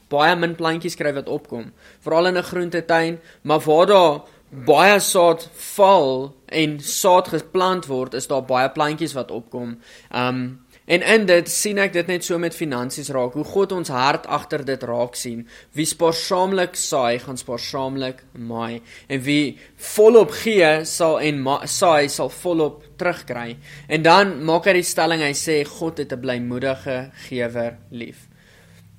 baie 0.09 0.35
min 0.35 0.55
plantjies 0.55 0.95
kry 0.95 1.13
wat 1.13 1.27
opkom, 1.27 1.71
veral 1.99 2.27
in 2.27 2.37
'n 2.37 2.43
groentetuin, 2.43 3.19
maar 3.41 3.59
waar 3.59 3.85
daar 3.85 4.21
baie 4.49 4.99
saad 4.99 5.47
val 5.75 6.35
en 6.45 6.77
saad 6.79 7.31
geplant 7.33 7.87
word, 7.89 8.13
is 8.13 8.29
daar 8.31 8.45
baie 8.45 8.69
plantjies 8.71 9.15
wat 9.17 9.33
opkom. 9.33 9.79
Um 10.11 10.45
en 10.85 11.01
in 11.01 11.23
dit 11.25 11.47
sien 11.49 11.79
ek 11.81 11.95
dit 11.95 12.09
net 12.11 12.21
so 12.21 12.37
met 12.37 12.53
finansies 12.53 13.07
raak, 13.09 13.33
hoe 13.33 13.43
God 13.49 13.71
ons 13.73 13.89
hart 13.89 14.27
agter 14.29 14.61
dit 14.61 14.83
raak 14.85 15.15
sien. 15.17 15.39
Wie 15.73 15.87
spaarsaamlik 15.89 16.77
saai, 16.77 17.17
gaan 17.23 17.39
spaarsaamlik 17.41 18.21
maai 18.37 18.83
en 19.09 19.23
wie 19.25 19.57
volop 19.95 20.35
gee, 20.43 20.85
sal 20.85 21.17
en 21.25 21.41
saai 21.65 22.05
sal 22.13 22.29
volop 22.29 22.83
terugkry. 23.01 23.55
En 23.89 24.05
dan 24.05 24.37
maak 24.45 24.69
hy 24.69 24.77
die 24.77 24.85
stelling, 24.85 25.25
hy 25.25 25.33
sê 25.33 25.63
God 25.65 25.97
het 25.97 26.13
'n 26.13 26.21
blymoedige 26.21 27.09
gewer 27.29 27.79
lief. 27.89 28.29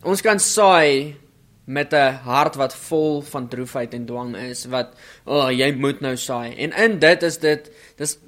Ons 0.03 0.23
kan 0.23 0.43
saai 0.43 1.15
met 1.67 1.93
'n 1.93 2.19
hart 2.23 2.55
wat 2.55 2.75
vol 2.75 3.23
van 3.23 3.49
droefheid 3.49 3.95
en 3.95 4.07
dwang 4.07 4.37
is 4.37 4.65
wat 4.65 4.95
o, 5.25 5.39
oh, 5.39 5.51
jy 5.51 5.73
moet 5.73 6.01
nou 6.01 6.17
saai. 6.17 6.55
En 6.57 6.73
in 6.73 6.99
dit 6.99 7.23
is 7.23 7.39
dit 7.39 7.71
dis 7.97 8.19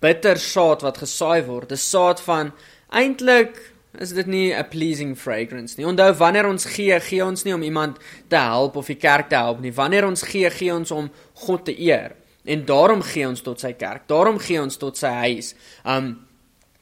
bitter 0.00 0.38
saad 0.38 0.82
wat 0.82 0.98
gesaai 0.98 1.44
word. 1.46 1.68
Dis 1.68 1.90
saad 1.90 2.20
van 2.20 2.52
eintlik 2.90 3.72
is 3.98 4.12
dit 4.12 4.26
nie 4.26 4.54
'n 4.54 4.68
pleasing 4.68 5.18
fragrance 5.18 5.74
nie. 5.76 5.86
Onthou 5.86 6.12
wanneer 6.12 6.46
ons 6.46 6.64
gee, 6.64 7.00
gee 7.00 7.24
ons 7.24 7.42
nie 7.44 7.54
om 7.54 7.62
iemand 7.62 7.98
te 8.28 8.36
help 8.36 8.76
of 8.76 8.86
die 8.86 8.96
kerk 8.96 9.28
te 9.28 9.34
help 9.36 9.60
nie. 9.60 9.72
Wanneer 9.72 10.06
ons 10.06 10.22
gee, 10.22 10.50
gee 10.50 10.74
ons 10.74 10.90
om 10.90 11.10
God 11.34 11.64
te 11.64 11.80
eer. 11.80 12.12
En 12.44 12.64
daarom 12.64 13.02
gee 13.02 13.28
ons 13.28 13.40
tot 13.40 13.60
sy 13.60 13.72
kerk. 13.72 14.08
Daarom 14.08 14.38
gee 14.38 14.60
ons 14.60 14.76
tot 14.76 14.96
sy 14.96 15.08
huis. 15.08 15.54
Um 15.84 16.26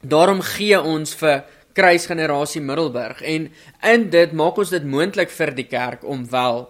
daarom 0.01 0.41
gee 0.41 0.81
ons 0.81 1.15
vir 1.15 1.43
kruisgenerasie 1.73 2.61
Middelburg. 2.61 3.21
En 3.21 3.49
in 3.93 4.09
dit 4.09 4.35
maak 4.37 4.57
ons 4.61 4.73
dit 4.73 4.85
moontlik 4.85 5.33
vir 5.33 5.55
die 5.55 5.67
kerk 5.69 6.05
om 6.07 6.27
wel 6.29 6.65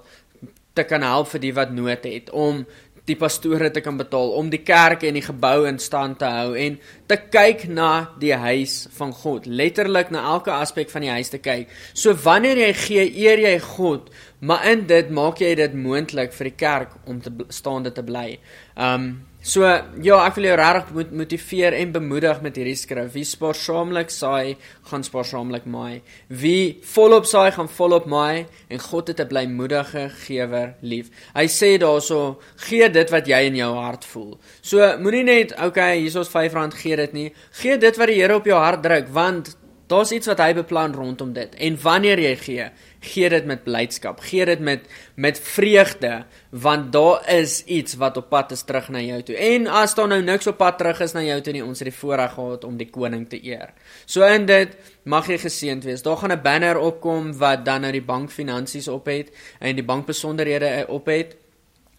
te 0.73 0.85
kan 0.87 1.03
help 1.03 1.27
vir 1.33 1.43
die 1.43 1.53
wat 1.53 1.73
nood 1.75 2.05
het 2.07 2.31
om 2.31 2.63
die 3.09 3.17
pastore 3.17 3.71
te 3.73 3.81
kan 3.81 3.97
betaal 3.97 4.35
om 4.37 4.51
die 4.53 4.61
kerk 4.63 5.03
en 5.07 5.17
die 5.17 5.25
gebou 5.25 5.65
in 5.67 5.79
stand 5.81 6.19
te 6.21 6.29
hou 6.29 6.53
en 6.55 6.77
te 7.09 7.17
kyk 7.33 7.65
na 7.73 7.89
die 8.21 8.33
huis 8.37 8.85
van 8.95 9.11
God. 9.23 9.47
Letterlik 9.49 10.13
na 10.13 10.21
elke 10.35 10.53
aspek 10.53 10.91
van 10.93 11.07
die 11.07 11.11
huis 11.11 11.33
te 11.33 11.41
kyk. 11.41 11.71
So 11.97 12.13
wanneer 12.23 12.61
jy 12.61 12.71
gee 12.85 13.07
eer 13.25 13.41
jy 13.41 13.55
God 13.73 14.11
maar 14.41 14.65
in 14.69 14.85
dit 14.89 15.09
maak 15.13 15.41
jy 15.41 15.51
dit 15.57 15.73
moontlik 15.77 16.33
vir 16.33 16.49
die 16.49 16.57
kerk 16.57 16.95
om 17.09 17.19
te 17.21 17.33
staande 17.53 17.91
te 17.93 18.05
bly. 18.05 18.39
Um 18.77 19.11
So 19.41 19.65
ja, 19.65 20.19
ek 20.21 20.35
wil 20.37 20.45
jou 20.51 20.55
regtig 20.59 20.89
moet 20.93 21.13
motiveer 21.17 21.73
en 21.73 21.93
bemoedig 21.95 22.43
met 22.45 22.59
hierdie 22.59 22.75
skrif. 22.77 23.07
Wie 23.15 23.23
spaarsaamlik 23.25 24.11
saai, 24.13 24.53
gaan 24.85 25.01
spaarsaamlik 25.01 25.65
maai. 25.65 26.03
Wie 26.29 26.77
volop 26.93 27.25
saai, 27.25 27.49
gaan 27.55 27.69
volop 27.73 28.05
maai 28.05 28.45
en 28.69 28.79
God 28.79 29.07
het 29.09 29.19
'n 29.19 29.27
blymoedige 29.27 30.09
gewer 30.27 30.75
lief. 30.81 31.09
Hy 31.33 31.47
sê 31.47 31.79
daarso, 31.81 32.37
gee 32.69 32.87
dit 32.89 33.09
wat 33.09 33.25
jy 33.25 33.41
in 33.47 33.55
jou 33.55 33.73
hart 33.73 34.05
voel. 34.05 34.39
So 34.61 34.77
moenie 34.99 35.23
net, 35.23 35.57
okay, 35.57 35.97
hier 35.97 36.07
is 36.07 36.15
ons 36.15 36.29
R5 36.29 36.75
gee 36.75 36.95
dit 36.95 37.13
nie. 37.13 37.33
Gee 37.51 37.77
dit 37.77 37.97
wat 37.97 38.07
die 38.07 38.21
Here 38.21 38.35
op 38.35 38.45
jou 38.45 38.59
hart 38.59 38.83
druk, 38.83 39.09
want 39.09 39.57
daar's 39.87 40.11
iets 40.11 40.27
wat 40.27 40.39
hy 40.39 40.53
beplan 40.53 40.93
rondom 40.93 41.33
dit. 41.33 41.55
En 41.55 41.77
wanneer 41.81 42.19
jy 42.19 42.35
gee, 42.35 42.71
gee 43.01 43.29
dit 43.29 43.45
met 43.49 43.63
blydskap, 43.65 44.19
gee 44.21 44.45
dit 44.45 44.59
met 44.59 44.85
met 45.15 45.39
vreugde 45.39 46.23
want 46.49 46.91
daar 46.93 47.29
is 47.29 47.63
iets 47.65 47.95
wat 47.97 48.17
op 48.17 48.29
pad 48.29 48.51
is 48.51 48.61
terug 48.63 48.89
na 48.89 49.01
jou 49.01 49.21
toe. 49.23 49.35
En 49.35 49.67
as 49.67 49.95
daar 49.97 50.07
nou 50.07 50.21
niks 50.21 50.47
op 50.47 50.57
pad 50.57 50.77
terug 50.77 50.99
is 51.01 51.13
na 51.17 51.23
jou 51.25 51.41
toe 51.41 51.53
nie, 51.53 51.63
ons 51.65 51.79
het 51.79 51.89
die 51.89 51.97
voorreg 51.97 52.33
gehad 52.33 52.63
om 52.63 52.77
die 52.77 52.89
koning 52.89 53.29
te 53.29 53.39
eer. 53.43 53.73
So 54.05 54.25
in 54.25 54.45
dit 54.45 54.75
mag 55.03 55.27
jy 55.27 55.39
geseënd 55.41 55.83
wees. 55.83 56.01
Daar 56.05 56.17
gaan 56.17 56.31
'n 56.31 56.41
banner 56.41 56.77
opkom 56.77 57.33
wat 57.37 57.65
dan 57.65 57.81
nou 57.81 57.91
die 57.91 58.05
bankfinansies 58.05 58.87
op 58.87 59.05
het 59.05 59.31
en 59.59 59.75
die 59.75 59.85
bankbesonderhede 59.85 60.85
op 60.87 61.05
het. 61.05 61.35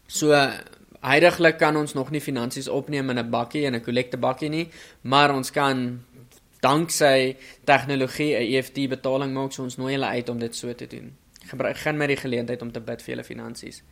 So 0.07 0.51
Heidiglik 1.03 1.57
kan 1.59 1.77
ons 1.77 1.97
nog 1.99 2.13
nie 2.15 2.21
finansies 2.23 2.69
opneem 2.69 3.11
in 3.11 3.19
'n 3.19 3.31
bakkie 3.31 3.67
en 3.67 3.75
'n 3.75 3.83
kollekte 3.83 4.17
bakkie 4.17 4.49
nie, 4.49 4.69
maar 5.01 5.35
ons 5.35 5.51
kan 5.51 6.05
danksy 6.63 7.37
tegnologie 7.65 8.37
'n 8.37 8.55
EFT 8.55 8.89
betaling 8.89 9.35
maak, 9.35 9.53
so 9.53 9.63
ons 9.63 9.77
nooi 9.77 9.93
hulle 9.95 10.07
uit 10.07 10.29
om 10.29 10.39
dit 10.39 10.55
so 10.57 10.75
te 10.75 10.87
doen. 10.87 11.17
Gebruik 11.47 11.77
gaan 11.77 11.97
met 11.97 12.09
die 12.09 12.17
geleentheid 12.17 12.63
om 12.63 12.73
te 12.73 12.81
bid 12.81 13.03
vir 13.03 13.15
julle 13.15 13.25
finansies. 13.25 13.83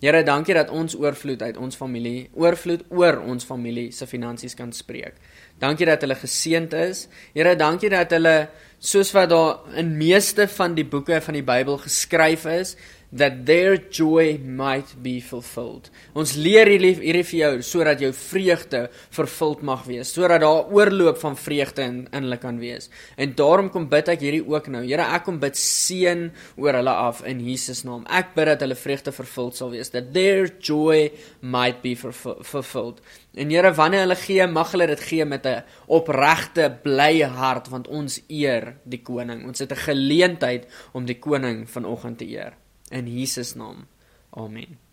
Here, 0.00 0.22
dankie 0.22 0.52
dat 0.54 0.68
ons 0.68 0.92
oorvloed 0.94 1.42
uit 1.42 1.56
ons 1.56 1.76
familie, 1.76 2.28
oorvloed 2.36 2.82
oor 2.92 3.16
ons 3.24 3.44
familie 3.44 3.92
se 3.96 4.06
finansies 4.06 4.54
kan 4.54 4.72
spreek. 4.72 5.14
Dankie 5.58 5.86
dat 5.86 6.02
hulle 6.04 6.14
geseënd 6.14 6.72
is. 6.72 7.06
Here, 7.32 7.54
dankie 7.56 7.88
dat 7.88 8.10
hulle 8.12 8.48
soos 8.78 9.14
wat 9.16 9.30
daar 9.32 9.78
in 9.80 9.94
meeste 9.96 10.44
van 10.52 10.74
die 10.76 10.84
boeke 10.84 11.20
van 11.24 11.38
die 11.38 11.42
Bybel 11.42 11.78
geskryf 11.78 12.44
is, 12.44 12.76
that 13.12 13.46
their 13.46 13.76
joy 13.76 14.38
might 14.38 14.94
be 15.02 15.20
fulfilled. 15.20 15.90
Ons 16.16 16.34
leer 16.38 16.68
hierdie 16.70 16.94
hierdie 16.98 17.24
vir 17.30 17.38
jou 17.38 17.50
sodat 17.66 18.02
jou 18.02 18.10
vreugde 18.16 18.86
vervuld 19.14 19.62
mag 19.66 19.84
wees, 19.86 20.10
sodat 20.12 20.42
daar 20.42 20.72
oorloop 20.74 21.20
van 21.22 21.38
vreugde 21.38 21.84
in 21.86 22.00
in 22.10 22.26
hulle 22.26 22.38
kan 22.42 22.58
wees. 22.58 22.90
En 23.16 23.34
daarom 23.38 23.70
kom 23.70 23.88
bid 23.90 24.10
ek 24.12 24.24
hierdie 24.24 24.44
ook 24.44 24.70
nou. 24.72 24.82
Here, 24.86 25.06
ek 25.16 25.26
kom 25.28 25.38
bid 25.42 25.58
seën 25.58 26.28
oor 26.60 26.80
hulle 26.80 26.96
af 27.06 27.22
in 27.28 27.40
Jesus 27.44 27.84
naam. 27.86 28.04
Ek 28.10 28.34
bid 28.36 28.50
dat 28.52 28.66
hulle 28.66 28.78
vreugde 28.78 29.14
vervuld 29.14 29.56
sal 29.58 29.72
wees, 29.74 29.92
that 29.94 30.12
their 30.14 30.50
joy 30.60 31.10
might 31.40 31.82
be 31.84 31.94
fulfilled. 31.96 33.00
En 33.36 33.50
Here, 33.52 33.72
wanneer 33.76 34.06
hulle 34.06 34.18
gee, 34.18 34.44
mag 34.48 34.72
hulle 34.72 34.86
dit 34.90 35.00
gee 35.00 35.24
met 35.24 35.46
'n 35.46 35.62
opregte, 35.86 36.70
blye 36.82 37.26
hart 37.26 37.68
want 37.68 37.88
ons 37.88 38.20
eer 38.28 38.76
die 38.84 39.02
koning. 39.02 39.46
Ons 39.46 39.58
het 39.58 39.72
'n 39.72 39.86
geleentheid 39.88 40.66
om 40.92 41.06
die 41.06 41.18
koning 41.18 41.68
vanoggend 41.68 42.18
te 42.18 42.28
eer 42.28 42.56
in 42.90 43.06
Jesus 43.06 43.54
naam. 43.54 43.86
Amen. 44.36 44.85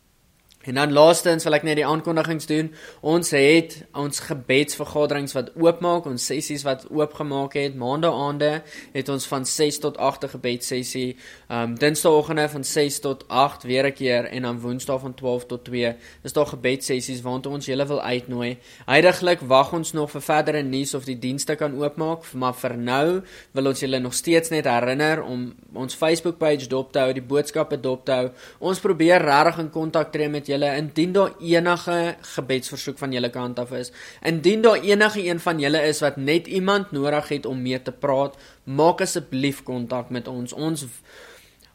En 0.63 0.73
dan 0.79 0.93
laastens 0.95 1.43
wil 1.43 1.57
ek 1.57 1.65
net 1.67 1.75
die 1.75 1.85
aankondigings 1.87 2.45
doen. 2.47 2.69
Ons 3.01 3.33
het 3.35 3.75
ons 3.99 4.19
gebedsvergaderings 4.23 5.35
wat 5.35 5.51
oopmaak, 5.59 6.05
ons 6.07 6.25
sessies 6.25 6.63
wat 6.63 6.85
oopgemaak 6.87 7.57
het. 7.59 7.75
Maandagaande 7.75 8.61
het 8.93 9.09
ons 9.11 9.27
van 9.27 9.45
6 9.45 9.79
tot 9.83 9.97
8 9.97 10.23
'n 10.23 10.29
gebedsessie. 10.35 11.17
Ehm 11.49 11.61
um, 11.61 11.75
Dinsdagoggende 11.75 12.49
van 12.49 12.63
6 12.63 12.99
tot 12.99 13.27
8 13.27 13.63
weer 13.63 13.87
'n 13.87 13.93
keer 13.93 14.25
en 14.25 14.41
dan 14.41 14.59
Woensdae 14.59 14.99
van 14.99 15.13
12 15.13 15.45
tot 15.45 15.63
2. 15.63 15.95
Dis 16.21 16.33
daar 16.33 16.45
gebedsessies 16.45 17.21
waartoe 17.21 17.51
ons 17.51 17.65
julle 17.65 17.85
wil 17.85 18.01
uitnooi. 18.01 18.57
Heidiglik 18.85 19.39
wag 19.39 19.73
ons 19.73 19.91
nog 19.91 20.11
vir 20.11 20.21
verdere 20.21 20.61
nuus 20.61 20.93
of 20.93 21.03
die 21.03 21.19
dienste 21.19 21.55
kan 21.55 21.75
oopmaak, 21.75 22.33
maar 22.33 22.53
vir 22.53 22.77
nou 22.77 23.21
wil 23.51 23.67
ons 23.67 23.79
julle 23.79 23.99
nog 23.99 24.13
steeds 24.13 24.49
net 24.49 24.65
herinner 24.65 25.23
om 25.23 25.53
ons 25.73 25.95
Facebook 25.95 26.37
page 26.37 26.67
dop 26.67 26.91
te 26.91 26.99
hou, 26.99 27.13
die 27.13 27.21
boodskappe 27.21 27.79
dop 27.79 28.05
te 28.05 28.11
hou. 28.11 28.29
Ons 28.59 28.79
probeer 28.79 29.21
regtig 29.21 29.59
in 29.59 29.69
kontak 29.69 30.11
tree 30.11 30.29
met 30.29 30.47
julle 30.53 30.69
indien 30.77 31.13
daar 31.15 31.33
enige 31.41 31.97
gebedsversoek 32.35 33.01
van 33.01 33.13
julle 33.15 33.29
kant 33.33 33.59
af 33.59 33.73
is. 33.77 33.91
Indien 34.21 34.63
daar 34.63 34.81
enige 34.81 35.25
een 35.25 35.41
van 35.43 35.59
julle 35.59 35.83
is 35.89 36.01
wat 36.05 36.17
net 36.17 36.47
iemand 36.47 36.91
nodig 36.95 37.29
het 37.33 37.45
om 37.49 37.61
mee 37.61 37.81
te 37.81 37.91
praat, 37.91 38.37
maak 38.63 39.01
asseblief 39.01 39.63
kontak 39.67 40.09
met 40.09 40.27
ons. 40.27 40.53
Ons 40.53 40.87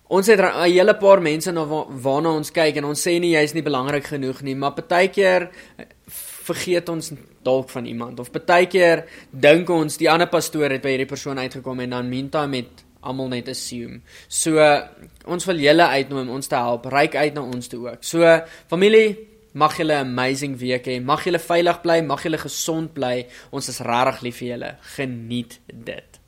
ons 0.08 0.26
het 0.26 0.40
'n 0.40 0.62
hele 0.64 0.96
paar 0.96 1.20
mense 1.22 1.52
na 1.52 1.64
waarna 1.64 2.30
ons 2.32 2.50
kyk 2.50 2.76
en 2.76 2.84
ons 2.84 3.06
sê 3.06 3.20
nie 3.20 3.36
jy's 3.36 3.52
nie 3.52 3.62
belangrik 3.62 4.06
genoeg 4.06 4.42
nie, 4.42 4.54
maar 4.54 4.72
partykeer 4.72 5.50
vergeet 6.48 6.88
ons 6.88 7.12
dalk 7.42 7.70
van 7.70 7.84
iemand 7.84 8.20
of 8.20 8.30
partykeer 8.30 9.04
dink 9.30 9.68
ons 9.68 9.98
die 10.00 10.10
ander 10.10 10.28
pastoor 10.28 10.70
het 10.70 10.82
by 10.82 10.94
hierdie 10.94 11.10
persoon 11.10 11.38
uitgekom 11.38 11.80
en 11.84 11.90
dan 11.90 12.08
meantime 12.08 12.48
met 12.48 12.84
almal 13.01 13.28
net 13.28 13.49
assume. 13.49 14.01
So 14.28 14.59
ons 15.26 15.49
wil 15.49 15.62
julle 15.62 15.86
uitnooi 15.86 16.22
om 16.22 16.36
ons 16.38 16.51
te 16.51 16.57
help, 16.57 16.86
reik 16.92 17.14
uit 17.16 17.34
na 17.34 17.42
ons 17.42 17.68
toe 17.68 17.84
ook. 17.88 18.05
So 18.05 18.40
familie, 18.70 19.16
mag 19.55 19.76
julle 19.76 19.94
'n 19.94 20.07
amazing 20.07 20.59
week 20.59 20.86
hê. 20.86 21.01
Mag 21.03 21.24
julle 21.24 21.38
veilig 21.38 21.80
bly, 21.82 22.01
mag 22.03 22.22
julle 22.22 22.38
gesond 22.38 22.92
bly. 22.92 23.26
Ons 23.51 23.68
is 23.68 23.80
regtig 23.80 24.22
lief 24.22 24.36
vir 24.36 24.49
julle. 24.49 24.76
Geniet 24.96 25.61
dit. 25.66 26.18